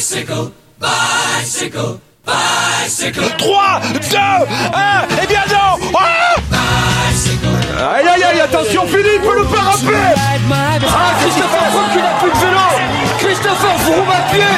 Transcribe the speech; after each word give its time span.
Bicycle, 0.00 0.48
bicycle, 0.80 2.00
bicycle. 2.24 3.20
3, 3.36 3.80
2, 3.92 4.00
1, 4.08 4.16
et 5.22 5.26
bien 5.26 5.44
non 5.50 5.76
ah 5.94 6.36
Aïe 7.96 8.08
aïe 8.08 8.22
aïe, 8.24 8.40
attention 8.40 8.86
Philippe, 8.86 9.22
le 9.22 9.44
parapet 9.44 10.14
Ah, 10.88 11.12
Christopher 11.20 11.66
Froome 11.70 11.90
qui 11.92 11.98
n'a 11.98 12.14
plus 12.18 12.30
de 12.30 12.36
vélo 12.38 12.64
Christopher 13.18 13.76
Froome 13.80 14.08
à 14.08 14.22
pied 14.32 14.54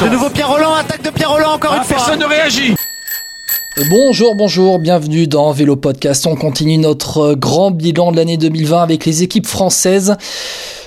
De 0.00 0.08
nouveau 0.12 0.30
Pierre 0.30 0.50
Roland, 0.50 0.74
attaque 0.74 1.02
de 1.02 1.10
Pierre 1.10 1.30
Roland 1.30 1.54
encore 1.54 1.72
Ah, 1.74 1.78
une 1.78 1.82
fois. 1.82 1.96
Personne 1.96 2.20
ne 2.20 2.26
réagit 2.26 2.76
Bonjour, 3.90 4.36
bonjour, 4.36 4.78
bienvenue 4.78 5.26
dans 5.26 5.50
Vélo 5.50 5.74
Podcast. 5.74 6.24
On 6.28 6.36
continue 6.36 6.78
notre 6.78 7.34
grand 7.34 7.72
bilan 7.72 8.12
de 8.12 8.18
l'année 8.18 8.36
2020 8.36 8.80
avec 8.80 9.04
les 9.04 9.24
équipes 9.24 9.48
françaises. 9.48 10.16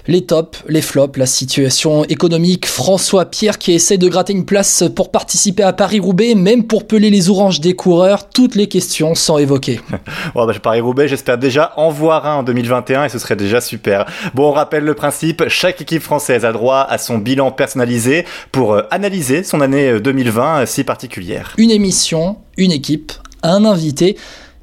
Les 0.10 0.26
tops, 0.26 0.64
les 0.70 0.82
flops, 0.82 1.18
la 1.18 1.26
situation 1.26 2.06
économique. 2.06 2.66
François 2.66 3.26
Pierre 3.26 3.58
qui 3.58 3.74
essaie 3.74 3.98
de 3.98 4.08
gratter 4.08 4.32
une 4.32 4.46
place 4.46 4.86
pour 4.96 5.12
participer 5.12 5.64
à 5.64 5.74
Paris-Roubaix, 5.74 6.34
même 6.34 6.64
pour 6.64 6.88
peler 6.88 7.10
les 7.10 7.30
oranges 7.30 7.60
des 7.60 7.76
coureurs. 7.76 8.30
Toutes 8.30 8.56
les 8.56 8.68
questions 8.68 9.16
sont 9.16 9.38
évoquées. 9.38 9.82
Bon, 10.34 10.46
bah, 10.46 10.54
Paris-Roubaix, 10.62 11.08
j'espère 11.08 11.38
déjà 11.38 11.74
en 11.78 11.90
voir 11.90 12.26
un 12.26 12.36
en 12.36 12.44
2021 12.44 13.06
et 13.06 13.10
ce 13.10 13.20
serait 13.20 13.36
déjà 13.36 13.60
super. 13.60 14.06
Bon, 14.34 14.50
on 14.50 14.52
rappelle 14.52 14.84
le 14.84 14.94
principe, 14.94 15.44
chaque 15.48 15.82
équipe 15.82 16.02
française 16.02 16.46
a 16.46 16.52
droit 16.52 16.86
à 16.88 16.98
son 16.98 17.18
bilan 17.18 17.52
personnalisé 17.52 18.26
pour 18.52 18.74
euh, 18.74 18.84
analyser 18.92 19.44
son 19.44 19.62
année 19.62 19.90
euh, 19.90 20.00
2020 20.00 20.62
euh, 20.62 20.66
si 20.66 20.84
particulière. 20.84 21.54
Une 21.58 21.72
émission, 21.72 22.38
une 22.58 22.72
équipe, 22.72 23.12
un 23.44 23.66
invité. 23.66 24.18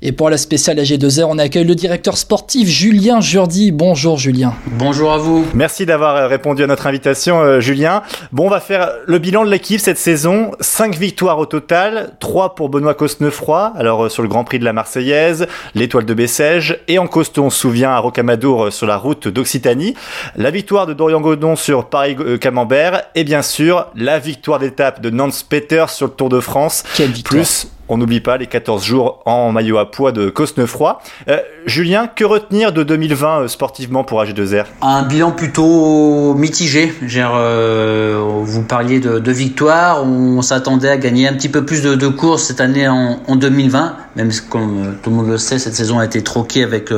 Et 0.07 0.13
pour 0.13 0.29
la 0.29 0.37
spéciale 0.37 0.77
AG2R, 0.77 1.25
on 1.25 1.39
accueille 1.39 1.65
le 1.65 1.75
directeur 1.75 2.19
sportif 2.19 2.69
Julien 2.69 3.23
Jourdi. 3.23 3.73
Bonjour 3.73 4.19
Julien. 4.19 4.53
Bonjour 4.67 5.11
à 5.11 5.17
vous. 5.17 5.47
Merci 5.55 5.87
d'avoir 5.87 6.15
euh, 6.17 6.27
répondu 6.27 6.63
à 6.63 6.67
notre 6.67 6.87
invitation, 6.87 7.41
euh, 7.41 7.61
Julien. 7.61 8.03
Bon, 8.31 8.45
on 8.45 8.51
va 8.51 8.61
faire 8.61 8.91
le 9.07 9.19
bilan 9.19 9.47
de 9.47 9.51
l'équipe 9.51 9.81
cette 9.81 9.97
saison. 9.97 10.51
5 10.61 10.95
victoires 10.97 11.39
au 11.39 11.47
total, 11.47 12.11
3 12.21 12.55
pour 12.55 12.69
Benoît 12.69 12.93
Cosnefroy, 12.93 13.73
alors 13.77 14.05
euh, 14.05 14.09
sur 14.11 14.23
le 14.23 14.29
Grand 14.29 14.45
Prix 14.45 14.59
de 14.59 14.67
la 14.67 14.75
Marseillaise, 14.75 15.47
l'étoile 15.75 16.05
de 16.05 16.13
Bessèges, 16.13 16.81
et 16.87 16.99
en 16.99 17.07
costaud, 17.07 17.45
on 17.45 17.51
se 17.51 17.61
souvient, 17.61 17.93
à 17.93 17.99
Rocamadour 17.99 18.71
sur 18.75 18.87
la 18.87 18.99
route 18.99 19.29
d'Occitanie, 19.29 19.95
la 20.37 20.51
victoire 20.51 20.87
de 20.87 20.93
Dorian 20.93 21.23
Godon 21.23 21.57
sur 21.57 21.87
Paris-Camembert, 21.87 23.05
et 23.15 23.25
bien 23.25 23.41
sûr, 23.41 23.87
la 23.97 24.19
victoire 24.19 24.59
d'étape 24.59 25.01
de 25.01 25.09
Nance 25.09 25.43
Peters 25.43 25.89
sur 25.89 26.09
le 26.09 26.13
Tour 26.13 26.29
de 26.29 26.41
France. 26.41 26.83
Quelle 26.95 27.13
victoire. 27.13 27.41
Plus, 27.41 27.69
on 27.89 27.99
n'oublie 27.99 28.21
pas 28.21 28.37
les 28.37 28.47
14 28.47 28.85
jours 28.85 29.23
en 29.27 29.53
maillot 29.53 29.79
à 29.79 29.91
poids 29.91 30.13
de 30.13 30.31
Cosnefroy. 30.31 31.01
Euh, 31.29 31.39
Julien, 31.67 32.07
que 32.07 32.25
retenir 32.25 32.73
de 32.73 32.83
2020 32.83 33.41
euh, 33.41 33.49
sportivement 33.49 34.05
pour 34.05 34.23
AG2R 34.23 34.65
Un 34.83 35.03
bilan 35.03 35.33
plutôt 35.33 36.35
mitigé. 36.35 36.93
Euh, 37.03 38.23
vous 38.43 38.63
parliez 38.63 39.01
de, 39.01 39.19
de 39.19 39.33
victoire. 39.33 40.05
On 40.05 40.43
s'attendait 40.43 40.89
à 40.91 40.97
gagner 40.97 41.29
un 41.29 41.35
petit 41.35 41.49
peu 41.49 41.65
plus 41.65 41.83
de, 41.83 42.09
courses 42.09 42.45
cette 42.45 42.61
année 42.61 42.89
en, 42.89 43.21
en 43.27 43.37
2020, 43.37 43.97
même 44.17 44.31
comme 44.51 44.85
euh, 44.85 44.93
tout 45.03 45.11
le 45.11 45.17
monde 45.17 45.29
le 45.29 45.39
sait, 45.39 45.59
cette 45.59 45.75
saison 45.75 45.99
a 45.99 46.05
été 46.05 46.23
troquée 46.23 46.63
avec, 46.63 46.91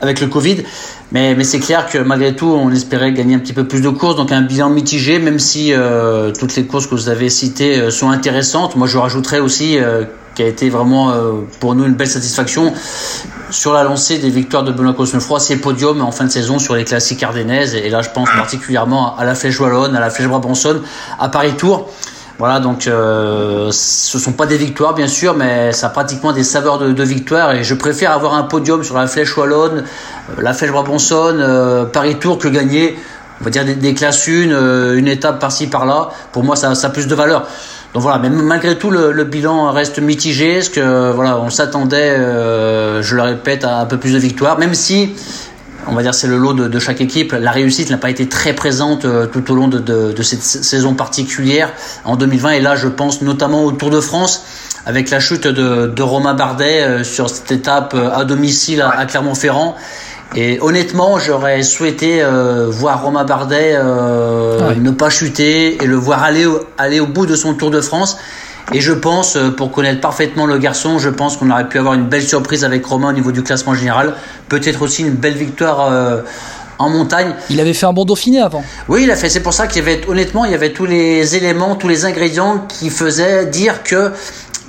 avec 0.00 0.20
le 0.20 0.26
Covid. 0.26 0.64
Mais, 1.14 1.44
c'est 1.44 1.60
clair 1.60 1.86
que 1.86 1.98
malgré 1.98 2.34
tout, 2.34 2.48
on 2.48 2.72
espérait 2.72 3.12
gagner 3.12 3.36
un 3.36 3.38
petit 3.38 3.52
peu 3.52 3.68
plus 3.68 3.80
de 3.80 3.88
courses. 3.88 4.16
Donc 4.16 4.32
un 4.32 4.42
bilan 4.42 4.68
mitigé, 4.68 5.20
même 5.20 5.38
si 5.38 5.72
euh, 5.72 6.32
toutes 6.32 6.56
les 6.56 6.66
courses 6.66 6.88
que 6.88 6.96
vous 6.96 7.08
avez 7.08 7.30
citées 7.30 7.78
euh, 7.78 7.90
sont 7.92 8.10
intéressantes. 8.10 8.74
Moi, 8.74 8.88
je 8.88 8.98
rajouterais 8.98 9.38
aussi 9.38 9.78
euh, 9.78 10.06
qui 10.34 10.42
a 10.42 10.48
été 10.48 10.68
vraiment 10.70 11.12
euh, 11.12 11.32
pour 11.60 11.76
nous 11.76 11.84
une 11.84 11.94
belle 11.94 12.08
satisfaction 12.08 12.72
sur 13.50 13.72
la 13.72 13.84
lancée 13.84 14.18
des 14.18 14.30
victoires 14.30 14.64
de 14.64 14.72
Benoît 14.72 14.92
Cosnefroy, 14.94 15.38
ses 15.38 15.60
podiums 15.60 16.02
en 16.02 16.10
fin 16.10 16.24
de 16.24 16.30
saison 16.30 16.58
sur 16.58 16.74
les 16.74 16.84
classiques 16.84 17.22
ardennaises. 17.22 17.76
Et 17.76 17.90
là, 17.90 18.02
je 18.02 18.10
pense 18.10 18.28
particulièrement 18.30 19.16
à 19.16 19.24
la 19.24 19.36
Flèche 19.36 19.60
Wallonne, 19.60 19.94
à 19.94 20.00
la 20.00 20.10
Flèche 20.10 20.26
Brabançonne, 20.26 20.82
à 21.20 21.28
Paris-Tour. 21.28 21.88
Voilà, 22.38 22.58
donc 22.58 22.88
euh, 22.88 23.68
ce 23.70 24.18
sont 24.18 24.32
pas 24.32 24.46
des 24.46 24.56
victoires 24.56 24.92
bien 24.94 25.06
sûr, 25.06 25.34
mais 25.36 25.70
ça 25.70 25.86
a 25.86 25.90
pratiquement 25.90 26.32
des 26.32 26.42
saveurs 26.42 26.78
de, 26.78 26.90
de 26.90 27.02
victoire. 27.04 27.52
Et 27.52 27.62
je 27.62 27.74
préfère 27.74 28.10
avoir 28.10 28.34
un 28.34 28.42
podium 28.42 28.82
sur 28.82 28.98
la 28.98 29.06
Flèche 29.06 29.36
Wallonne, 29.36 29.84
euh, 29.84 30.42
la 30.42 30.52
Flèche 30.52 30.72
Brabançonne, 30.72 31.40
euh, 31.40 31.84
Paris-Tour 31.84 32.38
que 32.38 32.48
gagner, 32.48 32.98
on 33.40 33.44
va 33.44 33.50
dire 33.50 33.64
des, 33.64 33.94
classes 33.94 34.26
une, 34.26 34.52
euh, 34.52 34.98
une 34.98 35.06
étape 35.06 35.38
par-ci 35.38 35.68
par-là. 35.68 36.08
Pour 36.32 36.42
moi, 36.42 36.56
ça, 36.56 36.70
a 36.70 36.88
plus 36.90 37.06
de 37.06 37.14
valeur. 37.14 37.46
Donc 37.92 38.02
voilà, 38.02 38.18
mais 38.18 38.30
malgré 38.30 38.76
tout, 38.76 38.90
le, 38.90 39.12
bilan 39.22 39.70
reste 39.70 40.00
mitigé, 40.00 40.54
parce 40.54 40.70
que 40.70 41.12
voilà, 41.12 41.38
on 41.38 41.48
s'attendait, 41.50 42.16
je 42.16 43.14
le 43.14 43.22
répète, 43.22 43.62
à 43.62 43.78
un 43.78 43.86
peu 43.86 43.98
plus 43.98 44.14
de 44.14 44.18
victoires, 44.18 44.58
même 44.58 44.74
si 44.74 45.14
on 45.86 45.94
va 45.94 46.02
dire 46.02 46.14
c'est 46.14 46.26
le 46.26 46.36
lot 46.36 46.54
de, 46.54 46.68
de, 46.68 46.78
chaque 46.78 47.00
équipe. 47.00 47.32
La 47.32 47.50
réussite 47.50 47.90
n'a 47.90 47.98
pas 47.98 48.10
été 48.10 48.28
très 48.28 48.52
présente 48.52 49.04
euh, 49.04 49.26
tout 49.26 49.50
au 49.50 49.54
long 49.54 49.68
de, 49.68 49.78
de, 49.78 50.12
de, 50.12 50.22
cette 50.22 50.42
saison 50.42 50.94
particulière 50.94 51.72
en 52.04 52.16
2020. 52.16 52.50
Et 52.52 52.60
là, 52.60 52.76
je 52.76 52.88
pense 52.88 53.22
notamment 53.22 53.64
au 53.64 53.72
Tour 53.72 53.90
de 53.90 54.00
France 54.00 54.44
avec 54.86 55.10
la 55.10 55.20
chute 55.20 55.46
de, 55.46 56.02
Romain 56.02 56.34
Bardet 56.34 56.82
euh, 56.82 57.04
sur 57.04 57.30
cette 57.30 57.50
étape 57.52 57.94
euh, 57.94 58.10
à 58.10 58.24
domicile 58.24 58.82
à, 58.82 58.90
à 58.90 59.06
Clermont-Ferrand. 59.06 59.76
Et 60.36 60.58
honnêtement, 60.60 61.18
j'aurais 61.18 61.62
souhaité 61.62 62.22
euh, 62.22 62.66
voir 62.68 63.02
Romain 63.02 63.24
Bardet 63.24 63.74
euh, 63.76 64.68
ouais. 64.68 64.76
ne 64.76 64.90
pas 64.90 65.08
chuter 65.08 65.82
et 65.82 65.86
le 65.86 65.94
voir 65.94 66.24
aller 66.24 66.44
au, 66.44 66.60
aller 66.76 66.98
au 66.98 67.06
bout 67.06 67.26
de 67.26 67.36
son 67.36 67.54
Tour 67.54 67.70
de 67.70 67.80
France. 67.80 68.18
Et 68.72 68.80
je 68.80 68.92
pense, 68.92 69.38
pour 69.56 69.70
connaître 69.70 70.00
parfaitement 70.00 70.46
le 70.46 70.58
garçon, 70.58 70.98
je 70.98 71.10
pense 71.10 71.36
qu'on 71.36 71.50
aurait 71.50 71.68
pu 71.68 71.78
avoir 71.78 71.94
une 71.94 72.06
belle 72.06 72.26
surprise 72.26 72.64
avec 72.64 72.84
Romain 72.84 73.10
au 73.10 73.12
niveau 73.12 73.30
du 73.30 73.42
classement 73.42 73.74
général. 73.74 74.14
Peut-être 74.48 74.82
aussi 74.82 75.02
une 75.02 75.14
belle 75.14 75.34
victoire 75.34 75.92
euh, 75.92 76.22
en 76.78 76.88
montagne. 76.88 77.34
Il 77.50 77.60
avait 77.60 77.74
fait 77.74 77.86
un 77.86 77.92
bon 77.92 78.04
Dauphiné 78.04 78.40
avant. 78.40 78.64
Oui, 78.88 79.02
il 79.04 79.10
a 79.10 79.16
fait. 79.16 79.28
C'est 79.28 79.42
pour 79.42 79.52
ça 79.52 79.66
qu'il 79.66 79.84
y 79.84 79.86
avait, 79.86 80.00
honnêtement, 80.08 80.44
il 80.44 80.52
y 80.52 80.54
avait 80.54 80.72
tous 80.72 80.86
les 80.86 81.36
éléments, 81.36 81.76
tous 81.76 81.88
les 81.88 82.04
ingrédients 82.04 82.64
qui 82.68 82.90
faisaient 82.90 83.46
dire 83.46 83.82
que 83.82 84.12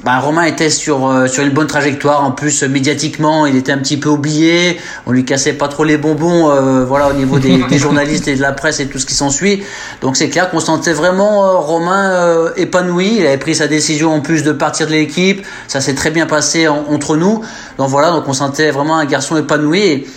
ben, 0.05 0.19
Romain 0.19 0.43
était 0.43 0.69
sur 0.69 1.07
euh, 1.07 1.25
sur 1.25 1.43
une 1.43 1.49
bonne 1.49 1.65
trajectoire. 1.65 2.23
En 2.23 2.31
plus, 2.31 2.61
médiatiquement, 2.61 3.47
il 3.47 3.55
était 3.55 3.71
un 3.71 3.79
petit 3.79 3.97
peu 3.97 4.09
oublié. 4.09 4.79
On 5.07 5.11
lui 5.11 5.25
cassait 5.25 5.53
pas 5.53 5.67
trop 5.67 5.83
les 5.83 5.97
bonbons, 5.97 6.51
euh, 6.51 6.85
voilà, 6.85 7.09
au 7.09 7.13
niveau 7.13 7.39
des, 7.39 7.63
des, 7.63 7.77
journalistes 7.79 8.27
et 8.27 8.35
de 8.35 8.41
la 8.41 8.51
presse 8.51 8.79
et 8.79 8.85
tout 8.85 8.99
ce 8.99 9.07
qui 9.07 9.15
s'ensuit. 9.15 9.63
Donc 10.01 10.15
c'est 10.15 10.29
clair 10.29 10.51
qu'on 10.51 10.59
sentait 10.59 10.93
vraiment 10.93 11.43
euh, 11.43 11.57
Romain 11.57 12.11
euh, 12.11 12.51
épanoui. 12.55 13.15
Il 13.17 13.25
avait 13.25 13.39
pris 13.39 13.55
sa 13.55 13.67
décision 13.67 14.13
en 14.13 14.21
plus 14.21 14.43
de 14.43 14.51
partir 14.51 14.85
de 14.85 14.91
l'équipe. 14.91 15.43
Ça 15.67 15.81
s'est 15.81 15.95
très 15.95 16.11
bien 16.11 16.27
passé 16.27 16.67
en, 16.67 16.85
entre 16.87 17.17
nous. 17.17 17.41
Donc 17.79 17.89
voilà, 17.89 18.11
donc 18.11 18.25
on 18.27 18.33
sentait 18.33 18.69
vraiment 18.69 18.97
un 18.97 19.05
garçon 19.05 19.37
épanoui. 19.37 19.79
Et, 19.79 20.07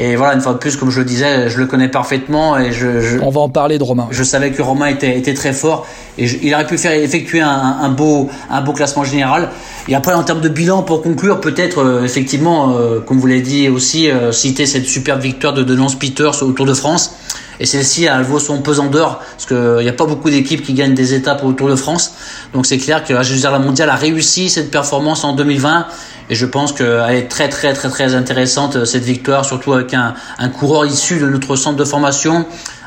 et 0.00 0.14
voilà, 0.14 0.34
une 0.34 0.40
fois 0.40 0.52
de 0.52 0.58
plus, 0.58 0.76
comme 0.76 0.90
je 0.90 1.00
le 1.00 1.04
disais, 1.04 1.50
je 1.50 1.58
le 1.58 1.66
connais 1.66 1.88
parfaitement 1.88 2.56
et 2.56 2.70
je, 2.70 3.00
je 3.00 3.18
on 3.20 3.30
va 3.30 3.40
en 3.40 3.48
parler 3.48 3.78
de 3.78 3.82
Romain. 3.82 4.06
Je 4.12 4.22
savais 4.22 4.52
que 4.52 4.62
Romain 4.62 4.86
était, 4.86 5.18
était 5.18 5.34
très 5.34 5.52
fort 5.52 5.88
et 6.16 6.28
je, 6.28 6.36
il 6.40 6.54
aurait 6.54 6.68
pu 6.68 6.78
faire 6.78 6.92
effectuer 6.92 7.40
un, 7.40 7.48
un, 7.80 7.88
beau 7.88 8.30
un 8.48 8.60
beau 8.60 8.72
classement 8.72 9.02
général. 9.02 9.50
Et 9.88 9.96
après, 9.96 10.14
en 10.14 10.22
termes 10.22 10.40
de 10.40 10.48
bilan, 10.48 10.84
pour 10.84 11.02
conclure, 11.02 11.40
peut-être 11.40 11.78
euh, 11.82 12.04
effectivement, 12.04 12.76
euh, 12.78 13.00
comme 13.00 13.18
vous 13.18 13.26
l'avez 13.26 13.40
dit 13.40 13.68
aussi, 13.68 14.08
euh, 14.08 14.30
citer 14.30 14.66
cette 14.66 14.86
superbe 14.86 15.20
victoire 15.20 15.52
de, 15.52 15.64
de 15.64 15.74
Lance 15.74 15.96
Peters 15.96 16.44
au 16.44 16.52
Tour 16.52 16.66
de 16.66 16.74
France. 16.74 17.16
Et 17.58 17.66
celle-ci, 17.66 18.04
elle 18.04 18.22
vaut 18.22 18.38
son 18.38 18.62
pesant 18.62 18.86
d'or, 18.86 19.18
parce 19.18 19.46
qu'il 19.46 19.82
n'y 19.82 19.88
a 19.88 19.92
pas 19.92 20.06
beaucoup 20.06 20.30
d'équipes 20.30 20.62
qui 20.62 20.74
gagnent 20.74 20.94
des 20.94 21.14
étapes 21.14 21.42
au 21.42 21.52
Tour 21.52 21.68
de 21.68 21.74
France. 21.74 22.14
Donc 22.54 22.66
c'est 22.66 22.78
clair 22.78 23.02
que 23.02 23.12
la 23.12 23.22
la 23.50 23.58
mondiale 23.58 23.90
a 23.90 23.96
réussi 23.96 24.48
cette 24.48 24.70
performance 24.70 25.24
en 25.24 25.34
2020. 25.34 25.86
Et 26.30 26.34
je 26.34 26.46
pense 26.46 26.72
qu'elle 26.72 27.14
est 27.14 27.28
très 27.28 27.48
très 27.48 27.72
très 27.72 27.88
très 27.88 28.14
intéressante, 28.14 28.84
cette 28.84 29.04
victoire, 29.04 29.44
surtout 29.44 29.72
avec 29.72 29.94
un, 29.94 30.14
coureur 30.48 30.86
issu 30.86 31.18
de 31.18 31.26
notre 31.26 31.56
centre 31.56 31.76
de 31.76 31.84
formation 31.84 32.44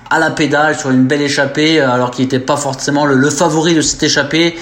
à 0.09 0.19
la 0.19 0.29
pédale 0.29 0.77
sur 0.77 0.91
une 0.91 1.05
belle 1.05 1.21
échappée, 1.21 1.79
alors 1.79 2.11
qu'il 2.11 2.25
n'était 2.25 2.39
pas 2.39 2.57
forcément 2.57 3.05
le, 3.05 3.29
favori 3.29 3.73
de 3.73 3.81
cette 3.81 4.03
échappée. 4.03 4.55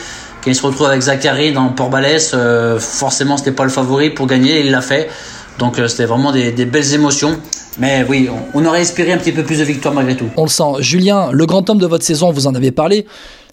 Quand 0.44 0.52
il 0.52 0.56
se 0.56 0.66
retrouve 0.66 0.88
avec 0.88 1.02
Zachary 1.02 1.52
dans 1.52 1.68
Port-Balès, 1.70 2.32
euh, 2.34 2.80
forcément 2.80 3.36
c'était 3.36 3.52
pas 3.52 3.66
le 3.66 3.70
favori 3.70 4.12
pour 4.12 4.28
gagner, 4.28 4.62
il 4.62 4.72
l'a 4.72 4.82
fait. 4.82 5.10
Donc 5.58 5.78
euh, 5.78 5.90
c'était 5.90 6.06
vraiment 6.06 6.32
des, 6.32 6.52
belles 6.52 6.94
émotions. 6.94 7.38
Mais 7.80 8.06
oui, 8.08 8.30
on, 8.54 8.62
on, 8.62 8.66
aurait 8.66 8.82
espéré 8.82 9.12
un 9.12 9.18
petit 9.18 9.32
peu 9.32 9.44
plus 9.44 9.60
de 9.60 9.64
victoires 9.64 9.94
malgré 9.94 10.16
tout. 10.16 10.30
On 10.38 10.44
le 10.44 10.50
sent. 10.50 10.64
Julien, 10.80 11.32
le 11.32 11.46
grand 11.46 11.70
homme 11.70 11.78
de 11.78 11.88
votre 11.88 12.06
saison, 12.06 12.32
vous 12.32 12.48
en 12.48 12.56
avez 12.56 12.72
parlé, 12.72 13.06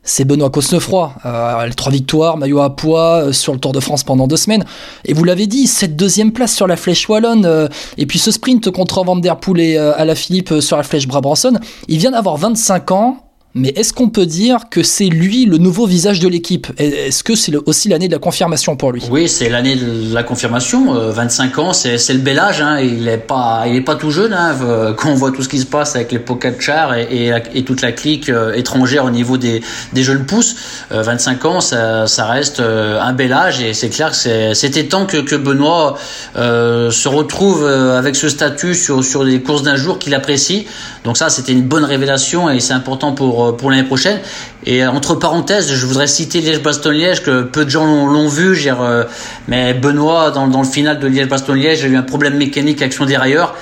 c'est 0.06 0.25
Benoît 0.25 0.49
Cosnefroy. 0.49 1.12
Euh, 1.26 1.70
trois 1.76 1.93
victoires, 1.93 2.38
maillot 2.38 2.61
à 2.61 2.75
poids 2.75 3.26
euh, 3.26 3.32
sur 3.32 3.53
le 3.53 3.58
Tour 3.58 3.73
de 3.73 3.81
France 3.81 4.05
pendant 4.05 4.26
deux 4.26 4.37
semaines. 4.37 4.64
Et 5.05 5.12
vous 5.12 5.25
l'avez 5.25 5.47
dit, 5.47 5.67
cette 5.67 5.97
deuxième 5.97 6.32
place 6.32 6.55
sur 6.55 6.67
la 6.67 6.76
flèche 6.76 7.06
wallonne, 7.08 7.44
euh, 7.44 7.69
et 7.99 8.06
puis 8.06 8.19
ce 8.19 8.31
sprint 8.31 8.70
contre 8.70 9.05
Van 9.05 9.17
Der 9.17 9.37
Poel 9.37 9.61
et 9.61 9.76
à 9.76 10.05
la 10.05 10.14
Philippe 10.14 10.61
sur 10.61 10.76
la 10.76 10.82
flèche 10.82 11.06
Brabançonne, 11.06 11.61
il 11.88 11.99
vient 11.99 12.12
d'avoir 12.12 12.37
25 12.37 12.91
ans, 12.93 13.25
mais 13.56 13.73
est-ce 13.75 13.94
qu'on 13.94 14.11
peut 14.11 14.26
dire 14.26 14.69
que 14.70 14.82
c'est 14.82 15.06
lui 15.06 15.47
le 15.47 15.56
nouveau 15.56 15.87
visage 15.87 16.20
de 16.20 16.29
l'équipe? 16.29 16.67
Est-ce 16.76 17.25
que 17.25 17.35
c'est 17.35 17.56
aussi 17.64 17.88
l'année 17.88 18.06
de 18.06 18.12
la 18.12 18.19
confirmation 18.19 18.76
pour 18.76 18.93
lui? 18.93 19.03
Oui, 19.11 19.31
c'est 19.31 19.49
l'année 19.49 19.76
de 19.76 20.12
la 20.12 20.23
confirmation. 20.23 20.93
25 20.93 21.58
ans, 21.58 21.73
c'est 21.73 22.12
le 22.12 22.19
bel 22.19 22.38
âge. 22.38 22.61
Hein. 22.61 22.81
Il 22.81 23.05
n'est 23.05 23.17
pas, 23.17 23.64
pas 23.87 23.94
tout 23.94 24.11
jeune. 24.11 24.35
Hein. 24.35 24.55
Quand 24.99 25.08
on 25.08 25.14
voit 25.14 25.32
tout 25.32 25.43
ce 25.43 25.49
qui 25.49 25.58
se 25.58 25.64
passe 25.64 25.97
avec 25.97 26.12
les 26.12 26.19
Pogacar 26.19 26.94
et, 26.97 27.32
et, 27.55 27.64
toute 27.64 27.81
la 27.81 27.93
clique 27.93 28.31
étrangère 28.55 29.06
au 29.06 29.11
niveau 29.11 29.38
des, 29.38 29.62
des 29.94 30.03
jeunes 30.03 30.26
pousses, 30.26 30.56
25 30.91 31.44
ans, 31.47 31.61
ça, 31.62 32.05
reste 32.26 32.61
un 32.61 33.12
bel 33.14 33.32
âge 33.32 33.62
et 33.62 33.73
c'est 33.73 33.88
clair 33.88 34.11
que 34.11 34.53
c'était 34.53 34.85
temps 34.85 35.06
que, 35.06 35.37
Benoît 35.37 35.97
euh, 36.37 36.91
se 36.91 37.08
retrouve 37.08 37.67
avec 37.67 38.17
ce 38.17 38.29
statut 38.29 38.75
sur, 38.75 39.03
sur 39.03 39.25
les 39.25 39.41
courses 39.41 39.62
d'un 39.62 39.76
jour 39.76 39.99
qu'il 39.99 40.14
apprécie. 40.14 40.67
Donc 41.05 41.17
ça, 41.17 41.31
c'était 41.31 41.53
une 41.53 41.62
bonne 41.62 41.85
révélation 41.85 42.50
et 42.50 42.61
c'est 42.61 42.75
important 42.75 43.12
pour, 43.12 43.45
pour 43.52 43.70
l'année 43.70 43.84
prochaine. 43.84 44.20
Et 44.64 44.84
entre 44.87 45.14
parenthèses, 45.14 45.72
je 45.72 45.87
voudrais 45.87 46.06
citer 46.06 46.40
Liège-Bastogne-Liège, 46.40 47.22
que 47.22 47.43
peu 47.43 47.64
de 47.64 47.70
gens 47.70 48.06
l'ont 48.06 48.28
vu. 48.28 48.58
Euh, 48.66 49.04
mais 49.48 49.75
Benoît, 49.75 50.31
dans, 50.31 50.46
le 50.46 50.69
final 50.69 50.98
de 50.98 51.06
Liège-Bastogne-Liège, 51.06 51.84
a 51.84 51.88
eu 51.88 51.96
un 51.96 52.02
problème 52.02 52.37
mécanique 52.37 52.82
son 52.93 53.06
dérailleur. 53.06 53.54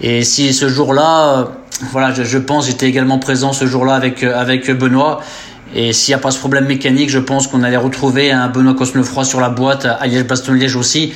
Et 0.00 0.24
si 0.24 0.52
ce 0.52 0.68
jour-là, 0.68 1.38
euh, 1.38 1.44
voilà, 1.90 2.12
je, 2.12 2.38
pense, 2.38 2.66
j'étais 2.66 2.86
également 2.86 3.18
présent 3.18 3.52
ce 3.52 3.66
jour-là 3.66 3.94
avec, 3.94 4.22
avec 4.22 4.70
Benoît. 4.70 5.20
Et 5.74 5.92
s'il 5.92 6.12
n'y 6.12 6.16
a 6.16 6.22
pas 6.22 6.30
ce 6.30 6.38
problème 6.38 6.66
mécanique, 6.66 7.10
je 7.10 7.18
pense 7.18 7.46
qu'on 7.46 7.62
allait 7.62 7.76
retrouver 7.76 8.30
un 8.30 8.48
Benoît 8.48 8.74
Cosnefroy 8.74 9.24
sur 9.24 9.40
la 9.40 9.48
boîte 9.48 9.86
à 9.86 10.06
Liège-Bastogne-Liège 10.06 10.76
aussi, 10.76 11.14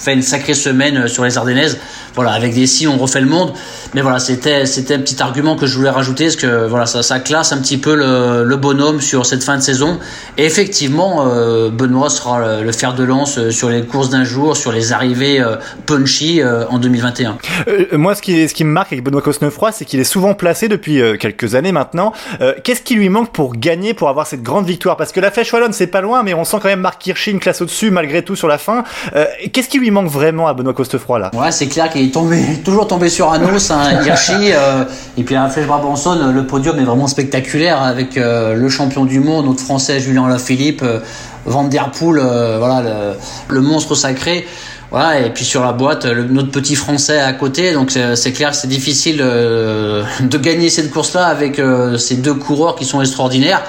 fait 0.00 0.14
une 0.14 0.22
sacrée 0.22 0.54
semaine 0.54 1.08
sur 1.08 1.24
les 1.24 1.38
Ardennaises 1.38 1.78
voilà, 2.14 2.32
avec 2.32 2.54
des 2.54 2.66
si 2.66 2.86
on 2.86 2.96
refait 2.96 3.20
le 3.20 3.26
monde. 3.26 3.52
Mais 3.94 4.02
voilà, 4.02 4.18
c'était 4.18 4.66
c'était 4.66 4.94
un 4.94 5.00
petit 5.00 5.20
argument 5.22 5.56
que 5.56 5.66
je 5.66 5.76
voulais 5.76 5.90
rajouter, 5.90 6.24
parce 6.24 6.36
que 6.36 6.66
voilà, 6.66 6.86
ça, 6.86 7.20
classe 7.20 7.52
un 7.52 7.58
petit 7.58 7.78
peu 7.78 7.94
le, 7.94 8.56
bonhomme 8.56 9.00
sur 9.00 9.24
cette 9.24 9.42
fin 9.42 9.56
de 9.56 9.62
saison. 9.62 9.98
Et 10.36 10.44
effectivement, 10.44 11.26
euh, 11.26 11.70
Benoît 11.70 12.10
sera 12.10 12.60
le, 12.62 12.72
fer 12.72 12.94
de 12.94 13.04
lance 13.04 13.50
sur 13.50 13.70
les 13.70 13.82
courses 13.82 14.10
d'un 14.10 14.24
jour, 14.24 14.56
sur 14.56 14.70
les 14.70 14.92
arrivées 14.92 15.40
euh, 15.40 15.56
punchy 15.86 16.42
euh, 16.42 16.66
en 16.68 16.78
2021. 16.78 17.38
moi, 17.92 18.14
ce 18.14 18.22
qui, 18.22 18.48
ce 18.48 18.54
qui 18.54 18.64
me 18.64 18.70
marque 18.70 18.92
avec 18.92 19.04
Benoît 19.04 19.22
Cosnefroy, 19.22 19.72
c'est 19.72 19.84
qu'il 19.84 19.98
est 19.98 20.04
souvent 20.04 20.34
placé 20.34 20.68
depuis 20.68 21.00
quelques 21.18 21.54
années 21.54 21.72
maintenant. 21.72 22.12
Qu'est-ce 22.64 22.82
qui 22.82 22.94
lui 22.94 23.08
manque 23.08 23.32
pour 23.32 23.54
gagner, 23.54 23.94
pour 23.94 24.08
avoir 24.08 24.26
cette 24.26 24.42
grande 24.42 24.66
victoire? 24.66 24.96
Parce 24.96 25.12
que 25.12 25.20
la 25.20 25.30
Flèche 25.30 25.52
Wallonne, 25.52 25.72
c'est 25.72 25.86
pas 25.86 26.00
loin, 26.00 26.22
mais 26.22 26.34
on 26.34 26.44
sent 26.44 26.58
quand 26.62 26.68
même 26.68 26.80
Marc 26.80 27.06
Hirschi 27.06 27.30
une 27.30 27.40
classe 27.40 27.60
au-dessus 27.60 27.90
malgré 27.90 28.22
tout 28.22 28.36
sur 28.36 28.48
la 28.48 28.58
fin. 28.58 28.84
Qu'est-ce 29.52 29.68
qui 29.68 29.78
lui 29.78 29.89
manque 29.90 30.08
vraiment 30.08 30.46
à 30.46 30.54
Benoît 30.54 30.74
Cosnefroy 30.74 31.18
là 31.18 31.30
Ouais, 31.34 31.52
c'est 31.52 31.66
clair 31.66 31.90
qu'il 31.90 32.02
est 32.02 32.10
tombé, 32.12 32.42
toujours 32.64 32.86
tombé 32.86 33.08
sur 33.08 33.32
un 33.32 33.42
os, 33.42 33.70
un 33.70 34.02
Hirschi, 34.02 34.52
euh, 34.52 34.84
et 35.16 35.22
puis 35.22 35.36
un 35.36 35.48
Flèche 35.48 35.66
Brabanson, 35.66 36.32
le 36.32 36.46
podium 36.46 36.78
est 36.78 36.84
vraiment 36.84 37.06
spectaculaire 37.06 37.82
avec 37.82 38.16
euh, 38.16 38.54
le 38.54 38.68
champion 38.68 39.04
du 39.04 39.20
monde, 39.20 39.46
notre 39.46 39.60
français 39.60 40.00
Julien 40.00 40.28
Lafilippe, 40.28 40.82
euh, 40.82 41.00
Van 41.46 41.64
Der 41.64 41.90
Poel, 41.90 42.20
euh, 42.22 42.56
voilà, 42.58 43.16
le, 43.48 43.60
monstre 43.60 43.94
sacré. 43.94 44.46
Voilà, 44.90 45.20
et 45.20 45.30
puis 45.30 45.44
sur 45.44 45.62
la 45.62 45.72
boîte, 45.72 46.04
notre 46.04 46.50
petit 46.50 46.74
français 46.74 47.20
à 47.20 47.32
côté. 47.32 47.72
Donc 47.72 47.92
c'est 47.92 48.32
clair 48.32 48.56
c'est 48.56 48.66
difficile 48.66 49.18
de 49.18 50.38
gagner 50.38 50.68
cette 50.68 50.90
course-là 50.90 51.26
avec 51.26 51.62
ces 51.96 52.16
deux 52.16 52.34
coureurs 52.34 52.74
qui 52.74 52.84
sont 52.84 53.00
extraordinaires. 53.00 53.62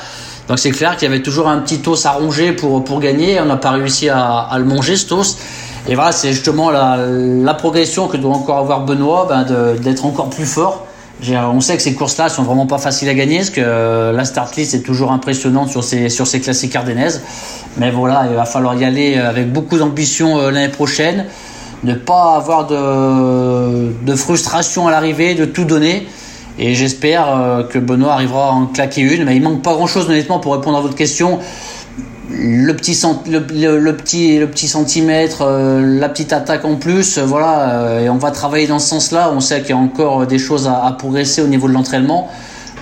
Donc 0.48 0.58
c'est 0.58 0.72
clair 0.72 0.98
qu'il 0.98 1.08
y 1.08 1.12
avait 1.12 1.22
toujours 1.22 1.48
un 1.48 1.60
petit 1.60 1.80
os 1.88 2.08
à 2.08 2.14
ronger 2.14 2.54
pour, 2.54 2.84
pour 2.84 3.00
gagner. 3.00 3.40
On 3.40 3.46
n'a 3.46 3.58
pas 3.58 3.70
réussi 3.70 4.10
à, 4.10 4.40
à 4.40 4.58
le 4.58 4.66
manger, 4.66 4.96
ce 4.96 5.14
os. 5.14 5.38
Et 5.88 5.96
voilà, 5.96 6.12
c'est 6.12 6.32
justement 6.32 6.70
la, 6.70 7.54
progression 7.56 8.08
que 8.08 8.18
doit 8.18 8.34
encore 8.34 8.60
avoir 8.60 8.86
Benoît, 8.86 9.28
ben 9.28 9.46
d'être 9.80 10.06
encore 10.06 10.30
plus 10.30 10.46
fort. 10.46 10.86
On 11.30 11.62
sait 11.62 11.76
que 11.76 11.84
ces 11.84 11.94
courses-là 11.94 12.30
sont 12.30 12.44
vraiment 12.44 12.66
pas 12.66 12.78
faciles 12.78 13.10
à 13.10 13.14
gagner, 13.14 13.38
parce 13.38 13.50
que 13.52 13.62
euh, 13.64 14.12
la 14.12 14.26
start 14.26 14.56
list 14.56 14.74
est 14.74 14.82
toujours 14.82 15.12
impressionnante 15.12 15.70
sur 15.70 15.84
ces, 15.84 16.10
sur 16.10 16.26
ces 16.26 16.40
classiques 16.40 16.76
ardennaises. 16.76 17.22
Mais 17.78 17.92
voilà, 17.92 18.26
il 18.30 18.36
va 18.36 18.46
falloir 18.46 18.76
y 18.76 18.84
aller 18.86 19.18
avec 19.18 19.52
beaucoup 19.52 19.78
d'ambition 19.78 20.40
euh, 20.40 20.52
l'année 20.52 20.72
prochaine, 20.72 21.26
ne 21.84 21.94
pas 21.94 22.36
avoir 22.36 22.68
de, 22.68 23.92
de 24.04 24.16
frustration 24.16 24.88
à 24.88 24.92
l'arrivée, 24.92 25.36
de 25.36 25.46
tout 25.46 25.66
donner. 25.66 26.08
Et 26.60 26.76
j'espère 26.76 27.28
euh, 27.28 27.64
que 27.64 27.80
Benoît 27.80 28.14
arrivera 28.14 28.50
à 28.50 28.52
en 28.52 28.66
claquer 28.68 29.02
une. 29.02 29.26
Mais 29.26 29.36
il 29.36 29.42
manque 29.42 29.62
pas 29.62 29.74
grand-chose, 29.74 30.06
honnêtement, 30.10 30.40
pour 30.40 30.54
répondre 30.54 30.78
à 30.78 30.82
votre 30.82 30.96
question 30.96 31.40
le 32.32 32.74
petit, 32.74 33.00
le, 33.30 33.92
petit, 33.96 34.40
le 34.40 34.48
petit 34.48 34.68
centimètre, 34.68 35.42
euh, 35.42 36.00
la 36.00 36.10
petite 36.10 36.34
attaque 36.34 36.66
en 36.66 36.76
plus, 36.76 37.18
euh, 37.18 37.26
voilà, 37.26 37.82
euh, 37.82 38.06
et 38.06 38.10
on 38.10 38.18
va 38.18 38.32
travailler 38.32 38.68
dans 38.68 38.80
ce 38.80 38.88
sens-là. 38.88 39.32
On 39.34 39.40
sait 39.40 39.62
qu'il 39.62 39.72
y 39.72 39.74
a 39.74 39.78
encore 39.78 40.26
des 40.26 40.40
choses 40.40 40.68
à 40.68 40.96
progresser 40.98 41.42
au 41.42 41.48
niveau 41.48 41.68
de 41.68 41.74
l'entraînement. 41.74 42.30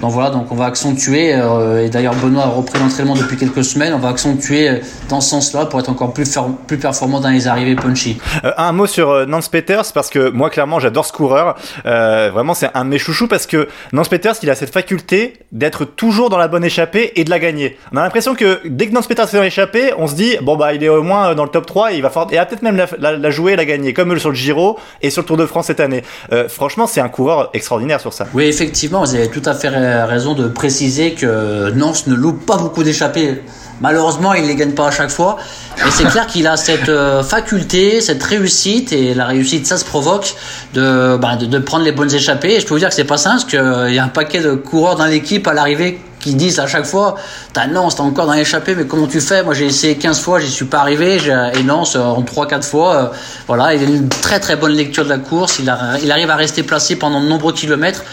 Donc 0.01 0.11
voilà, 0.11 0.29
donc 0.29 0.51
on 0.51 0.55
va 0.55 0.65
accentuer, 0.65 1.33
euh, 1.33 1.85
et 1.85 1.89
d'ailleurs 1.89 2.15
Benoît 2.15 2.43
a 2.43 2.47
repris 2.47 2.79
l'entraînement 2.79 3.15
depuis 3.15 3.35
quelques 3.35 3.65
semaines, 3.65 3.93
on 3.93 3.99
va 3.99 4.09
accentuer 4.09 4.69
euh, 4.69 4.79
dans 5.09 5.19
ce 5.19 5.29
sens-là 5.29 5.65
pour 5.65 5.79
être 5.79 5.89
encore 5.89 6.13
plus, 6.13 6.37
plus 6.67 6.77
performant 6.77 7.19
dans 7.19 7.29
les 7.29 7.47
arrivées 7.47 7.75
punchy. 7.75 8.17
Euh, 8.45 8.51
un 8.57 8.71
mot 8.71 8.87
sur 8.87 9.09
euh, 9.09 9.25
Nance 9.25 9.49
Peters, 9.49 9.91
parce 9.93 10.09
que 10.09 10.29
moi 10.29 10.49
clairement 10.49 10.79
j'adore 10.79 11.05
ce 11.05 11.11
coureur, 11.11 11.55
euh, 11.85 12.29
vraiment 12.33 12.53
c'est 12.53 12.69
un 12.73 12.85
de 12.85 12.89
mes 12.89 12.97
chouchous, 12.97 13.27
parce 13.27 13.45
que 13.45 13.67
Nance 13.91 14.07
Peters 14.07 14.35
il 14.41 14.49
a 14.49 14.55
cette 14.55 14.71
faculté 14.71 15.33
d'être 15.51 15.83
toujours 15.83 16.29
dans 16.29 16.37
la 16.37 16.47
bonne 16.47 16.63
échappée 16.63 17.11
et 17.19 17.25
de 17.25 17.29
la 17.29 17.39
gagner. 17.39 17.77
On 17.91 17.97
a 17.97 18.03
l'impression 18.03 18.35
que 18.35 18.61
dès 18.65 18.87
que 18.87 18.93
Nance 18.93 19.07
Peters 19.07 19.27
fait 19.27 19.37
dans 19.37 19.43
l'échappée, 19.43 19.91
on 19.97 20.07
se 20.07 20.15
dit, 20.15 20.37
bon 20.41 20.55
bah 20.55 20.73
il 20.73 20.83
est 20.83 20.89
au 20.89 21.03
moins 21.03 21.35
dans 21.35 21.43
le 21.43 21.49
top 21.49 21.65
3 21.65 21.91
et 21.93 21.95
il 21.97 22.01
va, 22.01 22.09
fort... 22.09 22.29
et 22.31 22.37
va 22.37 22.45
peut-être 22.45 22.61
même 22.61 22.77
la, 22.77 22.87
la, 22.97 23.17
la, 23.17 23.29
jouer 23.31 23.53
et 23.53 23.55
la 23.57 23.65
gagner, 23.65 23.93
comme 23.93 24.17
sur 24.17 24.29
le 24.29 24.35
Giro 24.35 24.79
et 25.01 25.09
sur 25.09 25.23
le 25.23 25.27
Tour 25.27 25.37
de 25.37 25.45
France 25.45 25.65
cette 25.65 25.81
année. 25.81 26.03
franchement 26.47 26.87
c'est 26.87 27.01
un 27.01 27.09
coureur 27.09 27.49
extraordinaire 27.53 27.99
sur 27.99 28.13
ça. 28.13 28.27
Oui 28.33 28.45
effectivement, 28.45 29.03
vous 29.03 29.15
avez 29.15 29.29
tout 29.29 29.41
à 29.45 29.53
fait 29.53 29.69
raison 30.05 30.33
de 30.33 30.47
préciser 30.47 31.13
que 31.13 31.71
Nance 31.71 32.07
ne 32.07 32.15
loupe 32.15 32.45
pas 32.45 32.57
beaucoup 32.57 32.83
d'échappées. 32.83 33.41
Malheureusement, 33.81 34.33
il 34.33 34.45
les 34.45 34.55
gagne 34.55 34.73
pas 34.73 34.87
à 34.87 34.91
chaque 34.91 35.09
fois. 35.09 35.37
Mais 35.77 35.91
c'est 35.91 36.05
clair 36.05 36.27
qu'il 36.27 36.47
a 36.47 36.57
cette 36.57 36.89
euh, 36.89 37.23
faculté, 37.23 38.01
cette 38.01 38.21
réussite, 38.21 38.91
et 38.91 39.13
la 39.13 39.25
réussite, 39.25 39.65
ça 39.65 39.77
se 39.77 39.85
provoque, 39.85 40.35
de, 40.73 41.17
bah, 41.17 41.37
de, 41.37 41.59
prendre 41.59 41.85
les 41.85 41.93
bonnes 41.93 42.13
échappées. 42.13 42.55
Et 42.55 42.59
je 42.59 42.65
peux 42.65 42.73
vous 42.73 42.79
dire 42.79 42.89
que 42.89 42.95
c'est 42.95 43.05
pas 43.05 43.17
simple, 43.17 43.37
parce 43.37 43.49
qu'il 43.49 43.59
euh, 43.59 43.91
y 43.91 43.99
a 43.99 44.03
un 44.03 44.09
paquet 44.09 44.41
de 44.41 44.53
coureurs 44.55 44.95
dans 44.97 45.05
l'équipe 45.05 45.47
à 45.47 45.53
l'arrivée 45.53 45.99
qui 46.19 46.35
disent 46.35 46.59
à 46.59 46.67
chaque 46.67 46.85
fois 46.85 47.15
T'as 47.53 47.67
Nance, 47.67 47.95
t'es 47.95 48.01
encore 48.01 48.25
dans 48.25 48.33
l'échappée, 48.33 48.75
mais 48.75 48.85
comment 48.85 49.07
tu 49.07 49.21
fais? 49.21 49.43
Moi 49.43 49.53
j'ai 49.53 49.65
essayé 49.65 49.95
15 49.97 50.19
fois, 50.19 50.39
j'y 50.39 50.49
suis 50.49 50.65
pas 50.65 50.79
arrivé, 50.79 51.19
et 51.55 51.63
Nance 51.63 51.95
en 51.95 52.21
3-4 52.21 52.63
fois, 52.63 52.95
euh, 52.95 53.07
voilà, 53.47 53.73
il 53.73 53.83
a 53.83 53.87
une 53.87 54.09
très 54.09 54.39
très 54.39 54.55
bonne 54.55 54.73
lecture 54.73 55.03
de 55.03 55.09
la 55.09 55.17
course, 55.17 55.59
il 55.59 55.69
arrive 55.69 56.29
à 56.29 56.35
rester 56.35 56.63
placé 56.63 56.95
pendant 56.95 57.21
de 57.21 57.27
nombreux 57.27 57.53
kilomètres, 57.53 58.03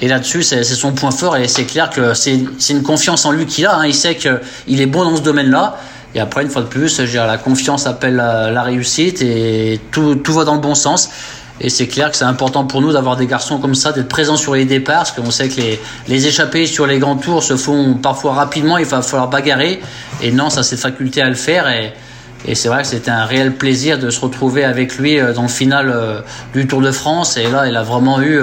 et 0.00 0.08
là-dessus 0.08 0.42
c'est 0.42 0.64
son 0.64 0.92
point 0.92 1.10
fort, 1.10 1.36
et 1.36 1.48
c'est 1.48 1.64
clair 1.64 1.90
que 1.90 2.14
c'est 2.14 2.38
une 2.70 2.82
confiance 2.82 3.24
en 3.24 3.32
lui 3.32 3.46
qu'il 3.46 3.66
a, 3.66 3.76
hein, 3.76 3.86
il 3.86 3.94
sait 3.94 4.16
qu'il 4.16 4.80
est 4.80 4.86
bon 4.86 5.04
dans 5.04 5.16
ce 5.16 5.22
domaine-là. 5.22 5.78
Et 6.14 6.20
après, 6.20 6.42
une 6.42 6.48
fois 6.48 6.62
de 6.62 6.66
plus, 6.66 6.98
la 6.98 7.36
confiance 7.36 7.86
appelle 7.86 8.16
la, 8.16 8.50
la 8.50 8.62
réussite 8.62 9.20
et 9.20 9.78
tout, 9.90 10.14
tout 10.14 10.32
va 10.32 10.44
dans 10.44 10.54
le 10.54 10.60
bon 10.60 10.74
sens. 10.74 11.10
Et 11.60 11.70
c'est 11.70 11.86
clair 11.86 12.10
que 12.10 12.16
c'est 12.16 12.24
important 12.24 12.64
pour 12.64 12.82
nous 12.82 12.92
d'avoir 12.92 13.16
des 13.16 13.26
garçons 13.26 13.58
comme 13.58 13.74
ça, 13.74 13.92
d'être 13.92 14.08
présents 14.08 14.36
sur 14.36 14.54
les 14.54 14.64
départs, 14.64 15.04
parce 15.04 15.12
qu'on 15.12 15.30
sait 15.30 15.48
que 15.48 15.60
les, 15.60 15.80
les 16.08 16.26
échappées 16.26 16.66
sur 16.66 16.86
les 16.86 16.98
grands 16.98 17.16
tours 17.16 17.42
se 17.42 17.56
font 17.56 17.94
parfois 17.94 18.34
rapidement, 18.34 18.76
il 18.78 18.84
va 18.84 19.02
falloir 19.02 19.28
bagarrer. 19.28 19.80
Et 20.22 20.32
non, 20.32 20.50
ça 20.50 20.60
a 20.60 20.62
cette 20.62 20.80
faculté 20.80 21.22
à 21.22 21.28
le 21.28 21.34
faire. 21.34 21.68
Et, 21.68 21.92
et 22.46 22.54
c'est 22.54 22.68
vrai 22.68 22.82
que 22.82 22.88
c'était 22.88 23.10
un 23.10 23.24
réel 23.24 23.54
plaisir 23.54 23.98
de 23.98 24.10
se 24.10 24.20
retrouver 24.20 24.64
avec 24.64 24.98
lui 24.98 25.18
dans 25.34 25.42
le 25.42 25.48
final 25.48 26.22
du 26.52 26.66
Tour 26.66 26.82
de 26.82 26.90
France. 26.90 27.36
Et 27.36 27.48
là, 27.48 27.66
il 27.66 27.76
a 27.76 27.82
vraiment 27.82 28.20
eu 28.20 28.38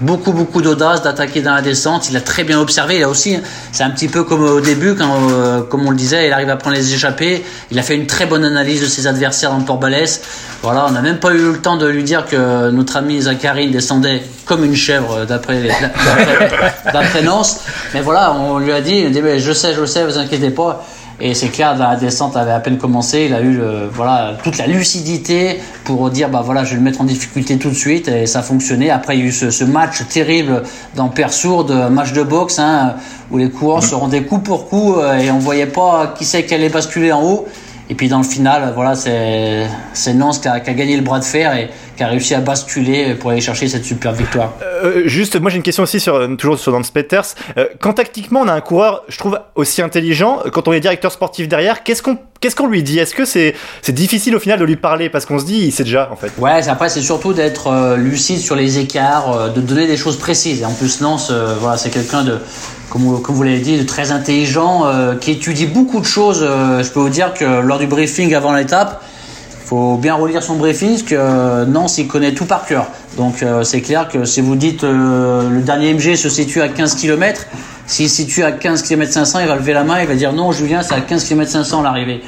beaucoup 0.00 0.32
beaucoup 0.32 0.62
d'audace 0.62 1.02
d'attaquer 1.02 1.42
dans 1.42 1.54
la 1.54 1.62
descente. 1.62 2.08
Il 2.10 2.16
a 2.16 2.20
très 2.20 2.44
bien 2.44 2.60
observé. 2.60 2.96
Il 2.96 3.02
a 3.02 3.08
aussi, 3.08 3.38
c'est 3.72 3.82
un 3.82 3.90
petit 3.90 4.08
peu 4.08 4.24
comme 4.24 4.42
au 4.44 4.60
début, 4.60 4.94
quand, 4.94 5.30
euh, 5.30 5.62
comme 5.62 5.86
on 5.86 5.90
le 5.90 5.96
disait, 5.96 6.26
il 6.26 6.32
arrive 6.32 6.50
à 6.50 6.56
prendre 6.56 6.76
les 6.76 6.92
échappées. 6.92 7.44
Il 7.70 7.78
a 7.78 7.82
fait 7.82 7.94
une 7.94 8.06
très 8.06 8.26
bonne 8.26 8.44
analyse 8.44 8.80
de 8.80 8.86
ses 8.86 9.06
adversaires 9.06 9.50
dans 9.50 9.58
le 9.58 9.64
port 9.64 9.78
balès. 9.78 10.22
Voilà, 10.62 10.86
on 10.88 10.90
n'a 10.90 11.02
même 11.02 11.18
pas 11.18 11.32
eu 11.32 11.52
le 11.52 11.58
temps 11.58 11.76
de 11.76 11.86
lui 11.86 12.02
dire 12.02 12.26
que 12.26 12.70
notre 12.70 12.96
ami 12.96 13.22
Zachary 13.22 13.70
descendait 13.70 14.22
comme 14.44 14.64
une 14.64 14.76
chèvre 14.76 15.24
d'après 15.28 15.68
d'après 16.92 17.22
Nance. 17.22 17.60
Mais 17.94 18.00
voilà, 18.00 18.32
on 18.32 18.58
lui 18.58 18.72
a 18.72 18.80
dit 18.80 19.06
je 19.12 19.52
sais, 19.52 19.74
je 19.74 19.84
sais, 19.84 20.04
vous 20.04 20.18
inquiétez 20.18 20.50
pas. 20.50 20.84
Et 21.18 21.32
c'est 21.32 21.48
clair, 21.48 21.76
la 21.78 21.96
descente 21.96 22.36
avait 22.36 22.50
à 22.52 22.60
peine 22.60 22.76
commencé. 22.76 23.26
Il 23.26 23.34
a 23.34 23.40
eu 23.40 23.52
le, 23.52 23.88
voilà, 23.90 24.34
toute 24.42 24.58
la 24.58 24.66
lucidité 24.66 25.58
pour 25.84 26.10
dire 26.10 26.28
bah 26.28 26.42
voilà, 26.44 26.64
je 26.64 26.70
vais 26.70 26.76
le 26.76 26.82
mettre 26.82 27.00
en 27.00 27.04
difficulté 27.04 27.58
tout 27.58 27.70
de 27.70 27.74
suite. 27.74 28.08
Et 28.08 28.26
ça 28.26 28.40
a 28.40 28.42
fonctionné. 28.42 28.90
Après, 28.90 29.16
il 29.16 29.20
y 29.20 29.22
a 29.24 29.26
eu 29.26 29.32
ce, 29.32 29.50
ce 29.50 29.64
match 29.64 30.06
terrible 30.08 30.62
dans 30.94 31.08
Persourde, 31.08 31.88
match 31.90 32.12
de 32.12 32.22
boxe, 32.22 32.58
hein, 32.58 32.96
où 33.30 33.38
les 33.38 33.50
coureurs 33.50 33.82
se 33.82 33.94
rendaient 33.94 34.22
coup 34.22 34.38
pour 34.38 34.68
coup 34.68 34.96
et 35.00 35.30
on 35.30 35.38
voyait 35.38 35.66
pas 35.66 36.14
qui 36.16 36.24
c'est 36.24 36.44
qui 36.44 36.54
allait 36.54 36.68
basculer 36.68 37.12
en 37.12 37.22
haut. 37.22 37.46
Et 37.88 37.94
puis 37.94 38.08
dans 38.08 38.18
le 38.18 38.24
final, 38.24 38.72
voilà, 38.74 38.94
c'est 38.94 40.14
Nance 40.14 40.38
qui 40.40 40.48
a, 40.48 40.60
qui 40.60 40.70
a, 40.70 40.74
gagné 40.74 40.96
le 40.96 41.02
bras 41.02 41.18
de 41.20 41.24
fer 41.24 41.54
et 41.56 41.70
qui 41.96 42.02
a 42.02 42.08
réussi 42.08 42.34
à 42.34 42.40
basculer 42.40 43.14
pour 43.14 43.30
aller 43.30 43.40
chercher 43.40 43.68
cette 43.68 43.84
super 43.84 44.12
victoire. 44.12 44.52
Euh, 44.62 45.02
juste, 45.06 45.40
moi 45.40 45.50
j'ai 45.50 45.56
une 45.56 45.62
question 45.62 45.84
aussi 45.84 46.00
sur 46.00 46.36
toujours 46.36 46.58
sur 46.58 46.72
Nance 46.72 46.90
Peters. 46.90 47.34
Euh, 47.56 47.66
quand 47.80 47.94
tactiquement 47.94 48.40
on 48.40 48.48
a 48.48 48.52
un 48.52 48.60
coureur, 48.60 49.04
je 49.08 49.18
trouve 49.18 49.38
aussi 49.54 49.82
intelligent, 49.82 50.40
quand 50.52 50.68
on 50.68 50.72
est 50.72 50.80
directeur 50.80 51.12
sportif 51.12 51.48
derrière, 51.48 51.84
qu'est-ce 51.84 52.02
qu'on 52.02 52.18
qu'est-ce 52.40 52.56
qu'on 52.56 52.66
lui 52.66 52.82
dit? 52.82 52.98
Est-ce 52.98 53.14
que 53.14 53.24
c'est 53.24 53.54
c'est 53.82 53.92
difficile 53.92 54.36
au 54.36 54.40
final 54.40 54.58
de 54.58 54.64
lui 54.64 54.76
parler? 54.76 55.08
Parce 55.08 55.26
qu'on 55.26 55.38
se 55.38 55.44
dit 55.44 55.58
il 55.66 55.72
sait 55.72 55.84
déjà 55.84 56.08
en 56.12 56.16
fait 56.16 56.32
Ouais, 56.38 56.68
après 56.68 56.88
c'est 56.88 57.00
surtout 57.00 57.32
d'être 57.32 57.68
euh, 57.68 57.96
lucide 57.96 58.38
sur 58.38 58.56
les 58.56 58.78
écarts, 58.78 59.32
euh, 59.32 59.48
de 59.48 59.60
donner 59.60 59.86
des 59.86 59.96
choses 59.96 60.18
précises. 60.18 60.62
Et 60.62 60.64
en 60.64 60.72
plus 60.72 61.00
Nance, 61.00 61.28
euh, 61.30 61.54
voilà, 61.60 61.76
c'est 61.76 61.90
quelqu'un 61.90 62.24
de 62.24 62.38
comme, 63.22 63.34
vous 63.34 63.42
l'avez 63.42 63.60
dit, 63.60 63.84
très 63.86 64.10
intelligent, 64.10 64.84
qui 65.20 65.32
étudie 65.32 65.66
beaucoup 65.66 66.00
de 66.00 66.04
choses. 66.04 66.40
je 66.40 66.88
peux 66.90 67.00
vous 67.00 67.08
dire 67.08 67.34
que 67.34 67.44
lors 67.44 67.78
du 67.78 67.86
briefing 67.86 68.34
avant 68.34 68.54
l'étape, 68.54 69.02
faut 69.64 69.96
bien 69.96 70.14
relire 70.14 70.44
son 70.44 70.54
briefing 70.54 71.02
que 71.02 71.64
Nance 71.64 71.98
il 71.98 72.06
connaît 72.06 72.32
tout 72.32 72.44
par 72.44 72.64
cœur. 72.66 72.86
Donc 73.16 73.44
c'est 73.64 73.80
clair 73.80 74.08
que 74.08 74.24
si 74.24 74.40
vous 74.40 74.54
dites 74.54 74.84
le 74.84 75.60
dernier 75.60 75.92
MG 75.92 76.14
se 76.14 76.28
situe 76.28 76.62
à 76.62 76.68
15 76.68 76.94
km, 76.94 77.46
s'il 77.86 78.08
se 78.08 78.16
situe 78.16 78.42
à 78.42 78.52
15 78.52 78.82
km 78.82 79.12
500, 79.12 79.40
il 79.40 79.48
va 79.48 79.56
lever 79.56 79.72
la 79.72 79.84
main, 79.84 80.00
il 80.00 80.06
va 80.06 80.14
dire 80.14 80.32
non, 80.32 80.52
Julien, 80.52 80.82
c'est 80.82 80.94
à 80.94 81.00
15 81.00 81.24
km 81.24 81.50
500 81.50 81.82
l'arrivée. 81.82 82.22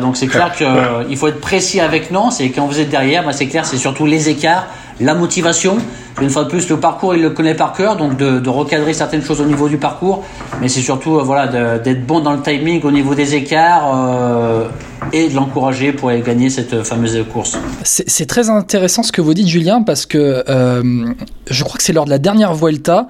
Donc 0.00 0.16
c'est 0.16 0.26
clair 0.26 0.52
qu'il 0.52 1.16
faut 1.16 1.28
être 1.28 1.40
précis 1.40 1.80
avec 1.80 2.10
Nance 2.10 2.40
et 2.40 2.50
quand 2.50 2.66
vous 2.66 2.78
êtes 2.78 2.90
derrière, 2.90 3.24
bah, 3.24 3.32
c'est 3.32 3.46
clair, 3.46 3.64
c'est 3.66 3.76
surtout 3.76 4.06
les 4.06 4.28
écarts, 4.28 4.66
la 5.00 5.14
motivation. 5.14 5.78
Une 6.20 6.30
fois 6.30 6.44
de 6.44 6.50
plus, 6.50 6.68
le 6.68 6.78
parcours, 6.78 7.14
il 7.14 7.22
le 7.22 7.30
connaît 7.30 7.54
par 7.54 7.72
cœur, 7.72 7.96
donc 7.96 8.16
de, 8.16 8.48
recadrer 8.48 8.92
certaines 8.92 9.22
choses 9.22 9.40
au 9.40 9.44
niveau 9.44 9.68
du 9.68 9.78
parcours, 9.78 10.24
mais 10.60 10.68
c'est 10.68 10.80
surtout 10.80 11.18
euh, 11.18 11.22
voilà 11.22 11.78
d'être 11.78 12.06
bon 12.06 12.20
dans 12.20 12.32
le 12.32 12.40
timing 12.40 12.82
au 12.84 12.90
niveau 12.90 13.14
des 13.14 13.34
écarts 13.34 13.94
euh, 13.94 14.68
et 15.12 15.28
de 15.28 15.34
l'encourager 15.34 15.92
pour 15.92 16.10
aller 16.10 16.22
gagner 16.22 16.50
cette 16.50 16.82
fameuse 16.82 17.24
course. 17.32 17.56
C'est 17.84 18.26
très 18.26 18.50
intéressant 18.50 19.02
ce 19.02 19.12
que 19.12 19.20
vous 19.20 19.34
dites, 19.34 19.48
Julien, 19.48 19.82
parce 19.82 20.06
que 20.06 20.44
euh, 20.48 21.06
je 21.48 21.64
crois 21.64 21.76
que 21.76 21.82
c'est 21.82 21.92
lors 21.92 22.04
de 22.04 22.10
la 22.10 22.18
dernière 22.18 22.54
Vuelta, 22.54 23.06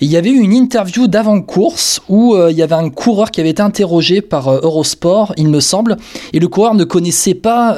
il 0.00 0.10
y 0.10 0.16
avait 0.16 0.30
eu 0.30 0.40
une 0.40 0.52
interview 0.52 1.06
d'avant-course 1.06 2.02
où 2.08 2.36
il 2.50 2.56
y 2.56 2.62
avait 2.62 2.74
un 2.74 2.90
coureur 2.90 3.30
qui 3.30 3.40
avait 3.40 3.50
été 3.50 3.62
interrogé 3.62 4.20
par 4.20 4.52
Eurosport, 4.52 5.32
il 5.36 5.48
me 5.48 5.60
semble, 5.60 5.96
et 6.32 6.40
le 6.40 6.48
coureur 6.48 6.74
ne 6.74 6.84
connaissait 6.84 7.34
pas 7.34 7.74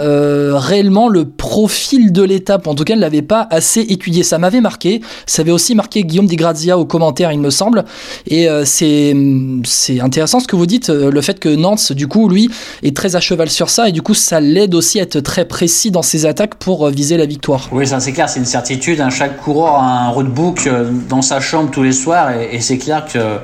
réellement 0.59 1.09
le 1.09 1.27
profil 1.27 2.13
de 2.13 2.23
l'étape, 2.23 2.67
en 2.67 2.75
tout 2.75 2.85
cas, 2.85 2.95
il 2.95 2.97
ne 2.97 3.03
l'avait 3.03 3.23
pas 3.23 3.47
assez 3.51 3.81
étudié. 3.81 4.23
Ça 4.23 4.39
m'avait 4.39 4.61
marqué. 4.61 5.01
Ça 5.27 5.43
avait 5.43 5.53
aussi 5.53 5.75
marqué 5.75 6.05
Guillaume 6.05 6.27
Di 6.27 6.37
Grazia 6.37 6.79
au 6.79 6.85
commentaire, 6.85 7.33
il 7.33 7.41
me 7.41 7.51
semble. 7.51 7.85
Et 8.27 8.49
euh, 8.49 8.65
c'est 8.65 10.01
intéressant 10.01 10.41
ce 10.41 10.47
que 10.47 10.57
vous 10.57 10.67
dites, 10.67 10.91
euh, 10.91 11.11
le 11.11 11.21
fait 11.21 11.39
que 11.39 11.49
Nance, 11.49 11.93
du 11.93 12.09
coup, 12.09 12.29
lui, 12.29 12.49
est 12.83 12.97
très 12.97 13.17
à 13.17 13.21
sur 13.47 13.71
ça. 13.71 13.89
Et 13.89 13.93
du 13.93 14.03
coup, 14.03 14.15
ça 14.15 14.41
l'aide 14.41 14.75
aussi 14.75 14.99
à 14.99 15.03
être 15.03 15.21
très 15.21 15.45
précis 15.45 15.91
dans 15.91 16.03
ses 16.03 16.27
attaques 16.27 16.55
pour 16.57 16.87
euh, 16.87 16.91
viser 16.91 17.17
la 17.17 17.27
victoire. 17.27 17.69
Oui, 17.73 17.87
ça 17.87 18.01
c'est 18.01 18.13
clair, 18.13 18.29
c'est 18.29 18.41
une 18.41 18.47
certitude. 18.47 19.01
Hein. 19.01 19.11
Chaque 19.11 19.37
coureur 19.37 19.75
a 19.75 20.07
un 20.07 20.09
roadbook 20.09 20.69
dans 21.09 21.23
sa 21.23 21.41
chambre 21.41 21.71
tous 21.71 21.83
les 21.83 21.93
soirs. 21.93 22.31
Et, 22.33 22.61
c'est 22.61 22.79
clair 22.79 23.05
que 23.13 23.39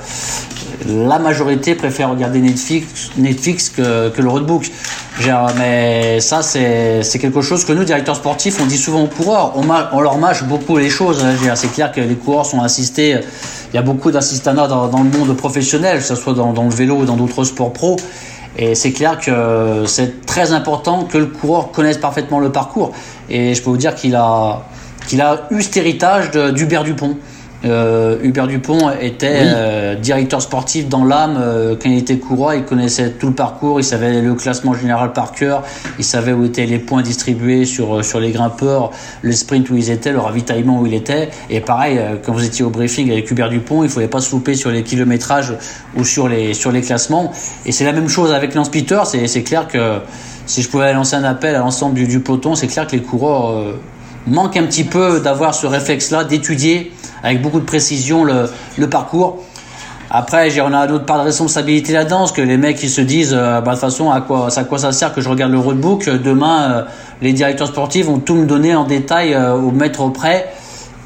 la 0.89 1.19
majorité 1.19 1.75
préfère 1.75 2.11
regarder 2.11 2.41
Netflix, 2.41 3.11
Netflix 3.17 3.69
que, 3.69 4.11
le 4.17 4.29
roadbook. 4.29 4.71
Mais 5.59 6.21
ça, 6.21 6.43
c'est 6.43 7.19
quelque 7.21 7.43
chose 7.43 7.65
que 7.65 7.73
nous, 7.73 7.85
directeurs 7.85 8.17
sportifs, 8.17 8.59
on 8.61 8.67
dit 8.67 8.79
souvent 8.79 9.05
aux 9.05 9.09
coureurs. 9.09 9.53
On, 9.57 10.01
leur 10.01 10.19
mâche 10.19 10.45
beaucoup 10.45 10.79
les 10.79 10.91
choses. 10.91 11.23
Hein. 11.25 11.55
C'est 11.55 11.73
clair 11.73 11.93
que 11.93 12.01
les 12.01 12.17
coureurs 12.17 12.47
sont 12.47 12.61
assistés. 12.61 13.19
Il 13.73 13.77
y 13.77 13.79
a 13.79 13.83
beaucoup 13.83 14.11
d'assistanats 14.11 14.67
dans, 14.67 15.03
le 15.03 15.19
monde 15.19 15.37
professionnel, 15.37 15.99
que 15.99 16.05
ce 16.05 16.15
soit 16.15 16.35
dans 16.35 16.53
le 16.53 16.75
vélo 16.75 16.97
ou 16.97 17.05
dans 17.05 17.17
d'autres 17.17 17.45
sports 17.45 17.73
pro. 17.73 17.97
Et 18.57 18.75
c'est 18.75 18.93
clair 18.93 19.19
que 19.19 19.85
c'est 19.87 20.27
très 20.27 20.53
important 20.53 21.05
que 21.05 21.19
le 21.19 21.27
coureur 21.27 21.73
connaisse 21.73 21.99
parfaitement 21.99 22.39
le 22.39 22.53
parcours. 22.53 22.93
Et 23.31 23.55
je 23.55 23.63
peux 23.63 23.71
vous 23.71 23.77
dire 23.77 23.95
qu'il 23.95 24.15
a, 24.15 24.63
qu'il 25.07 25.21
a 25.21 25.47
eu 25.51 25.63
cet 25.63 25.77
héritage 25.79 26.31
d'Hubert 26.31 26.85
Dupont. 26.85 27.17
Euh, 27.65 28.19
Hubert 28.23 28.49
Dupont 28.49 28.91
était 29.01 29.43
euh, 29.43 29.95
directeur 29.95 30.43
sportif 30.43 30.89
dans 30.89 31.05
l'âme 31.05 31.37
euh, 31.39 31.77
quand 31.81 31.89
il 31.89 31.99
était 31.99 32.19
coureur. 32.19 32.55
Il 32.55 32.65
connaissait 32.65 33.11
tout 33.11 33.29
le 33.29 33.35
parcours, 33.35 33.81
il 33.81 33.85
savait 33.85 34.21
le 34.21 34.35
classement 34.35 34.75
général 34.75 35.13
par 35.13 35.33
cœur, 35.33 35.63
il 35.99 36.05
savait 36.05 36.33
où 36.33 36.45
étaient 36.45 36.67
les 36.67 36.79
points 36.79 37.03
distribués 37.03 37.65
sur, 37.65 38.05
sur 38.05 38.21
les 38.21 38.31
grimpeurs, 38.31 38.91
le 39.23 39.33
sprint 39.33 39.71
où 39.71 39.77
ils 39.77 39.91
étaient, 39.91 40.13
le 40.13 40.19
ravitaillement 40.19 40.81
où 40.81 40.87
il 40.87 40.95
était. 40.95 41.31
Et 41.51 41.61
pareil, 41.61 42.01
quand 42.25 42.33
vous 42.33 42.45
étiez 42.45 42.65
au 42.65 42.71
briefing 42.71 43.11
avec 43.11 43.31
Hubert 43.31 43.49
Dupont, 43.49 43.83
il 43.83 43.87
ne 43.87 43.93
fallait 43.93 44.09
pas 44.09 44.21
se 44.21 44.33
louper 44.33 44.55
sur 44.55 44.71
les 44.71 44.83
kilométrages 44.83 45.55
ou 45.97 46.05
sur 46.05 46.29
les, 46.29 46.55
sur 46.55 46.73
les 46.73 46.81
classements. 46.81 47.33
Et 47.67 47.73
c'est 47.73 47.85
la 47.85 47.93
même 47.93 48.09
chose 48.09 48.33
avec 48.33 48.55
Lance 48.55 48.71
Peter. 48.71 49.01
C'est 49.05 49.43
clair 49.43 49.69
que 49.69 49.99
si 50.47 50.63
je 50.63 50.69
pouvais 50.69 50.93
lancer 50.93 51.17
un 51.17 51.25
appel 51.25 51.55
à 51.55 51.61
l'ensemble 51.61 51.95
du, 51.95 52.07
du 52.07 52.21
peloton, 52.21 52.55
c'est 52.55 52.67
clair 52.67 52.87
que 52.87 52.97
les 52.97 53.03
coureurs 53.03 53.77
manquent 54.27 54.57
un 54.57 54.65
petit 54.65 54.85
peu 54.85 55.21
d'avoir 55.21 55.55
ce 55.55 55.67
réflexe-là, 55.67 56.25
d'étudier 56.25 56.93
avec 57.23 57.41
beaucoup 57.41 57.61
de 57.61 57.65
précision 57.65 58.25
le, 58.25 58.89
parcours. 58.89 59.43
Après, 60.11 60.61
on 60.61 60.75
a 60.75 60.87
d'autres 60.87 61.07
part 61.07 61.19
de 61.19 61.25
responsabilité 61.25 61.93
là-dedans, 61.93 62.27
que 62.29 62.43
les 62.43 62.59
mecs 62.59 62.83
ils 62.83 62.91
se 62.91 63.01
disent, 63.01 63.33
euh, 63.33 63.61
bah, 63.61 63.71
de 63.71 63.77
toute 63.77 63.81
façon, 63.81 64.11
à 64.11 64.21
quoi, 64.21 64.49
à 64.55 64.65
quoi 64.65 64.79
ça 64.79 64.93
sert 64.93 65.15
que 65.15 65.23
je 65.23 65.29
regarde 65.29 65.53
le 65.53 65.59
roadbook? 65.59 66.05
Demain, 66.05 66.71
euh, 66.71 66.83
les 67.23 67.33
directeurs 67.33 67.69
sportifs 67.69 68.07
vont 68.07 68.19
tout 68.19 68.35
me 68.35 68.45
donner 68.45 68.75
en 68.75 68.85
détail 68.85 69.33
euh, 69.33 69.55
au 69.55 69.71
mètre 69.71 70.07
près. 70.11 70.53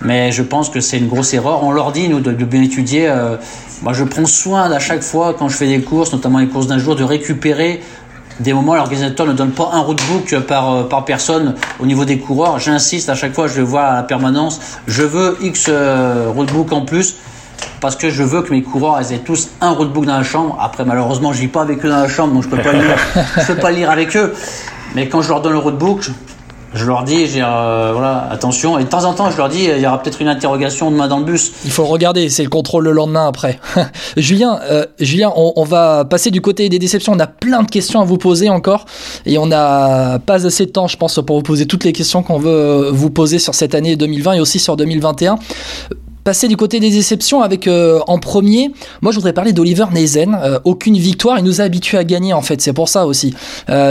Mais 0.03 0.33
je 0.33 0.43
pense 0.43 0.71
que 0.71 0.81
c'est 0.81 0.99
une 0.99 1.07
grosse 1.07 1.33
erreur. 1.35 1.63
On 1.63 1.71
leur 1.71 1.93
dit, 1.93 2.09
nous, 2.09 2.21
de, 2.21 2.33
de 2.33 2.45
bien 2.45 2.63
étudier. 2.63 3.11
moi, 3.83 3.95
je 3.95 4.05
prends 4.05 4.27
soin 4.27 4.71
à 4.71 4.79
chaque 4.79 5.03
fois, 5.03 5.35
quand 5.39 5.49
je 5.49 5.57
fais 5.57 5.69
des 5.69 5.81
courses, 5.81 6.13
notamment 6.13 6.39
les 6.39 6.49
courses 6.49 6.67
d'un 6.67 6.79
jour, 6.79 6.97
de 6.97 7.03
récupérer 7.03 7.81
des 8.41 8.53
moments, 8.53 8.75
l'organisateur 8.75 9.27
ne 9.27 9.33
donne 9.33 9.53
pas 9.53 9.71
un 9.73 9.81
roadbook 9.81 10.39
par, 10.41 10.73
euh, 10.73 10.83
par 10.85 11.05
personne 11.05 11.55
au 11.81 11.87
niveau 11.87 12.05
des 12.05 12.19
coureurs. 12.19 12.59
J'insiste 12.59 13.09
à 13.09 13.15
chaque 13.15 13.35
fois, 13.35 13.49
je 13.49 13.59
le 13.59 13.65
vois 13.65 13.85
à 13.85 13.95
la 13.95 14.03
permanence. 14.03 14.61
Je 14.87 15.03
veux 15.03 15.39
X 15.41 15.67
euh, 15.69 16.31
roadbook 16.35 16.73
en 16.73 16.83
plus 16.83 17.17
parce 17.81 17.97
que 17.97 18.11
je 18.11 18.23
veux 18.23 18.43
que 18.43 18.51
mes 18.51 18.63
coureurs 18.63 19.01
aient 19.11 19.19
tous 19.19 19.49
un 19.61 19.71
roadbook 19.71 20.05
dans 20.05 20.19
la 20.19 20.25
chambre. 20.25 20.59
Après, 20.61 20.85
malheureusement, 20.85 21.33
je 21.33 21.41
vis 21.41 21.49
pas 21.49 21.63
avec 21.63 21.85
eux 21.85 21.89
dans 21.89 22.01
la 22.01 22.09
chambre, 22.09 22.35
donc 22.35 22.43
je 22.43 22.49
peux 22.49 22.59
pas 22.59 22.73
lire, 22.73 22.97
je 23.39 23.53
peux 23.53 23.61
pas 23.61 23.71
lire 23.71 23.91
avec 23.91 24.17
eux. 24.17 24.35
Mais 24.95 25.09
quand 25.09 25.23
je 25.23 25.29
leur 25.29 25.41
donne 25.41 25.53
le 25.53 25.59
roadbook, 25.59 26.11
je 26.77 26.85
leur 26.85 27.05
dis, 27.05 27.27
j'ai, 27.27 27.43
euh, 27.43 27.91
voilà, 27.93 28.29
attention. 28.31 28.79
Et 28.79 28.85
de 28.85 28.89
temps 28.89 29.05
en 29.05 29.15
temps, 29.15 29.31
je 29.31 29.37
leur 29.37 29.49
dis, 29.49 29.65
il 29.65 29.81
y 29.81 29.87
aura 29.87 30.03
peut-être 30.03 30.21
une 30.21 30.29
interrogation 30.29 30.91
demain 30.91 31.09
dans 31.09 31.19
le 31.19 31.25
bus. 31.25 31.53
Il 31.65 31.71
faut 31.71 31.85
regarder, 31.85 32.29
c'est 32.29 32.43
le 32.43 32.51
contrôle 32.51 32.85
le 32.85 32.93
lendemain 32.93 33.27
après. 33.27 33.59
Julien, 34.17 34.61
euh, 34.71 34.85
Julien 35.01 35.33
on, 35.35 35.65
va 35.65 36.05
passer 36.05 36.31
du 36.31 36.41
côté 36.41 36.69
des 36.69 36.79
déceptions. 36.79 37.15
On 37.15 37.19
a 37.19 37.27
plein 37.27 37.63
de 37.63 37.71
questions 37.71 38.01
à 38.01 38.05
vous 38.05 38.19
poser 38.19 38.51
encore. 38.51 38.85
Et 39.25 39.39
on 39.39 39.47
n'a 39.47 40.19
pas 40.25 40.47
assez 40.47 40.67
de 40.67 40.71
temps, 40.71 40.87
je 40.87 40.97
pense, 40.97 41.19
pour 41.27 41.37
vous 41.37 41.43
poser 41.43 41.67
toutes 41.67 41.85
les 41.85 41.93
questions 41.93 42.23
qu'on 42.23 42.39
veut 42.39 42.91
vous 42.93 43.11
poser 43.11 43.39
sur 43.39 43.55
cette 43.55 43.75
année 43.75 43.97
2020 43.97 44.35
et 44.35 44.41
aussi 44.41 44.59
sur 44.59 44.77
2021 44.77 45.39
passer 46.25 46.49
du 46.49 46.57
côté 46.57 46.81
des 46.81 46.91
déceptions 46.91 47.43
avec 47.43 47.69
euh, 47.69 48.01
en 48.09 48.19
premier, 48.19 48.73
moi 49.01 49.13
je 49.13 49.17
voudrais 49.17 49.33
parler 49.33 49.53
d'Oliver 49.53 49.85
Nezen. 49.93 50.37
aucune 50.65 50.97
victoire, 50.97 51.39
il 51.39 51.45
nous 51.45 51.61
a 51.61 51.65
habitués 51.65 51.99
à 51.99 52.03
gagner 52.03 52.33
en 52.33 52.43
fait, 52.43 52.61
c'est 52.61 52.73
pour 52.73 52.89
ça 52.89 53.07
aussi. 53.07 53.33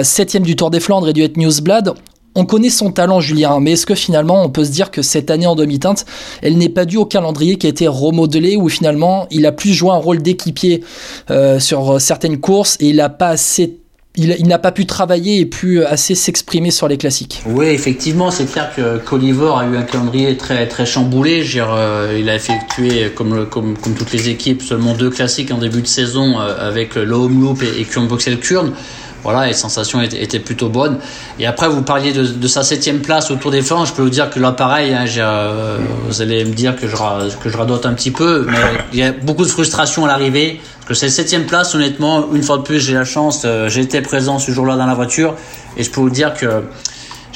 septième 0.03 0.43
du 0.43 0.57
Tour 0.57 0.69
des 0.69 0.81
Flandres 0.81 1.07
et 1.07 1.13
du 1.13 1.23
Het 1.23 1.37
Newsblad 1.37 1.93
on 2.35 2.45
connaît 2.45 2.69
son 2.69 2.91
talent, 2.91 3.21
Julien, 3.21 3.59
mais 3.59 3.71
est-ce 3.71 3.85
que 3.85 3.95
finalement 3.95 4.43
on 4.43 4.49
peut 4.49 4.65
se 4.65 4.71
dire 4.71 4.91
que 4.91 5.01
cette 5.01 5.31
année 5.31 5.47
en 5.47 5.55
demi-teinte, 5.55 6.05
elle 6.41 6.57
n'est 6.57 6.69
pas 6.69 6.85
due 6.85 6.97
au 6.97 7.05
calendrier 7.05 7.57
qui 7.57 7.67
a 7.67 7.69
été 7.69 7.87
remodelé, 7.87 8.55
où 8.57 8.69
finalement 8.69 9.27
il 9.31 9.45
a 9.45 9.51
plus 9.51 9.73
joué 9.73 9.91
un 9.91 9.97
rôle 9.97 10.21
d'équipier 10.21 10.83
euh, 11.29 11.59
sur 11.59 11.99
certaines 11.99 12.39
courses 12.39 12.77
et 12.79 12.89
il 12.89 12.97
n'a 12.97 13.09
pas 13.09 13.29
assez 13.29 13.77
il, 14.17 14.47
n'a 14.47 14.59
pas 14.59 14.71
pu 14.71 14.85
travailler 14.85 15.39
et 15.39 15.45
pu 15.45 15.83
assez 15.83 16.15
s'exprimer 16.15 16.71
sur 16.71 16.87
les 16.87 16.97
classiques? 16.97 17.43
Oui, 17.45 17.65
effectivement, 17.67 18.31
c'est 18.31 18.45
clair 18.45 18.71
que 18.75 18.97
Colivor 18.97 19.59
a 19.59 19.65
eu 19.65 19.75
un 19.75 19.83
calendrier 19.83 20.37
très 20.37 20.67
très 20.67 20.85
chamboulé. 20.85 21.43
Euh, 21.57 22.17
il 22.19 22.29
a 22.29 22.35
effectué, 22.35 23.11
comme, 23.13 23.47
comme, 23.47 23.77
comme, 23.77 23.93
toutes 23.93 24.13
les 24.13 24.29
équipes, 24.29 24.61
seulement 24.61 24.93
deux 24.93 25.09
classiques 25.09 25.51
en 25.51 25.57
début 25.57 25.81
de 25.81 25.87
saison 25.87 26.39
euh, 26.39 26.55
avec 26.59 26.95
le 26.95 27.03
Loop 27.03 27.61
et, 27.61 27.81
et 27.81 27.85
Kurn. 27.85 28.71
Voilà, 29.25 29.47
les 29.47 29.53
sensations 29.53 30.03
étaient, 30.03 30.39
plutôt 30.39 30.69
bonnes. 30.69 30.99
Et 31.39 31.47
après, 31.47 31.67
vous 31.67 31.81
parliez 31.81 32.13
de, 32.13 32.47
sa 32.47 32.61
septième 32.61 32.99
place 32.99 33.31
au 33.31 33.35
Tour 33.37 33.49
des 33.49 33.63
Flandres. 33.63 33.87
Je 33.87 33.93
peux 33.93 34.03
vous 34.03 34.11
dire 34.11 34.29
que 34.29 34.39
là, 34.39 34.51
pareil, 34.51 34.93
hein, 34.93 35.05
euh, 35.17 35.79
vous 36.07 36.21
allez 36.21 36.45
me 36.45 36.53
dire 36.53 36.75
que 36.75 36.87
je, 36.87 36.95
que 37.43 37.49
je 37.49 37.57
radote 37.57 37.87
un 37.87 37.93
petit 37.93 38.11
peu, 38.11 38.45
mais 38.47 38.57
il 38.93 38.99
y 38.99 39.03
a 39.03 39.11
beaucoup 39.11 39.43
de 39.43 39.49
frustration 39.49 40.05
à 40.05 40.07
l'arrivée. 40.07 40.61
Parce 40.81 40.87
que 40.87 40.93
cette 40.93 41.09
septième 41.09 41.45
place, 41.45 41.73
honnêtement, 41.73 42.31
une 42.33 42.43
fois 42.43 42.57
de 42.57 42.61
plus, 42.61 42.79
j'ai 42.79 42.93
la 42.93 43.03
chance, 43.03 43.41
euh, 43.45 43.67
j'étais 43.67 44.03
présent 44.03 44.37
ce 44.37 44.51
jour-là 44.51 44.75
dans 44.75 44.85
la 44.85 44.93
voiture, 44.93 45.33
et 45.75 45.83
je 45.83 45.89
peux 45.89 46.01
vous 46.01 46.11
dire 46.11 46.35
que 46.35 46.61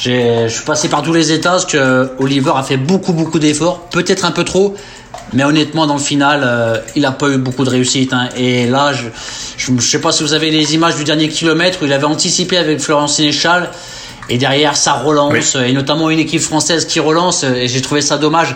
je 0.01 0.48
suis 0.48 0.63
passé 0.63 0.88
par 0.88 1.01
tous 1.01 1.13
les 1.13 1.32
états, 1.32 1.51
parce 1.51 1.65
que 1.65 2.12
Oliver 2.20 2.53
a 2.56 2.63
fait 2.63 2.77
beaucoup, 2.77 3.12
beaucoup 3.12 3.39
d'efforts, 3.39 3.82
peut-être 3.89 4.24
un 4.24 4.32
peu 4.32 4.46
trop, 4.46 4.75
mais 5.34 5.44
honnêtement, 5.44 5.88
dans 5.88 5.96
le 5.96 6.00
final, 6.00 6.41
euh, 6.44 6.77
il 6.96 7.01
n'a 7.01 7.12
pas 7.12 7.27
eu 7.29 7.38
beaucoup 7.38 7.65
de 7.65 7.70
réussite. 7.70 8.13
Hein. 8.13 8.29
Et 8.38 8.68
là, 8.68 8.94
je 8.94 9.72
ne 9.72 9.79
sais 9.79 10.00
pas 10.00 10.12
si 10.12 10.24
vous 10.24 10.34
avez 10.34 10.51
les 10.51 10.74
images 10.74 10.96
du 10.96 11.03
dernier 11.03 11.27
kilomètre 11.27 11.79
où 11.82 11.86
il 11.86 11.94
avait 11.94 12.06
anticipé 12.06 12.58
avec 12.58 12.79
Florence 12.79 13.15
Sénéchal. 13.15 13.70
Et 14.29 14.38
derrière, 14.38 14.75
ça 14.75 14.94
relance, 14.94 15.56
et 15.56 15.74
notamment 15.74 16.12
une 16.12 16.20
équipe 16.20 16.41
française 16.41 16.86
qui 16.86 17.00
relance. 17.00 17.44
Et 17.44 17.68
j'ai 17.68 17.82
trouvé 17.82 18.01
ça 18.01 18.18
dommage. 18.18 18.56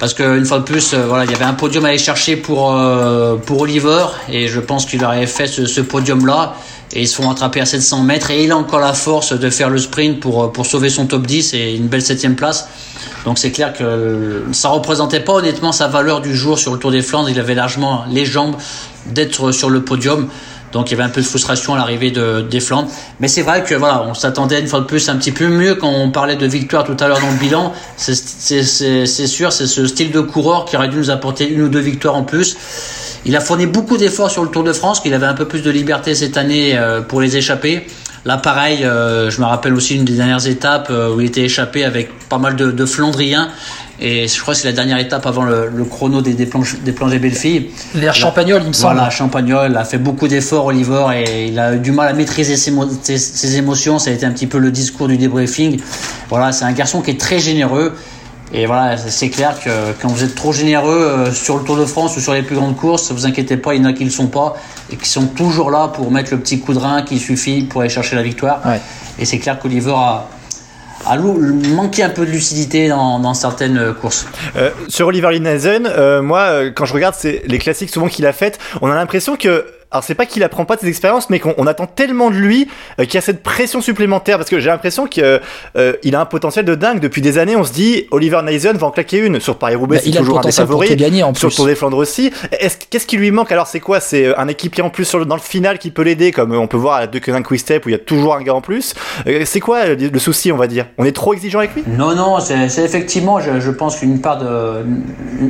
Parce 0.00 0.14
qu'une 0.14 0.46
fois 0.46 0.60
de 0.60 0.64
plus, 0.64 0.94
euh, 0.94 1.04
voilà, 1.06 1.26
il 1.26 1.30
y 1.30 1.34
avait 1.34 1.44
un 1.44 1.52
podium 1.52 1.84
à 1.84 1.88
aller 1.88 1.98
chercher 1.98 2.36
pour, 2.36 2.74
euh, 2.74 3.36
pour 3.36 3.60
Oliver. 3.60 4.06
Et 4.30 4.48
je 4.48 4.58
pense 4.58 4.86
qu'il 4.86 5.04
aurait 5.04 5.26
fait 5.26 5.46
ce, 5.46 5.66
ce 5.66 5.82
podium-là. 5.82 6.54
Et 6.94 7.02
ils 7.02 7.06
se 7.06 7.16
font 7.16 7.30
attraper 7.30 7.60
à 7.60 7.66
700 7.66 8.02
mètres. 8.02 8.30
Et 8.30 8.44
il 8.44 8.50
a 8.50 8.56
encore 8.56 8.80
la 8.80 8.94
force 8.94 9.38
de 9.38 9.50
faire 9.50 9.68
le 9.68 9.78
sprint 9.78 10.18
pour, 10.18 10.50
pour 10.52 10.64
sauver 10.64 10.88
son 10.88 11.06
top 11.06 11.26
10 11.26 11.52
et 11.52 11.76
une 11.76 11.88
belle 11.88 12.02
septième 12.02 12.34
place. 12.34 12.66
Donc 13.26 13.38
c'est 13.38 13.50
clair 13.50 13.74
que 13.74 14.44
ça 14.52 14.70
représentait 14.70 15.20
pas 15.20 15.34
honnêtement 15.34 15.72
sa 15.72 15.86
valeur 15.86 16.22
du 16.22 16.34
jour 16.34 16.58
sur 16.58 16.72
le 16.72 16.78
Tour 16.78 16.90
des 16.90 17.02
Flandres. 17.02 17.28
Il 17.28 17.38
avait 17.38 17.54
largement 17.54 18.04
les 18.10 18.24
jambes 18.24 18.56
d'être 19.06 19.52
sur 19.52 19.68
le 19.68 19.82
podium. 19.82 20.28
Donc 20.72 20.90
il 20.90 20.92
y 20.92 20.94
avait 20.94 21.08
un 21.08 21.12
peu 21.12 21.20
de 21.20 21.26
frustration 21.26 21.74
à 21.74 21.78
l'arrivée 21.78 22.10
de, 22.10 22.42
des 22.42 22.60
Flandres. 22.60 22.88
Mais 23.18 23.28
c'est 23.28 23.42
vrai 23.42 23.64
que 23.64 23.74
voilà, 23.74 24.04
on 24.06 24.14
s'attendait 24.14 24.60
une 24.60 24.66
fois 24.66 24.80
de 24.80 24.84
plus 24.84 25.08
un 25.08 25.16
petit 25.16 25.32
peu 25.32 25.48
mieux 25.48 25.74
quand 25.74 25.90
on 25.90 26.10
parlait 26.10 26.36
de 26.36 26.46
victoire 26.46 26.84
tout 26.84 26.96
à 27.00 27.08
l'heure 27.08 27.20
dans 27.20 27.30
le 27.30 27.38
bilan. 27.38 27.72
C'est 27.96 28.14
sûr, 28.14 29.52
c'est 29.52 29.66
ce 29.66 29.86
style 29.86 30.12
de 30.12 30.20
coureur 30.20 30.64
qui 30.64 30.76
aurait 30.76 30.88
dû 30.88 30.96
nous 30.96 31.10
apporter 31.10 31.48
une 31.48 31.62
ou 31.62 31.68
deux 31.68 31.80
victoires 31.80 32.16
en 32.16 32.22
plus. 32.22 32.56
Il 33.26 33.36
a 33.36 33.40
fourni 33.40 33.66
beaucoup 33.66 33.96
d'efforts 33.96 34.30
sur 34.30 34.42
le 34.42 34.50
Tour 34.50 34.64
de 34.64 34.72
France, 34.72 35.00
qu'il 35.00 35.12
avait 35.12 35.26
un 35.26 35.34
peu 35.34 35.46
plus 35.46 35.62
de 35.62 35.70
liberté 35.70 36.14
cette 36.14 36.36
année 36.36 36.78
euh, 36.78 37.02
pour 37.02 37.20
les 37.20 37.36
échapper. 37.36 37.86
Là, 38.26 38.36
pareil, 38.36 38.84
euh, 38.84 39.30
je 39.30 39.40
me 39.40 39.46
rappelle 39.46 39.72
aussi 39.72 39.96
une 39.96 40.04
des 40.04 40.12
dernières 40.12 40.46
étapes 40.46 40.88
euh, 40.90 41.14
où 41.14 41.20
il 41.20 41.26
était 41.26 41.42
échappé 41.42 41.84
avec 41.84 42.10
pas 42.28 42.38
mal 42.38 42.54
de, 42.54 42.70
de 42.70 42.86
Flandriens. 42.86 43.48
Et 43.98 44.28
je 44.28 44.40
crois 44.40 44.54
que 44.54 44.60
c'est 44.60 44.68
la 44.68 44.72
dernière 44.72 44.98
étape 44.98 45.26
avant 45.26 45.42
le, 45.42 45.68
le 45.68 45.84
chrono 45.84 46.22
des, 46.22 46.32
des, 46.32 46.46
planches, 46.46 46.76
des 46.80 46.92
plongées 46.92 47.18
Bellefille. 47.18 47.68
Vers 47.94 48.14
Champagnol, 48.14 48.62
il 48.62 48.68
me 48.68 48.72
semble. 48.72 48.94
Voilà, 48.94 49.10
Champagnol 49.10 49.76
a 49.76 49.84
fait 49.84 49.98
beaucoup 49.98 50.26
d'efforts, 50.26 50.66
Oliver, 50.66 51.06
et 51.14 51.48
il 51.48 51.58
a 51.58 51.74
eu 51.74 51.78
du 51.78 51.92
mal 51.92 52.08
à 52.08 52.12
maîtriser 52.14 52.56
ses, 52.56 52.72
ses, 53.02 53.18
ses, 53.18 53.56
émotions. 53.56 53.98
Ça 53.98 54.10
a 54.10 54.14
été 54.14 54.24
un 54.24 54.32
petit 54.32 54.46
peu 54.46 54.58
le 54.58 54.70
discours 54.70 55.06
du 55.06 55.18
débriefing. 55.18 55.80
Voilà, 56.30 56.52
c'est 56.52 56.64
un 56.64 56.72
garçon 56.72 57.02
qui 57.02 57.10
est 57.10 57.20
très 57.20 57.38
généreux. 57.38 57.92
Et 58.52 58.66
voilà, 58.66 58.96
c'est 58.96 59.30
clair 59.30 59.54
que 59.62 59.70
quand 60.00 60.08
vous 60.08 60.24
êtes 60.24 60.34
trop 60.34 60.52
généreux 60.52 60.90
euh, 60.90 61.32
sur 61.32 61.56
le 61.56 61.64
Tour 61.64 61.76
de 61.76 61.84
France 61.84 62.16
ou 62.16 62.20
sur 62.20 62.34
les 62.34 62.42
plus 62.42 62.56
grandes 62.56 62.76
courses, 62.76 63.12
vous 63.12 63.24
inquiétez 63.24 63.56
pas, 63.56 63.74
il 63.74 63.82
y 63.82 63.86
en 63.86 63.88
a 63.88 63.92
qui 63.92 64.00
ne 64.00 64.08
le 64.08 64.14
sont 64.14 64.26
pas 64.26 64.56
et 64.90 64.96
qui 64.96 65.08
sont 65.08 65.26
toujours 65.26 65.70
là 65.70 65.88
pour 65.88 66.10
mettre 66.10 66.32
le 66.32 66.40
petit 66.40 66.58
coup 66.58 66.74
de 66.74 66.78
rein 66.78 67.02
qui 67.02 67.18
suffit 67.18 67.62
pour 67.62 67.82
aller 67.82 67.90
chercher 67.90 68.16
la 68.16 68.22
victoire. 68.22 68.60
Ouais. 68.66 68.80
Et 69.20 69.24
c'est 69.24 69.38
clair 69.38 69.58
qu'Oliver 69.60 69.94
a, 69.94 70.26
a 71.06 71.16
manqué 71.16 72.02
un 72.02 72.10
peu 72.10 72.26
de 72.26 72.30
lucidité 72.30 72.88
dans, 72.88 73.20
dans 73.20 73.34
certaines 73.34 73.94
courses. 73.94 74.26
Euh, 74.56 74.70
sur 74.88 75.06
Oliver 75.06 75.30
Linhazen, 75.30 75.86
euh, 75.86 76.22
moi, 76.22 76.40
euh, 76.40 76.70
quand 76.74 76.84
je 76.84 76.94
regarde 76.94 77.14
les 77.22 77.58
classiques 77.58 77.90
souvent 77.90 78.08
qu'il 78.08 78.26
a 78.26 78.32
faites, 78.32 78.58
on 78.82 78.90
a 78.90 78.94
l'impression 78.94 79.36
que 79.36 79.64
alors 79.92 80.04
c'est 80.04 80.14
pas 80.14 80.26
qu'il 80.26 80.42
apprend 80.42 80.64
pas 80.64 80.76
de 80.76 80.80
ses 80.80 80.88
expériences, 80.88 81.30
mais 81.30 81.38
qu'on 81.40 81.54
on 81.58 81.66
attend 81.66 81.86
tellement 81.86 82.30
de 82.30 82.36
lui 82.36 82.68
euh, 82.98 83.04
qu'il 83.04 83.14
y 83.14 83.18
a 83.18 83.20
cette 83.20 83.42
pression 83.42 83.80
supplémentaire 83.80 84.36
parce 84.38 84.48
que 84.50 84.60
j'ai 84.60 84.68
l'impression 84.70 85.06
qu'il 85.06 85.24
euh, 85.24 85.38
a 85.76 86.20
un 86.20 86.26
potentiel 86.26 86.64
de 86.64 86.74
dingue. 86.74 87.00
Depuis 87.00 87.22
des 87.22 87.38
années, 87.38 87.56
on 87.56 87.64
se 87.64 87.72
dit 87.72 88.06
Oliver 88.10 88.40
Neisen 88.44 88.76
va 88.76 88.86
en 88.86 88.90
claquer 88.90 89.18
une 89.18 89.40
sur 89.40 89.56
Paris 89.58 89.74
Roubaix, 89.74 89.96
Bah, 89.96 90.02
c'est 90.04 90.10
il 90.10 90.16
a 90.16 90.20
le 90.20 90.26
toujours 90.26 90.38
un 90.38 90.42
des 90.42 90.52
favoris. 90.52 90.96
gagner, 90.96 91.22
en 91.22 91.34
sur 91.34 91.48
le 91.48 91.50
plus. 91.50 91.56
Tour 91.56 91.66
des 91.66 91.74
Flandres 91.74 91.96
aussi. 91.98 92.30
Est-ce 92.52 92.76
qu'est-ce 92.88 93.06
qui 93.06 93.16
lui 93.16 93.30
manque? 93.30 93.50
Alors 93.52 93.66
c'est 93.66 93.80
quoi? 93.80 94.00
C'est 94.00 94.26
euh, 94.26 94.38
un 94.38 94.48
équipier 94.48 94.82
en 94.82 94.90
plus 94.90 95.04
sur 95.04 95.18
le, 95.18 95.24
dans 95.24 95.34
le 95.36 95.40
final 95.40 95.78
qui 95.78 95.90
peut 95.90 96.02
l'aider, 96.02 96.30
comme 96.30 96.52
euh, 96.52 96.58
on 96.58 96.66
peut 96.66 96.76
voir 96.76 96.94
à 96.96 97.00
la 97.00 97.06
Deceuninck 97.06 97.46
Quick 97.46 97.60
Step 97.60 97.86
où 97.86 97.88
il 97.88 97.92
y 97.92 97.96
a 97.96 97.98
toujours 97.98 98.34
un 98.36 98.42
gars 98.42 98.54
en 98.54 98.60
plus. 98.60 98.94
Euh, 99.26 99.42
c'est 99.44 99.60
quoi 99.60 99.78
euh, 99.86 99.96
le 100.12 100.18
souci, 100.18 100.52
on 100.52 100.56
va 100.56 100.66
dire? 100.66 100.86
On 100.98 101.04
est 101.04 101.12
trop 101.12 101.34
exigeant 101.34 101.58
avec 101.58 101.74
lui? 101.74 101.82
Non, 101.86 102.14
non, 102.14 102.38
c'est 102.40 102.68
c'est 102.68 102.84
effectivement, 102.84 103.40
je, 103.40 103.58
je 103.60 103.70
pense 103.70 103.96
qu'une 103.98 104.20
part 104.20 104.38
de, 104.38 104.84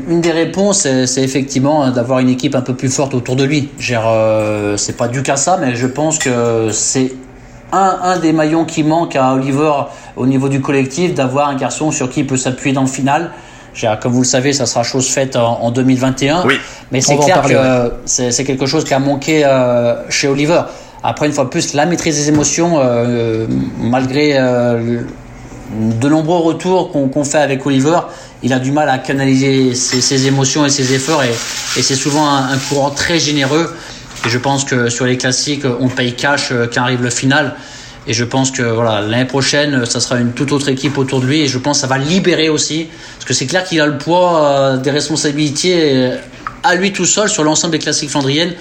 une 0.08 0.20
des 0.20 0.32
réponses, 0.32 0.80
c'est 0.82 1.06
c'est 1.06 1.22
effectivement 1.22 1.90
d'avoir 1.90 2.20
une 2.20 2.28
équipe 2.30 2.54
un 2.54 2.60
peu 2.62 2.74
plus 2.74 2.88
forte 2.94 3.14
autour 3.14 3.36
de 3.36 3.44
lui. 3.44 3.68
Genre, 3.78 4.04
euh, 4.30 4.76
c'est 4.76 4.96
pas 4.96 5.08
dû 5.08 5.22
qu'à 5.22 5.36
ça, 5.36 5.58
mais 5.60 5.74
je 5.74 5.86
pense 5.86 6.18
que 6.18 6.70
c'est 6.72 7.12
un, 7.72 7.98
un 8.02 8.18
des 8.18 8.32
maillons 8.32 8.64
qui 8.64 8.82
manque 8.82 9.16
à 9.16 9.34
Oliver 9.34 9.72
au 10.16 10.26
niveau 10.26 10.48
du 10.48 10.60
collectif, 10.60 11.14
d'avoir 11.14 11.48
un 11.48 11.56
garçon 11.56 11.90
sur 11.90 12.10
qui 12.10 12.20
il 12.20 12.26
peut 12.26 12.36
s'appuyer 12.36 12.74
dans 12.74 12.82
le 12.82 12.88
final. 12.88 13.30
Comme 14.02 14.12
vous 14.12 14.22
le 14.22 14.26
savez, 14.26 14.52
ça 14.52 14.66
sera 14.66 14.82
chose 14.82 15.08
faite 15.08 15.36
en, 15.36 15.60
en 15.62 15.70
2021. 15.70 16.44
Oui. 16.44 16.54
Mais 16.90 17.00
c'est 17.00 17.16
clair 17.16 17.40
parler, 17.40 17.54
que 17.54 17.92
c'est 18.04 18.44
quelque 18.44 18.66
chose 18.66 18.84
qui 18.84 18.94
a 18.94 18.98
manqué 18.98 19.42
euh, 19.44 19.94
chez 20.10 20.28
Oliver. 20.28 20.62
Après, 21.02 21.26
une 21.26 21.32
fois 21.32 21.44
de 21.44 21.50
plus, 21.50 21.72
la 21.72 21.86
maîtrise 21.86 22.16
des 22.16 22.28
émotions, 22.28 22.78
euh, 22.78 23.46
malgré 23.78 24.32
euh, 24.36 25.02
de 25.72 26.08
nombreux 26.08 26.38
retours 26.38 26.90
qu'on 26.90 27.24
fait 27.24 27.38
avec 27.38 27.64
Oliver, 27.64 28.00
il 28.42 28.52
a 28.52 28.58
du 28.58 28.72
mal 28.72 28.88
à 28.88 28.98
canaliser 28.98 29.74
ses, 29.74 30.00
ses 30.00 30.26
émotions 30.26 30.66
et 30.66 30.70
ses 30.70 30.92
efforts 30.92 31.22
et, 31.22 31.30
et 31.78 31.82
c'est 31.82 31.94
souvent 31.94 32.26
un, 32.26 32.52
un 32.52 32.58
courant 32.68 32.90
très 32.90 33.18
généreux. 33.18 33.72
Et 34.26 34.28
je 34.28 34.38
pense 34.38 34.64
que 34.64 34.88
sur 34.88 35.06
les 35.06 35.16
classiques, 35.16 35.64
on 35.80 35.88
paye 35.88 36.14
cash 36.14 36.50
euh, 36.52 36.66
quand 36.72 36.82
arrive 36.82 37.02
le 37.02 37.10
final. 37.10 37.56
Et 38.06 38.14
je 38.14 38.24
pense 38.24 38.50
que 38.50 38.62
l'année 38.62 39.26
prochaine, 39.26 39.84
ça 39.84 40.00
sera 40.00 40.18
une 40.18 40.32
toute 40.32 40.52
autre 40.52 40.68
équipe 40.68 40.96
autour 40.98 41.20
de 41.20 41.26
lui. 41.26 41.40
Et 41.42 41.46
je 41.46 41.58
pense 41.58 41.78
que 41.78 41.80
ça 41.82 41.86
va 41.86 41.98
libérer 41.98 42.48
aussi, 42.48 42.88
parce 43.16 43.26
que 43.26 43.34
c'est 43.34 43.46
clair 43.46 43.64
qu'il 43.64 43.80
a 43.80 43.86
le 43.86 43.98
poids 43.98 44.44
euh, 44.44 44.76
des 44.78 44.90
responsabilités 44.90 45.74
euh, 45.76 46.16
à 46.62 46.74
lui 46.74 46.92
tout 46.92 47.06
seul 47.06 47.28
sur 47.28 47.44
l'ensemble 47.44 47.72
des 47.72 47.78
classiques 47.78 48.10
flandriennes. 48.10 48.54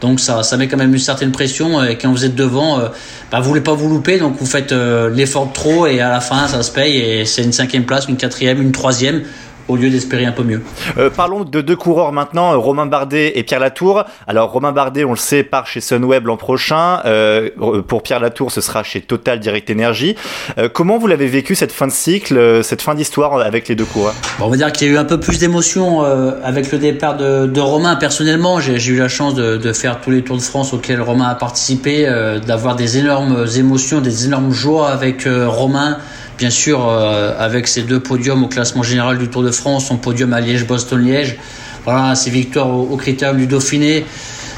Donc 0.00 0.20
ça, 0.20 0.42
ça 0.42 0.56
met 0.56 0.68
quand 0.68 0.76
même 0.76 0.92
une 0.92 1.00
certaine 1.00 1.32
pression. 1.32 1.82
Et 1.82 1.96
quand 1.96 2.10
vous 2.10 2.24
êtes 2.24 2.34
devant, 2.34 2.78
euh, 2.78 2.88
bah, 3.30 3.40
vous 3.40 3.48
voulez 3.48 3.60
pas 3.60 3.74
vous 3.74 3.88
louper, 3.88 4.18
donc 4.18 4.36
vous 4.38 4.46
faites 4.46 4.72
euh, 4.72 5.10
l'effort 5.10 5.48
de 5.48 5.52
trop 5.52 5.86
et 5.86 6.00
à 6.00 6.10
la 6.10 6.20
fin 6.20 6.48
ça 6.48 6.62
se 6.62 6.70
paye. 6.70 6.96
Et 6.96 7.24
c'est 7.24 7.42
une 7.42 7.52
cinquième 7.52 7.84
place, 7.84 8.06
une 8.08 8.16
quatrième, 8.16 8.60
une 8.60 8.72
troisième, 8.72 9.22
au 9.68 9.76
lieu 9.76 9.90
d'espérer 9.90 10.24
un 10.24 10.32
peu 10.32 10.42
mieux. 10.42 10.62
Euh, 10.98 11.10
parlons 11.10 11.44
de 11.44 11.60
deux 11.60 11.76
coureurs 11.76 12.12
maintenant, 12.12 12.58
Romain 12.60 12.86
Bardet 12.86 13.32
et 13.36 13.42
Pierre 13.42 13.60
Latour. 13.60 14.04
Alors 14.26 14.50
Romain 14.50 14.72
Bardet, 14.72 15.04
on 15.04 15.10
le 15.10 15.16
sait, 15.16 15.42
part 15.42 15.66
chez 15.66 15.80
Sunweb 15.80 16.26
l'an 16.26 16.36
prochain. 16.36 17.00
Euh, 17.04 17.50
pour 17.86 18.02
Pierre 18.02 18.20
Latour, 18.20 18.52
ce 18.52 18.60
sera 18.60 18.82
chez 18.82 19.00
Total 19.00 19.40
Direct 19.40 19.70
Energy. 19.70 20.16
Euh, 20.58 20.68
comment 20.72 20.98
vous 20.98 21.06
l'avez 21.06 21.26
vécu 21.26 21.54
cette 21.54 21.72
fin 21.72 21.86
de 21.86 21.92
cycle, 21.92 22.62
cette 22.62 22.82
fin 22.82 22.94
d'histoire 22.94 23.40
avec 23.40 23.68
les 23.68 23.74
deux 23.74 23.84
coureurs? 23.84 24.14
Bon, 24.38 24.46
on 24.46 24.50
va 24.50 24.56
dire 24.56 24.72
qu'il 24.72 24.86
y 24.86 24.90
a 24.90 24.94
eu 24.94 24.98
un 24.98 25.04
peu 25.04 25.18
plus 25.18 25.38
d'émotion 25.38 26.02
avec 26.44 26.70
le 26.72 26.78
départ 26.78 27.16
de, 27.16 27.46
de 27.46 27.60
Romain. 27.60 27.96
Personnellement, 27.96 28.60
j'ai 28.60 28.76
eu 28.90 28.98
la 28.98 29.08
chance 29.08 29.34
de, 29.34 29.56
de 29.56 29.72
faire 29.72 30.00
tous 30.00 30.10
les 30.10 30.22
Tours 30.22 30.36
de 30.36 30.42
France 30.42 30.72
auxquels 30.72 31.00
Romain 31.00 31.28
a 31.28 31.34
participé, 31.34 32.06
d'avoir 32.46 32.76
des 32.76 32.98
énormes 32.98 33.46
émotions, 33.56 34.00
des 34.00 34.26
énormes 34.26 34.52
joies 34.52 34.88
avec 34.88 35.26
Romain. 35.26 35.98
Bien 36.38 36.50
sûr, 36.50 36.86
euh, 36.86 37.34
avec 37.38 37.66
ses 37.66 37.82
deux 37.82 38.00
podiums 38.00 38.44
au 38.44 38.48
classement 38.48 38.82
général 38.82 39.18
du 39.18 39.28
Tour 39.28 39.42
de 39.42 39.50
France, 39.50 39.86
son 39.86 39.96
podium 39.96 40.32
à 40.34 40.40
Liège-Boston-Liège, 40.40 41.38
voilà, 41.84 42.14
ses 42.14 42.30
victoires 42.30 42.68
au, 42.68 42.82
au 42.82 42.96
critérium 42.96 43.38
du 43.38 43.46
Dauphiné. 43.46 44.04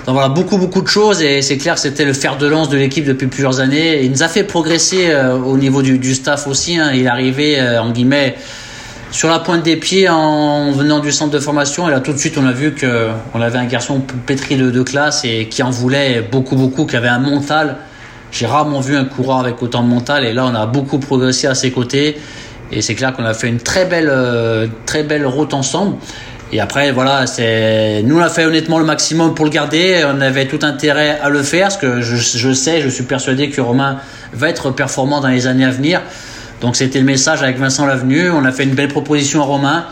Donc 0.09 0.14
voilà, 0.14 0.31
beaucoup, 0.31 0.57
beaucoup 0.57 0.81
de 0.81 0.88
choses 0.88 1.21
et 1.21 1.43
c'est 1.43 1.59
clair 1.59 1.77
c'était 1.77 2.07
le 2.07 2.14
fer 2.14 2.38
de 2.38 2.47
lance 2.47 2.71
de 2.71 2.79
l'équipe 2.79 3.05
depuis 3.05 3.27
plusieurs 3.27 3.61
années. 3.61 4.03
Il 4.03 4.11
nous 4.11 4.23
a 4.23 4.29
fait 4.29 4.43
progresser 4.43 5.11
euh, 5.11 5.37
au 5.37 5.59
niveau 5.59 5.83
du, 5.83 6.14
staff 6.14 6.47
aussi. 6.47 6.79
Hein. 6.79 6.93
Il 6.95 7.03
est 7.03 7.09
arrivé, 7.09 7.61
euh, 7.61 7.83
en 7.83 7.91
guillemets, 7.91 8.35
sur 9.11 9.29
la 9.29 9.38
pointe 9.38 9.62
des 9.62 9.77
pieds 9.77 10.09
en 10.09 10.73
venant 10.73 11.01
du 11.01 11.12
centre 11.12 11.31
de 11.31 11.38
formation. 11.38 11.91
Et 11.91 11.93
là, 11.93 12.01
tout 12.01 12.14
de 12.14 12.19
suite, 12.19 12.38
on 12.38 12.47
a 12.47 12.53
vu 12.53 12.73
que 12.73 13.09
on 13.35 13.43
avait 13.43 13.59
un 13.59 13.67
garçon 13.67 14.01
pétri 14.25 14.57
de, 14.57 14.71
de 14.71 14.83
classe 14.83 15.27
et 15.27 15.47
qui 15.47 15.62
en 15.62 15.69
voulait 15.69 16.23
beaucoup, 16.23 16.57
beaucoup, 16.57 16.87
qui 16.87 16.97
avait 16.97 17.09
un 17.09 17.19
mental. 17.19 17.77
J'ai 18.33 18.47
rarement 18.47 18.81
vu 18.81 18.97
un 18.97 19.05
coureur 19.05 19.38
avec 19.41 19.62
autant 19.62 19.83
de 19.83 19.88
mental. 19.88 20.25
Et 20.25 20.33
là, 20.33 20.47
on 20.47 20.55
a 20.55 20.67
beaucoup 20.67 20.99
progressé 20.99 21.47
à 21.47 21.55
ses 21.55 21.71
côtés. 21.71 22.17
Et 22.71 22.83
c'est 22.83 22.95
clair 22.95 23.14
qu'on 23.14 23.25
a 23.25 23.33
fait 23.35 23.49
une 23.49 23.61
très 23.61 23.87
belle, 23.87 24.11
euh, 24.11 24.67
très 24.87 25.03
belle 25.03 25.27
route 25.27 25.55
ensemble. 25.55 25.97
Et 26.53 26.61
après, 26.61 26.93
voilà, 26.93 27.27
c'est 27.27 28.03
nous 28.05 28.19
on 28.19 28.23
a 28.23 28.31
fait 28.31 28.47
honnêtement 28.47 28.79
le 28.79 28.85
maximum 28.85 29.35
pour 29.35 29.45
le 29.45 29.51
garder. 29.51 30.03
On 30.07 30.21
avait 30.21 30.47
tout 30.47 30.61
intérêt 30.62 31.19
à 31.23 31.29
le 31.29 31.43
faire, 31.43 31.64
parce 31.69 31.77
que 31.77 32.01
je, 32.01 32.17
je 32.17 32.53
sais, 32.53 32.81
je 32.81 32.88
suis 32.88 33.05
persuadé 33.05 33.51
que 33.51 33.61
Romain 33.61 33.99
va 34.33 34.49
être 34.49 34.71
performant 34.71 35.21
dans 35.21 35.29
les 35.29 35.47
années 35.47 35.67
à 35.67 35.71
venir. 35.71 36.01
Donc 36.62 36.77
c'était 36.77 36.99
le 37.01 37.05
message 37.05 37.43
avec 37.43 37.59
Vincent 37.59 37.85
Lavenu. 37.87 38.31
On 38.31 38.45
a 38.47 38.53
fait 38.53 38.64
une 38.64 38.75
belle 38.75 38.88
proposition 38.88 39.43
à 39.43 39.45
Romain. 39.45 39.85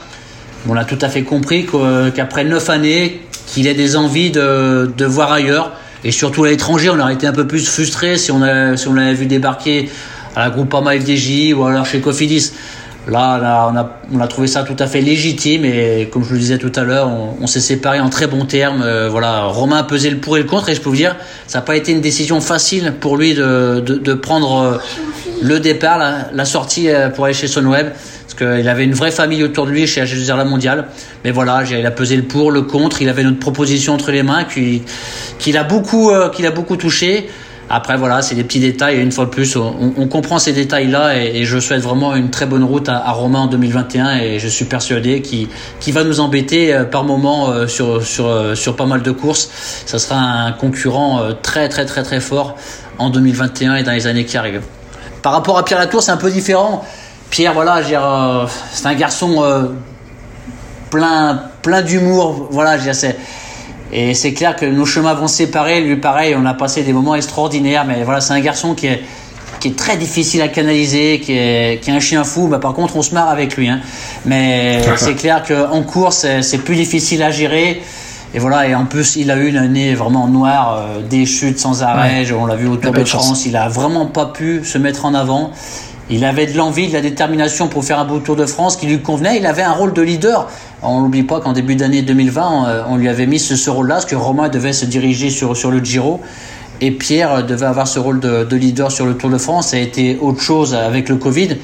On 0.69 0.77
a 0.77 0.85
tout 0.85 0.99
à 1.03 1.09
fait 1.11 1.23
compris 1.23 1.67
qu'au- 1.67 2.11
qu'après 2.15 2.45
neuf 2.45 2.71
années, 2.71 3.21
qu'il 3.47 3.67
ait 3.67 3.75
des 3.75 3.95
envies 3.97 4.31
de, 4.31 4.91
de 4.97 5.05
voir 5.05 5.33
ailleurs. 5.33 5.73
Et 6.07 6.13
surtout 6.13 6.45
à 6.45 6.51
l'étranger, 6.51 6.89
on 6.89 7.01
aurait 7.01 7.15
été 7.15 7.27
un 7.27 7.33
peu 7.33 7.49
plus 7.49 7.69
frustré 7.69 8.17
si 8.17 8.31
on, 8.31 8.39
l'avait 8.39 9.15
vu 9.15 9.27
débarquer 9.27 9.91
à 10.37 10.45
la 10.45 10.51
Groupama 10.51 10.93
FDJ 10.93 11.53
ou 11.53 11.65
alors 11.65 11.85
chez 11.85 12.01
Cofidis. 12.01 12.53
Là, 13.09 13.73
on, 14.13 14.21
a, 14.21 14.27
trouvé 14.29 14.47
ça 14.47 14.63
tout 14.63 14.77
à 14.79 14.87
fait 14.87 15.01
légitime 15.01 15.65
et 15.65 16.09
comme 16.13 16.23
je 16.23 16.33
le 16.33 16.39
disais 16.39 16.59
tout 16.59 16.71
à 16.77 16.85
l'heure, 16.85 17.11
on, 17.41 17.47
s'est 17.49 17.59
séparés 17.59 17.99
en 17.99 18.09
très 18.09 18.29
bons 18.29 18.45
termes. 18.45 18.83
Euh, 18.83 19.09
voilà, 19.09 19.47
Romain 19.47 19.79
a 19.79 19.83
pesé 19.83 20.09
le 20.11 20.19
pour 20.19 20.37
et 20.37 20.43
le 20.43 20.47
contre 20.47 20.69
et 20.69 20.77
je 20.77 20.81
peux 20.81 20.91
vous 20.91 20.95
dire, 20.95 21.17
ça 21.49 21.59
n'a 21.59 21.63
pas 21.63 21.75
été 21.75 21.91
une 21.91 22.01
décision 22.01 22.41
facile 22.41 22.95
pour 23.01 23.17
lui 23.17 23.35
de, 23.35 24.15
prendre 24.15 24.61
euh, 24.61 24.79
le 25.43 25.59
départ, 25.59 25.99
la, 26.33 26.45
sortie 26.45 26.89
euh, 26.89 27.09
pour 27.09 27.25
aller 27.25 27.35
chez 27.35 27.49
Sunweb 27.49 27.89
qu'il 28.37 28.69
avait 28.69 28.85
une 28.85 28.95
vraie 28.95 29.11
famille 29.11 29.43
autour 29.43 29.67
de 29.67 29.71
lui 29.71 29.87
chez 29.87 30.03
AG2R 30.03 30.37
La 30.37 30.45
Mondiale. 30.45 30.89
Mais 31.25 31.31
voilà, 31.31 31.63
il 31.65 31.87
a 31.87 31.91
pesé 31.91 32.17
le 32.17 32.23
pour, 32.23 32.51
le 32.51 32.63
contre, 32.63 33.03
il 33.03 33.09
avait 33.09 33.25
notre 33.25 33.39
proposition 33.39 33.95
entre 33.95 34.11
les 34.13 34.23
mains 34.23 34.45
qu'il 34.45 34.83
qu'il 35.39 35.57
a 35.57 35.65
beaucoup, 35.65 36.11
euh, 36.11 36.31
beaucoup 36.55 36.77
touché. 36.77 37.29
Après 37.69 37.97
voilà, 37.97 38.23
c'est 38.23 38.37
des 38.37 38.45
petits 38.45 38.61
détails 38.61 39.01
une 39.01 39.11
fois 39.11 39.25
de 39.25 39.31
plus, 39.31 39.57
on, 39.57 40.07
comprend 40.07 40.39
ces 40.39 40.53
détails-là 40.53 41.17
et, 41.17 41.45
je 41.45 41.59
souhaite 41.59 41.81
vraiment 41.81 42.15
une 42.15 42.31
très 42.31 42.47
bonne 42.47 42.63
route 42.63 42.89
à, 42.89 43.11
Romain 43.11 43.41
en 43.41 43.47
2021 43.49 44.19
et 44.19 44.39
je 44.39 44.47
suis 44.47 44.67
persuadé 44.67 45.21
qu'il 45.21 45.93
va 45.93 46.05
nous 46.05 46.21
embêter 46.21 46.73
euh, 46.73 46.85
par 46.85 47.03
moment 47.03 47.51
euh, 47.51 47.67
sur, 47.67 48.05
sur, 48.05 48.57
sur 48.57 48.77
pas 48.77 48.87
mal 48.87 49.03
de 49.03 49.11
courses. 49.11 49.51
Ça 49.85 49.99
sera 49.99 50.17
un 50.17 50.53
concurrent 50.53 51.21
très 51.43 51.69
très 51.69 51.87
très 51.87 52.05
très 52.05 52.21
fort 52.21 52.57
en 52.99 53.11
2021 53.11 53.75
et 53.75 53.83
dans 53.83 53.93
les 53.93 54.07
années 54.07 54.25
qui 54.25 54.37
arrivent. 54.37 54.63
Par 55.23 55.33
rapport 55.33 55.59
à 55.59 55.65
Pierre 55.65 55.81
Latour, 55.81 56.05
c'est 56.05 56.13
un 56.13 56.17
peu 56.17 56.31
différent. 56.31 56.85
Pierre, 57.31 57.55
voilà, 57.55 57.79
euh, 57.79 58.47
c'est 58.73 58.87
un 58.87 58.95
garçon 58.95 59.37
euh, 59.43 59.65
plein, 60.91 61.43
plein 61.63 61.83
d'humour. 61.83 62.49
Voilà, 62.51 62.79
c'est- 62.95 63.17
et 63.93 64.15
c'est 64.15 64.33
clair 64.33 64.57
que 64.57 64.67
nos 64.67 64.85
chemins 64.87 65.15
vont 65.15 65.29
séparer. 65.29 65.81
Lui, 65.81 65.97
pareil, 65.97 66.35
on 66.39 66.45
a 66.47 66.55
passé 66.55 66.83
des 66.83 66.93
moments 66.93 67.15
extraordinaires. 67.15 67.85
Mais 67.87 68.03
voilà, 68.05 68.21
c'est 68.21 68.33
un 68.33 68.41
garçon 68.41 68.75
qui 68.75 68.87
est, 68.87 69.03
qui 69.61 69.69
est 69.69 69.77
très 69.77 69.97
difficile 69.97 70.43
à 70.43 70.49
canaliser, 70.49 71.21
qui 71.21 71.33
est, 71.33 71.81
qui 71.83 71.91
est 71.91 71.93
un 71.93 72.01
chien 72.01 72.25
fou. 72.25 72.49
Bah, 72.49 72.59
par 72.59 72.73
contre, 72.75 72.97
on 72.97 73.03
se 73.03 73.15
marre 73.15 73.29
avec 73.29 73.57
lui. 73.57 73.69
Hein. 73.69 73.81
Mais 74.25 74.81
c'est 74.97 75.15
clair 75.15 75.43
qu'en 75.47 75.83
course, 75.83 76.27
c'est- 76.43 76.59
plus 76.59 76.77
difficile 76.77 77.23
à 77.23 77.31
gérer. 77.31 77.83
Et 78.35 78.39
voilà, 78.39 78.67
et 78.69 78.75
en 78.75 78.85
plus, 78.87 79.17
il 79.17 79.31
a 79.31 79.37
eu 79.37 79.49
une 79.49 79.57
année 79.57 79.95
vraiment 79.95 80.27
noire, 80.27 80.79
euh, 80.79 81.01
des 81.01 81.25
chutes 81.27 81.59
sans 81.59 81.83
arrêt. 81.83 82.27
On 82.39 82.45
l'a 82.47 82.57
vu 82.57 82.67
au 82.67 82.77
Tour 82.77 82.93
de. 82.93 83.05
France. 83.25 83.47
Il 83.47 83.57
a 83.57 83.69
vraiment 83.69 84.07
pas 84.07 84.27
pu 84.27 84.63
se 84.65 84.79
mettre 84.79 85.05
en 85.07 85.15
avant. 85.15 85.53
Il 86.09 86.25
avait 86.25 86.47
de 86.47 86.57
l'envie, 86.57 86.87
de 86.87 86.93
la 86.93 87.01
détermination 87.01 87.67
pour 87.67 87.85
faire 87.85 87.99
un 87.99 88.05
beau 88.05 88.21
Tour 88.21 88.37
de 88.37 88.47
France 88.47 88.77
qui 88.77 88.87
lui 88.87 89.01
convenait. 89.01 89.39
Il 89.39 89.47
avait 89.47 89.63
un 89.63 89.73
rôle 89.73 89.93
de 89.93 90.03
leader. 90.03 90.49
On 90.83 91.01
n'oublie 91.01 91.25
pas 91.25 91.41
qu'en 91.41 91.53
début 91.53 91.75
d'année 91.75 92.03
2020, 92.03 92.69
euh, 92.69 92.83
on 92.89 92.97
lui 92.97 93.09
avait 93.09 93.27
mis 93.27 93.41
ce, 93.41 93.69
rôle-là, 93.69 93.97
parce 93.97 94.07
que 94.07 94.15
Romain 94.15 94.49
devait 94.49 94.73
se 94.73 94.85
diriger 94.85 95.31
sur, 95.31 95.57
sur 95.57 95.73
le 95.73 95.81
Giro. 95.81 96.21
Et 96.81 96.93
Pierre 96.93 97.45
devait 97.45 97.67
avoir 97.67 97.89
ce 97.89 97.99
rôle 97.99 98.21
de, 98.21 98.55
leader 98.55 98.93
sur 98.93 99.05
le 99.05 99.15
Tour 99.15 99.31
de 99.31 99.39
France. 99.39 99.69
Ça 99.69 99.79
a 99.79 99.81
été 99.81 100.19
autre 100.21 100.41
chose 100.41 100.75
avec 100.75 101.09
le 101.09 101.17
Covid. 101.17 101.57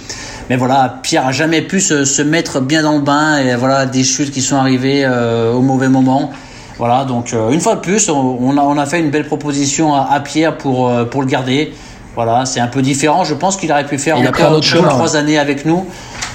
Mais 0.50 0.57
voilà, 0.57 0.98
Pierre 1.02 1.26
a 1.26 1.33
jamais 1.33 1.62
pu 1.62 1.81
se, 1.81 2.22
mettre 2.22 2.61
bien 2.61 2.83
dans 2.83 2.94
le 2.94 3.02
bain. 3.02 3.38
Et 3.38 3.55
voilà, 3.55 3.87
des 3.87 4.02
chutes 4.02 4.33
qui 4.33 4.40
sont 4.40 4.57
arrivées 4.57 5.05
euh, 5.05 5.52
au 5.52 5.61
mauvais 5.61 5.88
moment. 5.88 6.33
Voilà, 6.78 7.05
donc 7.05 7.33
euh, 7.33 7.50
une 7.50 7.61
fois 7.61 7.76
de 7.76 7.81
plus, 7.81 8.09
on, 8.09 8.57
a, 8.57 8.62
on 8.62 8.76
a 8.76 8.87
fait 8.87 8.98
une 8.98 9.11
belle 9.11 9.26
proposition 9.26 9.94
à, 9.94 10.18
Pierre 10.18 10.57
pour, 10.57 10.90
pour 11.11 11.20
le 11.20 11.28
garder. 11.28 11.72
Voilà, 12.14 12.44
c'est 12.44 12.61
un 12.61 12.66
peu 12.66 12.83
différent. 12.83 13.25
Je 13.25 13.35
pense 13.35 13.57
qu'il 13.57 13.72
aurait 13.72 13.87
pu 13.87 13.98
faire 13.98 14.18
encore 14.18 14.61
deux 14.61 14.79
ou 14.79 14.83
trois 14.83 15.16
années 15.16 15.38
avec 15.38 15.64
nous. 15.64 15.87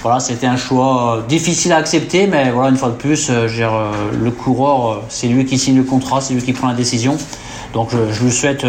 Voilà, 0.03 0.19
c'était 0.19 0.47
un 0.47 0.57
choix 0.57 1.17
euh, 1.17 1.21
difficile 1.27 1.73
à 1.73 1.77
accepter, 1.77 2.27
mais 2.27 2.51
voilà, 2.51 2.69
une 2.69 2.77
fois 2.77 2.89
de 2.89 2.95
plus, 2.95 3.29
euh, 3.29 3.47
euh, 3.59 3.91
le 4.19 4.31
coureur, 4.31 5.03
c'est 5.09 5.27
lui 5.27 5.45
qui 5.45 5.57
signe 5.57 5.75
le 5.75 5.83
contrat, 5.83 6.21
c'est 6.21 6.33
lui 6.33 6.41
qui 6.41 6.53
prend 6.53 6.67
la 6.67 6.75
décision. 6.75 7.17
Donc 7.73 7.89
je, 7.91 8.23
lui 8.23 8.31
souhaite 8.31 8.65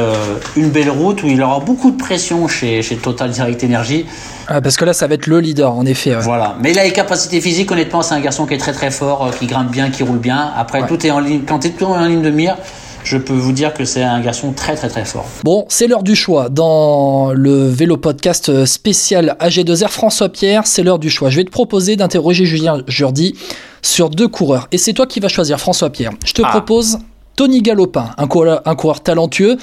une 0.57 0.71
belle 0.71 0.91
route 0.91 1.23
où 1.23 1.29
il 1.29 1.41
aura 1.41 1.61
beaucoup 1.61 1.93
de 1.93 1.97
pression 1.97 2.49
chez, 2.49 2.83
chez 2.83 2.97
Total 2.97 3.31
Direct 3.31 3.63
Energy. 3.63 4.05
Ah, 4.49 4.61
parce 4.61 4.77
que 4.77 4.85
là, 4.85 4.93
ça 4.93 5.07
va 5.07 5.15
être 5.15 5.29
le 5.29 5.39
leader, 5.39 5.73
en 5.73 5.87
effet. 5.87 6.17
Voilà, 6.17 6.57
mais 6.61 6.73
il 6.73 6.79
a 6.79 6.85
les 6.85 6.93
capacités 6.93 7.41
physiques. 7.41 7.71
Honnêtement, 7.71 8.03
c'est 8.03 8.15
un 8.15 8.21
garçon 8.21 8.45
qui 8.45 8.55
est 8.55 8.59
très 8.59 8.73
très 8.73 8.91
fort, 8.91 9.31
qui 9.39 9.47
grimpe 9.47 9.71
bien, 9.71 9.91
qui 9.91 10.03
roule 10.03 10.19
bien. 10.19 10.53
Après, 10.57 10.85
tout 10.87 11.07
est 11.07 11.11
en 11.13 11.21
ligne. 11.21 11.43
Quand 11.47 11.61
tu 11.61 11.69
es 11.69 11.85
en 11.85 12.05
ligne 12.05 12.23
de 12.23 12.31
mire, 12.31 12.57
je 13.05 13.17
peux 13.17 13.35
vous 13.35 13.53
dire 13.53 13.75
que 13.75 13.85
c'est 13.85 14.03
un 14.03 14.21
garçon 14.21 14.53
très 14.53 14.75
très 14.75 14.89
très 14.89 15.05
fort. 15.05 15.27
Bon, 15.45 15.65
c'est 15.69 15.87
l'heure 15.87 16.03
du 16.03 16.15
choix. 16.15 16.49
Dans 16.49 17.33
le 17.33 17.69
vélo 17.69 17.97
podcast 17.97 18.65
spécial 18.65 19.37
AG2R 19.41 19.89
François 19.89 20.29
Pierre, 20.29 20.67
c'est 20.67 20.83
l'heure 20.83 20.99
du 20.99 21.11
choix. 21.11 21.31
Je 21.31 21.37
vais 21.37 21.45
te 21.45 21.51
proposer 21.51 21.97
d'interroger 21.97 22.45
Julien 22.45 22.83
Jourdi 22.87 23.35
sur 23.83 24.11
deux 24.11 24.29
coureurs. 24.29 24.69
Et 24.73 24.79
c'est 24.79 24.93
toi 24.93 25.07
qui 25.07 25.21
vas 25.21 25.29
choisir 25.29 25.59
François 25.59 25.91
Pierre. 25.91 26.13
Je 26.25 26.33
te 26.33 26.43
ah. 26.45 26.51
propose 26.51 26.99
Tony 27.37 27.63
Galopin, 27.63 28.11
un 28.17 28.27
coureur, 28.27 28.63
un 28.65 28.75
coureur 28.75 29.01
talentueux, 29.01 29.57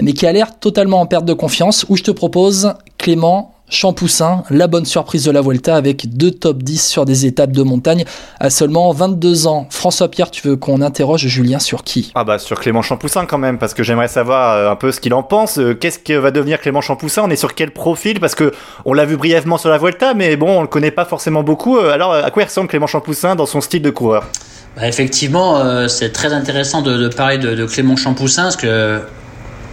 mais 0.00 0.12
qui 0.12 0.26
a 0.26 0.32
l'air 0.32 0.58
totalement 0.58 1.00
en 1.00 1.06
perte 1.06 1.24
de 1.24 1.34
confiance. 1.34 1.84
Ou 1.88 1.96
je 1.96 2.02
te 2.02 2.10
propose 2.10 2.74
Clément 2.96 3.54
Champoussin, 3.70 4.44
la 4.48 4.66
bonne 4.66 4.86
surprise 4.86 5.24
de 5.24 5.30
la 5.30 5.42
Vuelta 5.42 5.76
avec 5.76 6.16
deux 6.16 6.30
top 6.30 6.62
10 6.62 6.86
sur 6.86 7.04
des 7.04 7.26
étapes 7.26 7.52
de 7.52 7.62
montagne 7.62 8.04
à 8.40 8.48
seulement 8.48 8.90
22 8.92 9.46
ans. 9.46 9.66
François 9.70 10.10
Pierre, 10.10 10.30
tu 10.30 10.46
veux 10.48 10.56
qu'on 10.56 10.80
interroge 10.80 11.26
Julien 11.26 11.58
sur 11.58 11.84
qui? 11.84 12.10
Ah 12.14 12.24
bah 12.24 12.38
sur 12.38 12.58
Clément 12.60 12.80
Champoussin 12.80 13.26
quand 13.26 13.36
même, 13.36 13.58
parce 13.58 13.74
que 13.74 13.82
j'aimerais 13.82 14.08
savoir 14.08 14.56
euh, 14.56 14.70
un 14.70 14.76
peu 14.76 14.90
ce 14.90 15.00
qu'il 15.00 15.12
en 15.12 15.22
pense. 15.22 15.58
Euh, 15.58 15.74
qu'est-ce 15.74 15.98
que 15.98 16.14
va 16.14 16.30
devenir 16.30 16.60
Clément 16.60 16.80
Champoussin? 16.80 17.22
On 17.24 17.30
est 17.30 17.36
sur 17.36 17.54
quel 17.54 17.70
profil? 17.70 18.20
Parce 18.20 18.34
que 18.34 18.52
on 18.86 18.94
l'a 18.94 19.04
vu 19.04 19.18
brièvement 19.18 19.58
sur 19.58 19.68
la 19.68 19.76
Vuelta, 19.76 20.14
mais 20.14 20.36
bon, 20.36 20.58
on 20.58 20.62
le 20.62 20.68
connaît 20.68 20.90
pas 20.90 21.04
forcément 21.04 21.42
beaucoup. 21.42 21.76
Euh, 21.76 21.92
alors 21.92 22.14
à 22.14 22.30
quoi 22.30 22.44
ressemble 22.44 22.68
Clément 22.68 22.86
Champoussin 22.86 23.36
dans 23.36 23.46
son 23.46 23.60
style 23.60 23.82
de 23.82 23.90
coureur? 23.90 24.24
Bah, 24.76 24.88
Effectivement, 24.88 25.88
c'est 25.88 26.12
très 26.12 26.32
intéressant 26.32 26.80
de, 26.80 27.08
parler 27.08 27.36
de, 27.36 27.54
de 27.54 27.66
Clément 27.66 27.96
Champoussin, 27.96 28.44
parce 28.44 28.56
que 28.56 29.00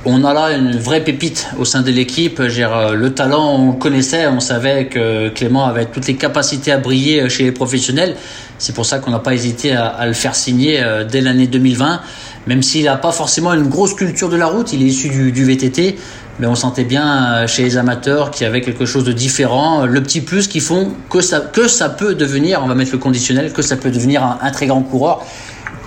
on 0.05 0.23
a 0.23 0.33
là 0.33 0.55
une 0.55 0.77
vraie 0.77 1.03
pépite 1.03 1.47
au 1.57 1.65
sein 1.65 1.81
de 1.81 1.91
l'équipe. 1.91 2.39
Euh, 2.39 2.93
le 2.93 3.13
talent, 3.13 3.55
on 3.55 3.71
connaissait, 3.73 4.27
on 4.27 4.39
savait 4.39 4.85
que 4.85 5.29
Clément 5.29 5.65
avait 5.65 5.85
toutes 5.85 6.07
les 6.07 6.15
capacités 6.15 6.71
à 6.71 6.77
briller 6.77 7.27
chez 7.29 7.43
les 7.43 7.51
professionnels. 7.51 8.15
C'est 8.59 8.73
pour 8.73 8.85
ça 8.85 8.99
qu'on 8.99 9.11
n'a 9.11 9.19
pas 9.19 9.33
hésité 9.33 9.73
à, 9.73 10.05
le 10.05 10.13
faire 10.13 10.35
signer 10.35 10.81
euh, 10.81 11.03
dès 11.03 11.21
l'année 11.21 11.47
2020. 11.47 12.01
Même 12.47 12.61
s'il 12.61 12.85
n'a 12.85 12.97
pas 12.97 13.11
forcément 13.11 13.53
une 13.53 13.67
grosse 13.67 13.95
culture 13.95 14.29
de 14.29 14.37
la 14.37 14.45
route, 14.45 14.71
il 14.73 14.83
est 14.83 14.85
issu 14.85 15.09
du, 15.09 15.43
VTT, 15.43 15.97
mais 16.39 16.45
on 16.45 16.53
sentait 16.53 16.83
bien 16.83 17.25
euh, 17.25 17.47
chez 17.47 17.63
les 17.63 17.77
amateurs 17.77 18.29
qu'il 18.29 18.45
y 18.45 18.47
avait 18.47 18.61
quelque 18.61 18.85
chose 18.85 19.03
de 19.03 19.11
différent. 19.11 19.87
Le 19.87 20.03
petit 20.03 20.21
plus 20.21 20.47
qui 20.47 20.59
font 20.59 20.91
que 21.09 21.21
ça 21.21 21.89
peut 21.89 22.13
devenir, 22.13 22.61
on 22.63 22.67
va 22.67 22.75
mettre 22.75 22.91
le 22.91 22.99
conditionnel, 22.99 23.51
que 23.51 23.63
ça 23.63 23.75
peut 23.75 23.89
devenir 23.89 24.37
un 24.39 24.51
très 24.51 24.67
grand 24.67 24.81
coureur. 24.83 25.25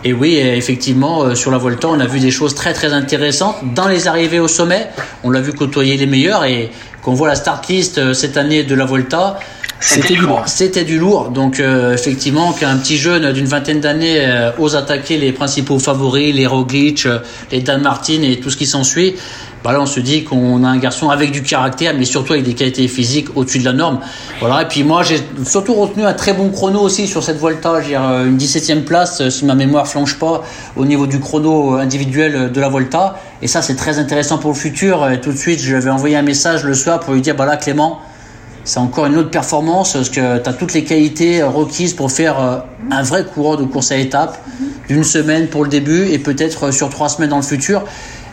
Et 0.04 0.12
oui, 0.12 0.36
effectivement, 0.36 1.22
euh, 1.22 1.34
sur 1.34 1.50
la 1.50 1.58
Volta, 1.58 1.88
on 1.88 1.98
a 1.98 2.06
vu 2.06 2.20
des 2.20 2.30
choses 2.30 2.54
très 2.54 2.72
très 2.72 2.92
intéressantes. 2.92 3.56
Dans 3.74 3.88
les 3.88 4.06
arrivées 4.06 4.38
au 4.38 4.48
sommet, 4.48 4.88
on 5.24 5.30
l'a 5.30 5.40
vu 5.40 5.52
côtoyer 5.52 5.96
les 5.96 6.06
meilleurs 6.06 6.44
et 6.44 6.70
qu'on 7.02 7.14
voit 7.14 7.28
la 7.28 7.34
start 7.34 7.68
list 7.68 7.98
euh, 7.98 8.12
cette 8.12 8.36
année 8.36 8.62
de 8.62 8.74
la 8.74 8.84
Volta, 8.84 9.38
c'était 9.80 10.14
du 10.14 10.20
lourd. 10.20 10.42
C'était 10.46 10.84
du 10.84 10.98
lourd. 10.98 11.30
Donc 11.30 11.58
euh, 11.60 11.94
effectivement, 11.94 12.52
qu'un 12.52 12.76
petit 12.76 12.96
jeune 12.96 13.32
d'une 13.32 13.46
vingtaine 13.46 13.80
d'années 13.80 14.50
ose 14.58 14.74
attaquer 14.74 15.18
les 15.18 15.32
principaux 15.32 15.78
favoris, 15.78 16.34
les 16.34 16.46
Roglic, 16.46 17.06
les 17.52 17.60
Dan 17.60 17.82
Martin 17.82 18.22
et 18.22 18.40
tout 18.40 18.50
ce 18.50 18.56
qui 18.56 18.66
s'ensuit, 18.66 19.14
bah 19.64 19.72
là 19.72 19.80
on 19.80 19.86
se 19.86 20.00
dit 20.00 20.24
qu'on 20.24 20.62
a 20.62 20.68
un 20.68 20.78
garçon 20.78 21.10
avec 21.10 21.32
du 21.32 21.42
caractère, 21.42 21.94
mais 21.96 22.04
surtout 22.04 22.32
avec 22.32 22.44
des 22.44 22.54
qualités 22.54 22.86
physiques 22.86 23.36
au-dessus 23.36 23.58
de 23.58 23.64
la 23.64 23.72
norme. 23.72 24.00
Voilà. 24.40 24.62
Et 24.62 24.66
puis 24.66 24.84
moi 24.84 25.02
j'ai 25.02 25.20
surtout 25.44 25.74
retenu 25.74 26.04
un 26.04 26.14
très 26.14 26.32
bon 26.32 26.50
chrono 26.50 26.80
aussi 26.80 27.06
sur 27.06 27.22
cette 27.22 27.38
Volta, 27.38 27.80
j'ai 27.80 27.96
euh, 27.96 28.26
une 28.26 28.38
17e 28.38 28.84
place 28.84 29.20
euh, 29.20 29.30
si 29.30 29.44
ma 29.44 29.54
mémoire 29.54 29.88
flanche 29.88 30.18
pas 30.18 30.42
au 30.76 30.84
niveau 30.84 31.06
du 31.06 31.18
chrono 31.18 31.74
individuel 31.74 32.52
de 32.52 32.60
la 32.60 32.68
Volta. 32.68 33.18
Et 33.42 33.48
ça 33.48 33.62
c'est 33.62 33.76
très 33.76 33.98
intéressant 33.98 34.38
pour 34.38 34.50
le 34.50 34.56
futur. 34.56 35.10
Et 35.10 35.20
tout 35.20 35.32
de 35.32 35.38
suite 35.38 35.60
je 35.60 35.74
vais 35.74 35.90
envoyer 35.90 36.16
un 36.16 36.22
message 36.22 36.64
le 36.64 36.74
soir 36.74 37.00
pour 37.00 37.14
lui 37.14 37.20
dire 37.20 37.34
bah 37.34 37.46
là 37.46 37.56
Clément 37.56 38.00
c'est 38.64 38.80
encore 38.80 39.06
une 39.06 39.16
autre 39.16 39.30
performance 39.30 39.94
parce 39.94 40.10
que 40.10 40.38
tu 40.38 40.48
as 40.48 40.52
toutes 40.52 40.74
les 40.74 40.84
qualités 40.84 41.42
requises 41.42 41.94
pour 41.94 42.12
faire 42.12 42.64
un 42.90 43.02
vrai 43.02 43.24
coureur 43.24 43.56
de 43.56 43.64
course 43.64 43.92
à 43.92 43.96
étapes 43.96 44.38
d'une 44.88 45.04
semaine 45.04 45.46
pour 45.46 45.64
le 45.64 45.70
début 45.70 46.08
et 46.08 46.18
peut-être 46.18 46.70
sur 46.70 46.90
trois 46.90 47.08
semaines 47.08 47.30
dans 47.30 47.36
le 47.36 47.42
futur. 47.42 47.84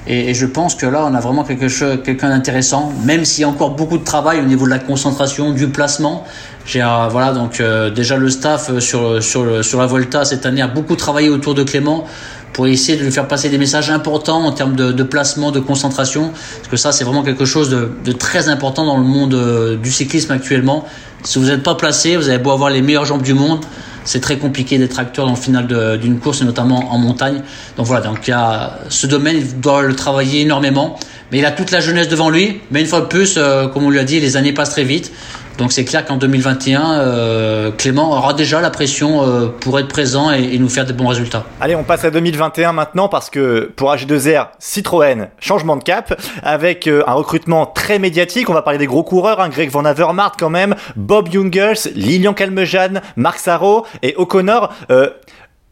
Et, 0.08 0.34
je 0.34 0.46
pense 0.46 0.76
que 0.76 0.86
là, 0.86 1.08
on 1.10 1.16
a 1.16 1.20
vraiment 1.20 1.44
quelque 1.44 1.68
chose, 1.68 2.00
quelqu'un 2.04 2.30
d'intéressant, 2.30 2.94
même 3.04 3.26
s'il 3.26 3.42
y 3.42 3.44
a 3.44 3.50
encore 3.50 3.72
beaucoup 3.72 3.98
de 3.98 4.04
travail 4.04 4.40
au 4.40 4.46
niveau 4.46 4.66
de 4.66 4.70
la 4.70 4.80
concentration, 4.80 5.52
du 5.52 5.68
placement. 5.68 6.24
J'ai 6.66 6.82
euh, 6.82 7.08
voilà 7.10 7.32
donc 7.32 7.60
euh, 7.60 7.92
déjà 7.92 8.18
le 8.18 8.30
staff 8.30 8.70
euh, 8.70 8.80
sur 8.80 9.22
sur 9.22 9.64
sur 9.64 9.80
la 9.80 9.86
Volta 9.86 10.26
cette 10.26 10.48
année 10.48 10.64
a 10.64 10.68
beaucoup 10.68 10.96
travaillé 10.96 11.30
autour 11.30 11.54
de 11.54 11.62
Clément 11.62 12.06
pour 12.54 12.66
essayer 12.66 12.98
de 12.98 13.04
lui 13.04 13.12
faire 13.12 13.28
passer 13.28 13.50
des 13.50 13.60
messages 13.60 13.92
importants 13.92 14.44
en 14.44 14.52
termes 14.52 14.76
de, 14.76 14.92
de 14.92 15.04
placement, 15.04 15.52
de 15.52 15.60
concentration, 15.60 16.32
parce 16.32 16.68
que 16.70 16.78
ça 16.78 16.92
c'est 16.92 17.04
vraiment 17.04 17.22
quelque 17.22 17.46
chose 17.46 17.70
de, 17.70 17.92
de, 18.04 18.12
très 18.14 18.48
important 18.48 18.86
dans 18.86 18.98
le 18.98 19.04
monde 19.04 19.78
du 19.82 19.92
cyclisme 19.92 20.32
actuellement. 20.32 20.86
Si 21.24 21.38
vous 21.38 21.48
n'êtes 21.48 21.64
pas 21.64 21.76
placé, 21.76 22.16
vous 22.16 22.30
avez 22.30 22.38
beau 22.38 22.52
avoir 22.52 22.70
les 22.70 22.82
meilleures 22.82 23.06
jambes 23.06 23.24
du 23.24 23.34
monde, 23.34 23.60
c'est 24.06 24.22
très 24.22 24.38
compliqué 24.38 24.78
d'être 24.78 25.00
acteur 25.00 25.26
dans 25.26 25.34
le 25.34 25.38
final 25.38 25.68
d'une 26.00 26.20
course, 26.20 26.42
notamment 26.44 26.94
en 26.94 26.98
montagne. 26.98 27.42
Donc 27.76 27.86
voilà, 27.86 28.06
donc 28.06 28.20
il 28.28 28.30
y 28.30 28.34
a 28.34 28.80
ce 28.90 29.08
domaine, 29.08 29.38
il 29.38 29.60
doit 29.60 29.82
le 29.82 29.96
travailler 29.96 30.42
énormément. 30.42 30.98
Mais 31.32 31.40
il 31.40 31.46
a 31.46 31.52
toute 31.52 31.72
la 31.72 31.80
jeunesse 31.80 32.08
devant 32.08 32.30
lui. 32.30 32.62
Mais 32.72 32.82
une 32.82 32.88
fois 32.88 33.02
de 33.02 33.08
plus, 33.08 33.36
euh, 33.38 33.68
comme 33.68 33.84
on 33.84 33.90
lui 33.90 34.00
a 34.00 34.04
dit, 34.04 34.20
les 34.20 34.38
années 34.38 34.54
passent 34.54 34.70
très 34.70 34.84
vite. 34.84 35.12
Donc 35.58 35.72
c'est 35.72 35.86
clair 35.86 36.06
qu'en 36.06 36.18
2021, 36.18 37.00
euh, 37.00 37.72
Clément 37.72 38.12
aura 38.12 38.34
déjà 38.34 38.60
la 38.60 38.70
pression 38.70 39.24
euh, 39.24 39.48
pour 39.48 39.80
être 39.80 39.88
présent 39.88 40.32
et, 40.32 40.58
nous 40.58 40.70
faire 40.70 40.86
des 40.86 40.94
bons 40.94 41.08
résultats. 41.08 41.46
Allez, 41.62 41.76
on 41.76 41.84
passe 41.84 42.04
à 42.04 42.12
2021 42.12 42.74
maintenant 42.74 43.08
parce 43.08 43.30
que 43.30 43.72
pour 43.76 43.94
AG2R, 43.94 44.48
Citroën, 44.60 45.30
changement 45.40 45.78
de 45.78 45.84
cap 45.84 46.20
avec 46.44 46.88
euh, 46.88 47.04
un 47.08 47.14
recrutement 47.14 47.66
très 47.66 48.00
médiatique. 48.00 48.50
On 48.50 48.54
va 48.54 48.62
parler 48.62 48.80
des 48.80 48.86
gros 48.86 49.04
coureurs, 49.04 49.40
hein, 49.40 49.50
Greg 49.50 49.70
Van 49.70 49.86
Avermaet 49.86 50.32
quand 50.38 50.50
même, 50.50 50.76
Bob 50.96 51.30
Jungels, 51.32 51.92
Lilian 51.96 52.34
Calmejane, 52.34 53.02
Marc 53.16 53.40
Sarro 53.40 53.86
et 54.02 54.16
O'Connor. 54.18 54.74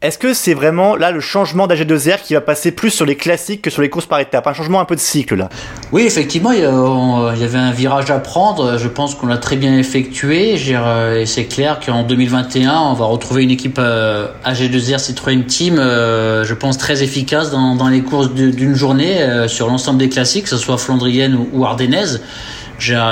Est-ce 0.04 0.18
que 0.18 0.34
c'est 0.34 0.54
vraiment 0.54 0.98
là 0.98 1.12
le 1.12 1.22
changement 1.22 1.66
d'AG2R 1.66 2.22
qui 2.22 2.34
va 2.34 2.42
passer 2.42 2.74
plus 2.74 2.90
sur 2.90 3.06
les 3.06 3.16
classiques 3.16 3.62
que 3.62 3.70
sur 3.70 3.82
les 3.82 3.90
courses 3.90 4.06
par 4.06 4.20
étapes? 4.20 4.46
Un 4.46 4.54
changement 4.54 4.82
un 4.82 4.86
peu 4.86 4.96
de 4.96 5.00
cycle 5.00 5.36
là 5.36 5.48
Oui, 5.94 6.02
effectivement, 6.02 6.52
il 6.52 6.60
y, 6.60 6.66
avait 6.66 7.58
un 7.58 7.72
virage 7.72 8.12
à 8.12 8.20
prendre. 8.20 8.78
Je 8.78 8.90
pense 8.90 9.16
qu'on 9.16 9.28
l'a 9.28 9.38
très 9.38 9.56
bien 9.56 9.78
effectué. 9.78 10.56
Et 10.56 11.26
c'est 11.26 11.46
clair 11.46 11.80
qu'en 11.80 12.04
2021, 12.04 12.82
on 12.82 12.94
va 12.96 13.06
retrouver 13.06 13.44
une 13.44 13.52
équipe 13.52 13.80
euh, 13.80 14.28
AG2R 14.46 15.00
Citroën 15.00 15.46
Team, 15.46 15.80
euh, 15.80 16.44
je 16.44 16.54
pense 16.54 16.78
très 16.78 17.02
efficace 17.02 17.50
dans, 17.50 17.88
les 17.88 18.02
courses 18.02 18.34
d'une 18.34 18.76
journée 18.76 19.22
euh, 19.22 19.48
sur 19.48 19.68
l'ensemble 19.68 20.00
des 20.00 20.10
classiques, 20.10 20.44
que 20.44 20.50
ce 20.50 20.58
soit 20.58 20.78
flandrienne 20.78 21.40
ou, 21.54 21.64
ardennaise. 21.64 22.22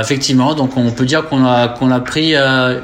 Effectivement, 0.01 0.55
donc 0.55 0.75
on 0.75 0.91
peut 0.91 1.05
dire 1.05 1.29
qu'on 1.29 1.45
a, 1.45 1.73
a 1.73 1.99
pris 2.01 2.35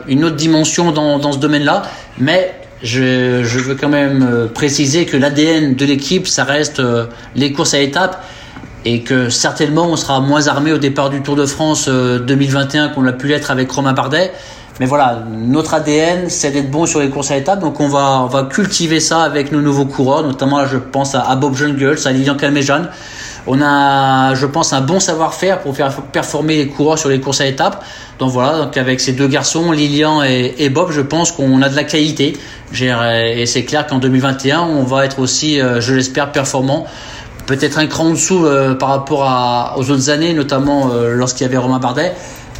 une 0.07 0.23
autre 0.23 0.37
dimension 0.37 0.93
dans, 0.93 1.19
dans 1.19 1.33
ce 1.33 1.39
domaine-là. 1.39 1.81
Mais 2.19 2.53
je, 2.83 3.59
veux 3.59 3.75
quand 3.75 3.89
même 3.89 4.23
euh, 4.23 4.47
préciser 4.47 5.05
que 5.05 5.17
l'ADN 5.17 5.75
de 5.75 5.85
l'équipe, 5.85 6.27
ça 6.27 6.43
reste 6.43 6.79
euh, 6.79 7.05
les 7.35 7.51
courses 7.51 7.73
à 7.73 7.79
étapes 7.79 8.23
et 8.85 9.01
que 9.01 9.29
certainement 9.29 9.87
on 9.87 9.95
sera 9.95 10.19
moins 10.21 10.47
armé 10.47 10.71
au 10.71 10.77
départ 10.77 11.09
du 11.09 11.21
Tour 11.21 11.35
de 11.35 11.45
France 11.45 11.89
2021 11.89 12.85
euh, 12.85 12.89
qu'on 12.89 13.01
l'a 13.01 13.13
pu 13.13 13.27
l'être 13.27 13.51
avec 13.51 13.71
Romain 13.71 13.93
Bardet. 13.93 14.31
Mais 14.79 14.85
voilà, 14.85 15.23
notre 15.31 15.73
ADN, 15.73 16.29
c'est 16.29 16.51
d'être 16.51 16.69
bon 16.69 16.85
sur 16.85 16.99
les 16.99 17.09
courses 17.09 17.31
à 17.31 17.37
étapes, 17.37 17.59
donc 17.59 17.79
on 17.79 17.87
va, 17.87 18.21
on 18.21 18.27
va 18.27 18.43
cultiver 18.43 18.99
ça 18.99 19.23
avec 19.23 19.51
nos 19.51 19.59
nouveaux 19.61 19.85
coureurs, 19.85 20.21
notamment 20.21 20.59
là, 20.59 20.67
je 20.71 20.77
pense 20.77 21.15
à, 21.15 21.35
Bob 21.35 21.55
Jungels, 21.55 21.97
à 22.05 22.11
Lilian 22.11 22.35
Calmejan. 22.35 22.83
On 23.49 23.61
a, 23.61 24.35
je 24.35 24.45
pense, 24.45 24.73
un 24.73 24.81
bon 24.81 24.99
savoir-faire 24.99 25.61
pour 25.61 25.73
faire 25.73 25.93
performer 26.11 26.57
les 26.57 26.67
coureurs 26.67 26.99
sur 26.99 27.07
les 27.07 27.21
courses 27.21 27.39
à 27.39 27.47
étapes. 27.47 27.81
Donc 28.19 28.31
voilà, 28.31 28.69
avec 28.75 28.99
ces 28.99 29.13
deux 29.13 29.29
garçons, 29.29 29.71
Lilian 29.71 30.21
et, 30.21 30.69
Bob, 30.69 30.91
je 30.91 30.99
pense 30.99 31.31
qu'on 31.31 31.61
a 31.61 31.69
de 31.69 31.75
la 31.75 31.85
qualité. 31.85 32.37
Et 32.73 33.45
c'est 33.45 33.63
clair 33.63 33.87
qu'en 33.87 33.99
2021, 33.99 34.61
on 34.61 34.83
va 34.83 35.05
être 35.05 35.19
aussi, 35.19 35.61
euh, 35.61 35.79
je 35.79 35.93
l'espère, 35.93 36.33
performant. 36.33 36.85
Peut-être 37.45 37.79
un 37.79 37.87
cran 37.87 38.07
en 38.07 38.09
dessous 38.11 38.45
euh, 38.45 38.75
par 38.75 38.89
rapport 38.89 39.73
aux 39.77 39.89
autres 39.89 40.09
années, 40.09 40.33
notamment 40.33 40.91
euh, 40.91 41.13
lorsqu'il 41.13 41.43
y 41.43 41.49
avait 41.49 41.57
Romain 41.57 41.79
Bardet. 41.79 42.13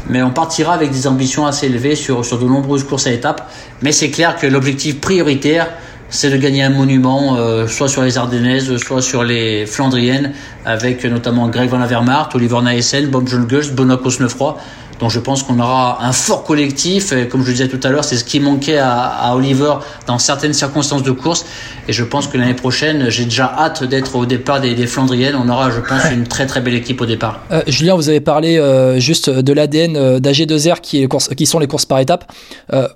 mais 0.09 0.23
on 0.23 0.29
partira 0.29 0.73
avec 0.73 0.91
des 0.91 1.05
ambitions 1.07 1.45
assez 1.45 1.65
élevées 1.65 1.95
sur, 1.95 2.23
sur 2.23 2.39
de 2.39 2.45
nombreuses 2.45 2.85
courses 2.85 3.07
à 3.07 3.11
étapes. 3.11 3.51
Mais 3.81 3.91
c'est 3.91 4.09
clair 4.09 4.37
que 4.37 4.47
l'objectif 4.47 5.01
prioritaire, 5.01 5.67
c'est 6.09 6.29
de 6.29 6.37
gagner 6.37 6.63
un 6.63 6.69
monument, 6.69 7.35
euh, 7.35 7.67
soit 7.67 7.89
sur 7.89 8.01
les 8.01 8.17
Ardennaises, 8.17 8.77
soit 8.77 9.01
sur 9.01 9.23
les 9.23 9.65
Flandriennes, 9.65 10.33
avec 10.65 11.03
notamment 11.05 11.49
Greg 11.49 11.69
Van 11.69 11.81
Avermaet, 11.81 12.33
Oliver 12.33 12.61
Naesen, 12.61 13.07
Bob 13.07 13.27
Gust, 13.47 13.73
Benoît 13.75 13.97
Cosnefroy. 13.97 14.57
Donc 14.99 15.11
je 15.11 15.19
pense 15.19 15.43
qu'on 15.43 15.59
aura 15.59 16.03
un 16.03 16.11
fort 16.11 16.43
collectif. 16.43 17.11
Et 17.11 17.27
comme 17.27 17.41
je 17.41 17.47
le 17.47 17.53
disais 17.53 17.67
tout 17.67 17.79
à 17.83 17.89
l'heure, 17.89 18.03
c'est 18.03 18.17
ce 18.17 18.23
qui 18.23 18.39
manquait 18.39 18.79
à, 18.79 19.33
Oliver 19.35 19.73
dans 20.07 20.17
certaines 20.19 20.53
circonstances 20.53 21.03
de 21.03 21.11
course. 21.11 21.45
Et 21.87 21.93
je 21.93 22.03
pense 22.03 22.27
que 22.27 22.37
l'année 22.37 22.53
prochaine, 22.53 23.09
j'ai 23.09 23.25
déjà 23.25 23.53
hâte 23.57 23.83
d'être 23.83 24.15
au 24.15 24.25
départ 24.25 24.59
des, 24.61 24.87
Flandriennes. 24.87 25.35
On 25.35 25.49
aura, 25.49 25.69
je 25.71 25.79
pense, 25.79 26.11
une 26.11 26.25
très 26.25 26.45
très 26.45 26.61
belle 26.61 26.75
équipe 26.75 27.01
au 27.01 27.05
départ. 27.05 27.41
Euh, 27.51 27.61
Julien, 27.67 27.95
vous 27.95 28.09
avez 28.09 28.19
parlé 28.19 28.57
euh, 28.57 28.99
juste 28.99 29.29
de 29.29 29.53
l'ADN 29.53 29.95
euh, 29.95 30.19
d'AG2R 30.19 30.81
qui, 30.81 31.03
est 31.03 31.35
qui 31.35 31.45
sont 31.45 31.59
les 31.59 31.67
courses 31.67 31.85
par 31.85 31.99
étapes. 31.99 32.31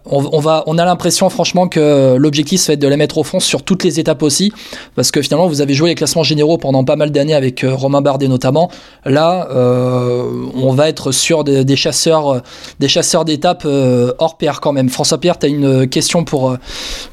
On, 0.06 0.78
a 0.78 0.86
l'impression 0.86 1.30
franchement 1.30 1.68
que 1.68 2.16
l'objectif 2.18 2.70
être 2.70 2.80
de 2.80 2.88
les 2.88 2.98
mettre 2.98 3.18
au 3.18 3.24
fond 3.24 3.40
sur 3.40 3.64
toutes 3.64 3.84
les 3.84 4.00
étapes 4.00 4.24
aussi. 4.24 4.52
Parce 4.96 5.12
que 5.12 5.22
finalement, 5.22 5.48
vous 5.48 5.62
avez 5.62 5.74
joué 5.74 5.90
les 5.90 5.96
classements 5.96 6.24
généraux 6.24 6.58
pendant 6.58 6.84
pas 6.84 6.96
mal 6.96 7.12
d'années 7.12 7.34
avec 7.34 7.66
Romain 7.68 8.02
Bardet 8.02 8.28
notamment. 8.28 8.72
Là, 9.06 9.48
on 9.52 10.74
va 10.74 10.90
être 10.90 11.12
sur 11.12 11.44
des, 11.44 11.66
des 11.66 11.76
chasseurs 11.92 12.42
des 12.80 12.88
chasseurs 12.88 13.26
d'étapes 13.26 13.64
euh, 13.66 14.14
hors 14.18 14.38
pair 14.38 14.62
quand 14.62 14.72
même. 14.72 14.90
François 14.90 15.20
Pierre, 15.20 15.38
tu 15.38 15.46
as 15.46 15.50
une 15.50 15.88
question 15.88 16.24
pour, 16.24 16.56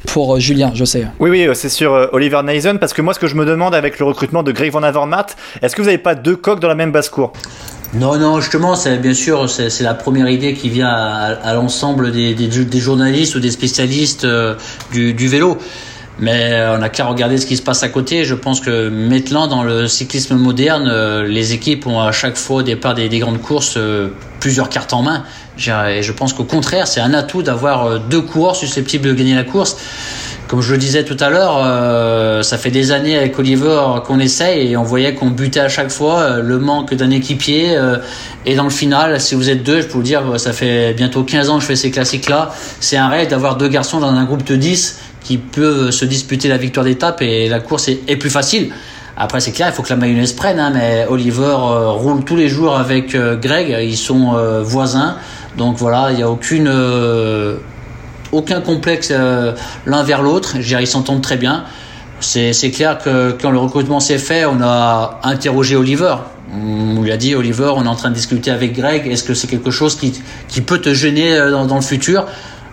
pour 0.07 0.39
Julien, 0.39 0.73
je 0.75 0.85
sais. 0.85 1.07
Oui, 1.19 1.31
oui, 1.31 1.49
c'est 1.55 1.69
sur 1.69 2.09
Oliver 2.13 2.41
Neisen, 2.45 2.79
parce 2.79 2.93
que 2.93 3.03
moi, 3.03 3.15
ce 3.15 3.19
que 3.19 3.27
je 3.27 3.35
me 3.35 3.45
demande 3.45 3.75
avec 3.75 3.99
le 3.99 4.05
recrutement 4.05 4.43
de 4.43 4.53
Greg 4.53 4.73
Van 4.73 4.83
Avermaet, 4.83 5.35
est-ce 5.63 5.75
que 5.75 5.83
vous 5.83 5.87
n'avez 5.87 5.99
pas 5.99 6.15
deux 6.15 6.37
coques 6.37 6.61
dans 6.61 6.69
la 6.69 6.75
même 6.75 6.93
basse-cour? 6.93 7.33
Non, 7.95 8.19
non, 8.19 8.41
justement, 8.41 8.77
c'est 8.77 8.99
bien 8.99 9.15
sûr, 9.15 9.49
c'est 9.49 9.83
la 9.83 9.95
première 9.95 10.29
idée 10.29 10.53
qui 10.53 10.69
vient 10.69 10.89
à, 10.89 11.39
à 11.43 11.55
l'ensemble 11.55 12.13
des, 12.13 12.35
des, 12.35 12.47
des, 12.47 12.81
journalistes 12.81 13.35
ou 13.35 13.41
des 13.41 13.51
spécialistes 13.51 14.25
euh, 14.25 14.57
du, 14.93 15.15
du 15.15 15.27
vélo. 15.27 15.57
Mais 16.21 16.67
on 16.75 16.79
n'a 16.79 16.89
qu'à 16.89 17.05
regarder 17.05 17.39
ce 17.39 17.47
qui 17.47 17.57
se 17.57 17.63
passe 17.63 17.83
à 17.83 17.89
côté. 17.89 18.25
Je 18.25 18.35
pense 18.35 18.61
que 18.61 18.89
maintenant, 18.89 19.47
dans 19.47 19.63
le 19.63 19.87
cyclisme 19.87 20.37
moderne, 20.37 21.23
les 21.23 21.53
équipes 21.53 21.87
ont 21.87 22.01
à 22.01 22.11
chaque 22.11 22.37
fois 22.37 22.57
au 22.57 22.63
départ 22.63 22.95
des, 22.95 23.09
des 23.09 23.21
grandes 23.21 23.41
courses 23.41 23.79
plusieurs 24.41 24.69
cartes 24.69 24.93
en 24.93 25.03
main. 25.03 25.25
Et 25.59 26.03
je 26.03 26.13
pense 26.13 26.33
qu'au 26.33 26.45
contraire, 26.45 26.89
c'est 26.89 27.01
un 27.01 27.15
atout 27.15 27.43
d'avoir 27.43 28.01
deux 28.01 28.21
coureurs 28.21 28.57
susceptibles 28.57 29.09
de 29.09 29.13
gagner 29.15 29.35
la 29.35 29.45
course. 29.45 29.77
Comme 30.49 30.63
je 30.63 30.73
le 30.73 30.79
disais 30.79 31.05
tout 31.05 31.17
à 31.21 31.29
l'heure, 31.29 31.61
euh, 31.63 32.43
ça 32.43 32.57
fait 32.57 32.71
des 32.71 32.91
années 32.91 33.19
avec 33.19 33.39
Oliver 33.39 34.01
qu'on 34.07 34.19
essaye 34.19 34.73
et 34.73 34.77
on 34.79 34.83
voyait 34.83 35.13
qu'on 35.13 35.29
butait 35.29 35.61
à 35.61 35.69
chaque 35.69 35.91
fois 35.91 36.21
euh, 36.21 36.43
le 36.43 36.59
manque 36.59 36.95
d'un 36.95 37.11
équipier. 37.11 37.77
Euh, 37.77 37.99
et 38.47 38.55
dans 38.55 38.65
le 38.65 38.71
final, 38.71 39.21
si 39.21 39.35
vous 39.35 39.51
êtes 39.51 39.63
deux, 39.63 39.83
je 39.83 39.87
peux 39.87 39.93
vous 39.99 40.03
dire, 40.03 40.41
ça 40.41 40.55
fait 40.55 40.95
bientôt 40.95 41.23
15 41.23 41.51
ans 41.51 41.57
que 41.57 41.61
je 41.61 41.67
fais 41.67 41.77
ces 41.77 41.91
classiques-là. 41.91 42.51
C'est 42.81 42.97
un 42.97 43.09
rêve 43.09 43.29
d'avoir 43.29 43.59
deux 43.59 43.69
garçons 43.69 44.01
dans 44.01 44.09
un 44.09 44.25
groupe 44.25 44.45
de 44.45 44.57
10 44.57 44.99
qui 45.29 45.37
peuvent 45.37 45.91
se 45.91 46.07
disputer 46.07 46.49
la 46.49 46.57
victoire 46.57 46.87
d'étape 46.87 47.21
et 47.21 47.51
la 47.51 47.61
course 47.61 47.89
est, 47.89 48.17
plus 48.17 48.31
facile. 48.31 48.71
Après, 49.15 49.41
c'est 49.41 49.53
clair, 49.53 49.69
il 49.69 49.75
faut 49.75 49.83
que 49.83 49.91
la 49.91 49.97
mayonnaise 49.97 50.33
prenne, 50.33 50.59
hein, 50.59 50.71
mais 50.73 51.05
Oliver 51.07 51.43
euh, 51.43 51.91
roule 51.91 52.25
tous 52.25 52.35
les 52.35 52.49
jours 52.49 52.79
avec 52.79 53.15
euh, 53.15 53.37
Greg, 53.37 53.77
ils 53.83 53.99
sont 53.99 54.37
euh, 54.37 54.63
voisins. 54.63 55.17
Donc 55.59 55.77
voilà, 55.77 56.13
il 56.13 56.17
n'y 56.17 56.23
a 56.23 56.31
aucune, 56.31 56.73
aucun 58.33 58.63
complexe 58.63 59.13
l'un 59.85 60.03
vers 60.03 60.23
l'autre. 60.23 60.57
Ils 60.57 60.87
s'entendent 60.87 61.21
très 61.21 61.37
bien. 61.37 61.65
C'est 62.21 62.71
clair 62.71 62.97
que 62.97 63.33
quand 63.33 63.51
le 63.51 63.59
recrutement 63.59 64.01
s'est 64.01 64.19
fait, 64.19 64.47
on 64.47 64.63
a 64.63 65.21
interrogé 65.25 65.77
Oliver. 65.77 66.15
On 66.55 67.03
lui 67.03 67.13
a 67.13 67.19
dit, 67.19 67.35
Oliver, 67.35 67.73
on 67.77 67.85
est 67.85 67.89
en 67.89 67.97
train 67.97 68.09
de 68.09 68.15
discuter 68.15 68.51
avec 68.51 68.73
Greg, 68.73 69.07
est-ce 69.07 69.25
que 69.25 69.35
c'est 69.35 69.49
quelque 69.49 69.71
chose 69.71 69.97
qui, 69.97 70.19
qui 70.47 70.63
peut 70.63 70.79
te 70.79 70.95
gêner 70.95 71.37
dans 71.51 71.75
le 71.75 71.83
futur? 71.83 72.25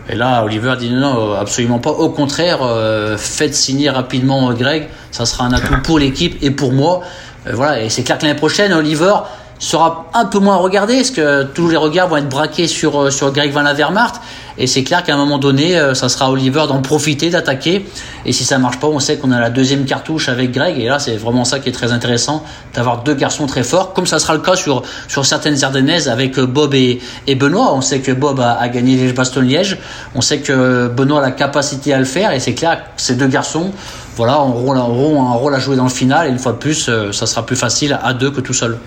Et 0.08 0.16
là, 0.16 0.44
Oliver 0.44 0.76
dit 0.78 0.92
non, 0.92 1.34
absolument 1.34 1.80
pas. 1.80 1.90
Au 1.90 2.10
contraire, 2.10 2.60
euh, 2.62 3.18
faites 3.18 3.56
signer 3.56 3.90
rapidement 3.90 4.54
Greg. 4.54 4.90
Ça 5.12 5.26
sera 5.26 5.46
un 5.46 5.54
atout 5.54 5.82
pour 5.84 5.98
l'équipe 5.98 6.38
et 6.42 6.52
pour 6.52 6.74
moi. 6.74 7.02
Euh, 7.48 7.52
voilà. 7.54 7.82
Et 7.82 7.90
c'est 7.90 8.04
clair 8.04 8.18
que 8.18 8.26
l'année 8.26 8.38
prochaine, 8.38 8.72
Oliver 8.74 9.14
sera 9.58 10.08
un 10.14 10.26
peu 10.26 10.40
moins 10.40 10.58
regardé, 10.58 10.98
parce 10.98 11.12
que 11.12 11.44
tous 11.44 11.70
les 11.70 11.78
regards 11.78 12.10
vont 12.10 12.18
être 12.18 12.30
braqués 12.30 12.68
sur, 12.68 13.12
sur 13.12 13.32
Greg 13.32 13.52
Van 13.52 13.66
Avermaet. 13.66 14.12
Et 14.58 14.68
c'est 14.68 14.84
clair 14.84 15.04
qu'à 15.04 15.14
un 15.14 15.18
moment 15.18 15.38
donné, 15.38 15.78
ça 15.94 16.10
sera 16.10 16.32
Oliver 16.32 16.66
d'en 16.68 16.82
profiter, 16.82 17.30
d'attaquer. 17.30 17.86
Et 18.26 18.32
si 18.32 18.44
ça 18.44 18.58
marche 18.58 18.80
pas, 18.80 18.88
on 18.88 19.00
sait 19.00 19.18
qu'on 19.18 19.32
a 19.32 19.40
la 19.40 19.50
deuxième 19.50 19.86
cartouche 19.86 20.30
avec 20.30 20.52
Greg. 20.52 20.80
Et 20.80 20.86
là, 20.86 21.00
c'est 21.00 21.16
vraiment 21.18 21.46
ça 21.46 21.60
qui 21.60 21.70
est 21.70 21.74
très 21.74 21.92
intéressant, 21.92 22.44
d'avoir 22.74 23.04
deux 23.04 23.14
garçons 23.14 23.46
très 23.46 23.64
forts, 23.64 23.94
comme 23.94 24.08
ça 24.08 24.20
sera 24.20 24.34
le 24.34 24.40
cas 24.40 24.56
sur, 24.56 24.84
sur 25.08 25.26
certaines 25.26 25.64
Ardennaises 25.64 26.08
avec 26.08 26.40
Bob 26.40 26.74
et, 26.74 27.00
et 27.28 27.36
Benoît. 27.36 27.74
On 27.74 27.82
sait 27.82 28.00
que 28.00 28.12
Bob 28.12 28.40
a, 28.40 28.68
gagné 28.70 28.96
Liège-Bastogne-Liège. 28.96 29.78
On 30.16 30.22
sait 30.22 30.40
que 30.40 30.88
Benoît 30.88 31.20
a 31.20 31.22
la 31.22 31.32
capacité 31.32 31.94
à 31.94 32.00
le 32.00 32.06
faire. 32.06 32.32
Et 32.32 32.40
c'est 32.40 32.54
clair 32.54 32.78
que 32.78 33.02
ces 33.02 33.16
deux 33.16 33.28
garçons, 33.28 33.72
voilà, 34.16 34.40
auront, 34.40 35.22
un 35.22 35.34
rôle 35.34 35.54
à 35.54 35.60
jouer 35.60 35.76
dans 35.76 35.84
le 35.84 35.90
final. 35.90 36.28
Et 36.28 36.30
une 36.30 36.40
fois 36.40 36.54
de 36.54 36.58
plus, 36.58 36.90
ça 37.12 37.26
sera 37.26 37.46
plus 37.46 37.56
facile 37.56 38.00
à 38.02 38.14
deux 38.14 38.32
que 38.32 38.42
tout 38.42 38.54
seul. 38.54 38.78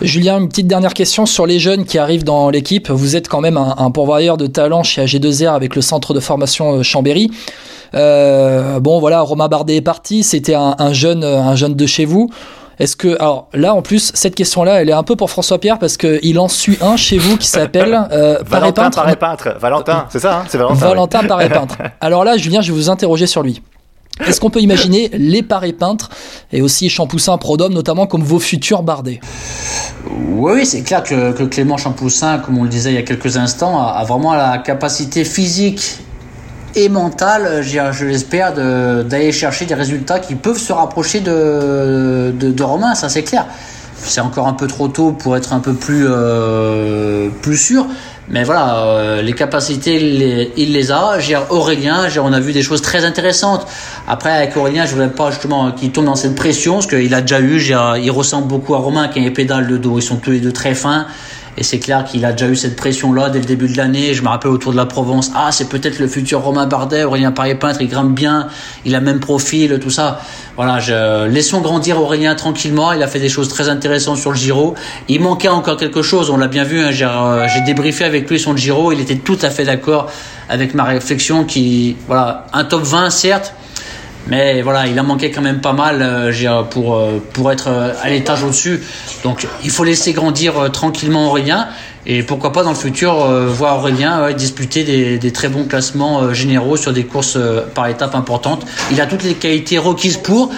Julien, 0.00 0.38
une 0.38 0.48
petite 0.48 0.68
dernière 0.68 0.94
question 0.94 1.26
sur 1.26 1.46
les 1.46 1.58
jeunes 1.58 1.84
qui 1.84 1.98
arrivent 1.98 2.24
dans 2.24 2.50
l'équipe. 2.50 2.90
Vous 2.90 3.16
êtes 3.16 3.28
quand 3.28 3.40
même 3.40 3.56
un, 3.56 3.74
un 3.78 3.90
pourvoyeur 3.90 4.36
de 4.36 4.46
talent 4.46 4.82
chez 4.82 5.02
AG2R 5.16 5.54
avec 5.54 5.74
le 5.74 5.82
centre 5.82 6.14
de 6.14 6.20
formation 6.20 6.82
Chambéry. 6.82 7.30
Euh, 7.94 8.80
bon 8.80 8.98
voilà, 9.00 9.20
Romain 9.20 9.48
Bardet 9.48 9.76
est 9.76 9.80
parti, 9.80 10.22
c'était 10.22 10.54
un, 10.54 10.74
un, 10.78 10.92
jeune, 10.92 11.24
un 11.24 11.54
jeune 11.54 11.74
de 11.74 11.86
chez 11.86 12.04
vous. 12.04 12.30
Est-ce 12.78 12.94
que 12.96 13.16
alors 13.18 13.48
là 13.54 13.74
en 13.74 13.80
plus 13.80 14.10
cette 14.14 14.34
question-là 14.34 14.82
elle 14.82 14.90
est 14.90 14.94
un 14.94 15.02
peu 15.02 15.16
pour 15.16 15.30
François 15.30 15.58
Pierre 15.58 15.78
parce 15.78 15.96
que 15.96 16.20
il 16.22 16.38
en 16.38 16.48
suit 16.48 16.76
un 16.82 16.96
chez 16.96 17.16
vous 17.16 17.38
qui 17.38 17.46
s'appelle 17.46 17.98
euh, 18.12 18.38
Valentin 18.46 18.90
Paré 18.90 19.16
peintre. 19.16 19.56
Valentin, 19.58 20.06
c'est 20.10 20.18
ça, 20.18 20.40
hein 20.40 20.44
c'est 20.46 20.58
Valentin. 20.58 20.86
Valentin 20.86 21.20
oui. 21.22 21.28
Paré 21.28 21.48
peintre. 21.50 21.76
Alors 22.00 22.24
là, 22.24 22.36
Julien, 22.36 22.60
je 22.60 22.72
vais 22.72 22.76
vous 22.76 22.90
interroger 22.90 23.26
sur 23.26 23.42
lui. 23.42 23.62
Est-ce 24.24 24.40
qu'on 24.40 24.50
peut 24.50 24.60
imaginer 24.60 25.10
les 25.12 25.42
parés 25.42 25.72
peintres 25.72 26.08
et 26.52 26.62
aussi 26.62 26.88
Champoussin 26.88 27.36
Prodhomme 27.36 27.74
notamment 27.74 28.06
comme 28.06 28.22
vos 28.22 28.38
futurs 28.38 28.82
bardés? 28.82 29.20
Oui, 30.10 30.64
c'est 30.64 30.82
clair 30.82 31.02
que, 31.02 31.44
Clément 31.44 31.76
Champoussin, 31.76 32.38
comme 32.38 32.58
on 32.58 32.62
le 32.62 32.68
disait 32.68 32.92
il 32.92 32.94
y 32.94 32.98
a 32.98 33.02
quelques 33.02 33.36
instants, 33.36 33.78
a, 33.78 34.02
vraiment 34.04 34.34
la 34.34 34.58
capacité 34.58 35.24
physique 35.24 35.98
et 36.74 36.88
mentale, 36.88 37.62
je 37.62 38.04
l'espère, 38.04 38.54
d'aller 38.54 39.32
chercher 39.32 39.64
des 39.64 39.74
résultats 39.74 40.18
qui 40.18 40.34
peuvent 40.34 40.58
se 40.58 40.72
rapprocher 40.72 41.20
de, 41.20 42.32
de, 42.38 42.62
Romain, 42.62 42.94
ça 42.94 43.08
c'est 43.08 43.22
clair. 43.22 43.46
C'est 43.98 44.20
encore 44.20 44.46
un 44.46 44.52
peu 44.52 44.66
trop 44.66 44.88
tôt 44.88 45.12
pour 45.12 45.36
être 45.36 45.54
un 45.54 45.60
peu 45.60 45.72
plus, 45.72 46.04
euh, 46.06 47.30
plus 47.40 47.56
sûr. 47.56 47.86
Mais 48.28 48.42
voilà, 48.42 48.78
euh, 48.78 49.22
les 49.22 49.34
capacités, 49.34 49.96
il 50.56 50.72
les, 50.72 50.90
a. 50.90 51.18
J'ai 51.20 51.36
Aurélien, 51.50 52.08
on 52.20 52.32
a 52.32 52.40
vu 52.40 52.52
des 52.52 52.62
choses 52.62 52.82
très 52.82 53.04
intéressantes. 53.04 53.66
Après, 54.08 54.30
avec 54.30 54.56
Aurélien, 54.56 54.84
je 54.84 54.92
voudrais 54.92 55.12
pas 55.12 55.30
justement 55.30 55.70
qu'il 55.70 55.92
tombe 55.92 56.06
dans 56.06 56.16
cette 56.16 56.34
pression, 56.34 56.74
parce 56.74 56.88
qu'il 56.88 57.14
a 57.14 57.20
déjà 57.20 57.40
eu, 57.40 57.60
il 58.02 58.10
ressemble 58.10 58.48
beaucoup 58.48 58.74
à 58.74 58.78
Romain 58.78 59.08
qui 59.08 59.20
a 59.20 59.22
les 59.22 59.30
pédales 59.30 59.68
de 59.68 59.76
dos. 59.76 59.98
Ils 59.98 60.02
sont 60.02 60.16
tous 60.16 60.32
les 60.32 60.40
deux 60.40 60.52
très 60.52 60.74
fins. 60.74 61.06
Et 61.58 61.62
c'est 61.62 61.78
clair 61.78 62.04
qu'il 62.04 62.24
a 62.24 62.32
déjà 62.32 62.48
eu 62.48 62.56
cette 62.56 62.76
pression-là 62.76 63.30
dès 63.30 63.38
le 63.38 63.44
début 63.44 63.68
de 63.68 63.76
l'année. 63.76 64.12
Je 64.12 64.22
me 64.22 64.28
rappelle 64.28 64.50
autour 64.50 64.72
de 64.72 64.76
la 64.76 64.84
Provence, 64.84 65.30
ah, 65.34 65.52
c'est 65.52 65.68
peut-être 65.68 65.98
le 65.98 66.06
futur 66.06 66.42
Romain 66.42 66.66
Bardet, 66.66 67.04
Aurélien 67.04 67.32
Paré-Peintre, 67.32 67.80
il 67.80 67.88
grimpe 67.88 68.14
bien, 68.14 68.48
il 68.84 68.94
a 68.94 69.00
même 69.00 69.20
profil, 69.20 69.78
tout 69.80 69.90
ça. 69.90 70.20
Voilà, 70.56 70.80
je... 70.80 71.26
laissons 71.26 71.60
grandir 71.60 72.00
Aurélien 72.00 72.34
tranquillement. 72.34 72.92
Il 72.92 73.02
a 73.02 73.06
fait 73.06 73.20
des 73.20 73.28
choses 73.28 73.48
très 73.48 73.68
intéressantes 73.68 74.18
sur 74.18 74.30
le 74.30 74.36
Giro. 74.36 74.74
Il 75.08 75.20
manquait 75.20 75.48
encore 75.48 75.76
quelque 75.76 76.02
chose, 76.02 76.30
on 76.30 76.36
l'a 76.36 76.48
bien 76.48 76.64
vu. 76.64 76.80
Hein. 76.80 76.90
J'ai 76.92 77.60
débriefé 77.62 78.04
avec 78.04 78.28
lui 78.30 78.38
son 78.38 78.56
Giro. 78.56 78.92
Il 78.92 79.00
était 79.00 79.16
tout 79.16 79.38
à 79.42 79.50
fait 79.50 79.64
d'accord 79.64 80.10
avec 80.48 80.74
ma 80.74 80.84
réflexion 80.84 81.44
qui, 81.44 81.96
voilà, 82.06 82.46
un 82.52 82.64
top 82.64 82.82
20, 82.82 83.10
certes. 83.10 83.54
Mais 84.28 84.60
voilà, 84.62 84.86
il 84.86 84.98
a 84.98 85.02
manqué 85.02 85.30
quand 85.30 85.42
même 85.42 85.60
pas 85.60 85.72
mal 85.72 86.02
euh, 86.02 86.62
pour, 86.64 86.96
euh, 86.96 87.22
pour 87.32 87.52
être 87.52 87.68
euh, 87.68 87.92
à 88.02 88.10
l'étage 88.10 88.42
au-dessus. 88.42 88.82
Donc 89.22 89.46
il 89.62 89.70
faut 89.70 89.84
laisser 89.84 90.12
grandir 90.12 90.70
tranquillement 90.72 91.28
Aurélien. 91.28 91.68
Et 92.08 92.22
pourquoi 92.22 92.52
pas 92.52 92.62
dans 92.62 92.70
le 92.70 92.76
futur 92.76 93.14
voir 93.48 93.78
Aurélien 93.78 94.30
disputer 94.30 95.18
des, 95.18 95.32
très 95.32 95.48
bons 95.48 95.64
classements 95.64 96.32
généraux 96.32 96.76
sur 96.76 96.92
des 96.92 97.02
courses 97.02 97.36
par 97.74 97.88
étapes 97.88 98.14
importantes. 98.14 98.64
Il 98.92 99.00
a 99.00 99.06
toutes 99.06 99.24
les 99.24 99.34
qualités 99.34 99.76
requises 99.76 100.16
pour. 100.16 100.52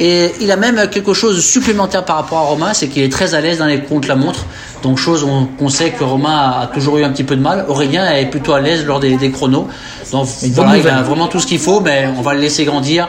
Et 0.00 0.32
il 0.40 0.50
a 0.50 0.56
même 0.56 0.88
quelque 0.90 1.12
chose 1.12 1.36
de 1.36 1.40
supplémentaire 1.40 2.04
par 2.04 2.16
rapport 2.16 2.38
à 2.38 2.42
Romain, 2.42 2.72
c'est 2.72 2.88
qu'il 2.88 3.02
est 3.02 3.12
très 3.12 3.34
à 3.34 3.40
l'aise 3.40 3.58
dans 3.58 3.66
les 3.66 3.80
contre-la-montre. 3.80 4.46
Donc 4.82 4.98
chose 4.98 5.26
qu'on 5.58 5.68
sait 5.68 5.90
que 5.90 6.02
Romain 6.02 6.60
a 6.62 6.70
toujours 6.72 6.98
eu 6.98 7.04
un 7.04 7.10
petit 7.10 7.24
peu 7.24 7.36
de 7.36 7.42
mal. 7.42 7.66
Aurélien 7.68 8.10
est 8.10 8.26
plutôt 8.26 8.52
à 8.52 8.60
l'aise 8.60 8.84
lors 8.84 9.00
des, 9.00 9.16
des, 9.16 9.30
chronos. 9.30 9.68
Donc 10.10 10.26
voilà, 10.54 10.78
il 10.78 10.88
a 10.88 11.02
vraiment 11.02 11.28
tout 11.28 11.40
ce 11.40 11.46
qu'il 11.46 11.60
faut, 11.60 11.80
mais 11.80 12.08
on 12.18 12.22
va 12.22 12.34
le 12.34 12.40
laisser 12.40 12.64
grandir. 12.64 13.08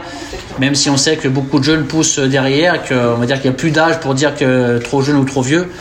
Même 0.60 0.76
si 0.76 0.90
on 0.90 0.98
sait 0.98 1.18
que 1.18 1.28
beaucoup 1.28 1.60
de 1.60 1.64
jeunes 1.64 1.86
poussent 1.86 2.20
derrière, 2.20 2.84
qu'on 2.86 3.16
va 3.16 3.26
dire 3.26 3.42
qu'il 3.42 3.50
n'y 3.50 3.56
a 3.56 3.58
plus 3.58 3.72
d'âge 3.72 4.00
pour 4.00 4.14
dire 4.14 4.36
que 4.36 4.78
trop 4.80 5.02
jeune 5.02 5.16
ou 5.16 5.26
trop 5.26 5.42
vieux. 5.42 5.72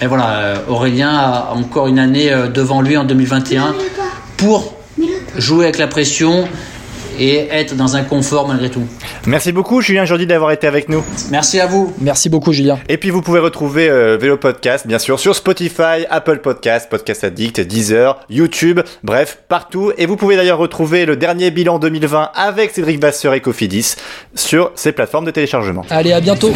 Mais 0.00 0.06
voilà, 0.06 0.54
Aurélien 0.68 1.10
a 1.10 1.52
encore 1.54 1.88
une 1.88 1.98
année 1.98 2.32
devant 2.54 2.80
lui 2.80 2.96
en 2.96 3.04
2021 3.04 3.74
pour 4.36 4.74
jouer 5.36 5.64
avec 5.64 5.78
la 5.78 5.88
pression 5.88 6.48
et 7.20 7.46
être 7.50 7.76
dans 7.76 7.94
un 7.94 8.02
confort 8.02 8.48
malgré 8.48 8.70
tout. 8.70 8.82
Merci 9.26 9.52
beaucoup 9.52 9.80
Julien 9.80 10.04
Jourdi 10.04 10.26
d'avoir 10.26 10.50
été 10.50 10.66
avec 10.66 10.88
nous. 10.88 11.04
Merci 11.30 11.60
à 11.60 11.66
vous. 11.66 11.94
Merci 12.00 12.28
beaucoup 12.28 12.52
Julien. 12.52 12.78
Et 12.88 12.96
puis 12.96 13.10
vous 13.10 13.22
pouvez 13.22 13.38
retrouver 13.38 13.88
euh, 13.88 14.16
Vélo 14.16 14.36
Podcast 14.38 14.86
bien 14.86 14.98
sûr 14.98 15.20
sur 15.20 15.36
Spotify, 15.36 16.06
Apple 16.08 16.38
Podcast, 16.38 16.88
Podcast 16.90 17.22
Addict, 17.22 17.60
Deezer, 17.60 18.18
YouTube, 18.30 18.80
bref 19.04 19.38
partout. 19.48 19.92
Et 19.98 20.06
vous 20.06 20.16
pouvez 20.16 20.36
d'ailleurs 20.36 20.58
retrouver 20.58 21.04
le 21.06 21.16
dernier 21.16 21.50
bilan 21.50 21.78
2020 21.78 22.30
avec 22.34 22.70
Cédric 22.70 23.00
Vasseur 23.00 23.34
et 23.34 23.40
Cofidis 23.40 23.96
sur 24.34 24.72
ces 24.74 24.92
plateformes 24.92 25.26
de 25.26 25.30
téléchargement. 25.30 25.84
Allez 25.90 26.12
à 26.12 26.20
bientôt. 26.20 26.52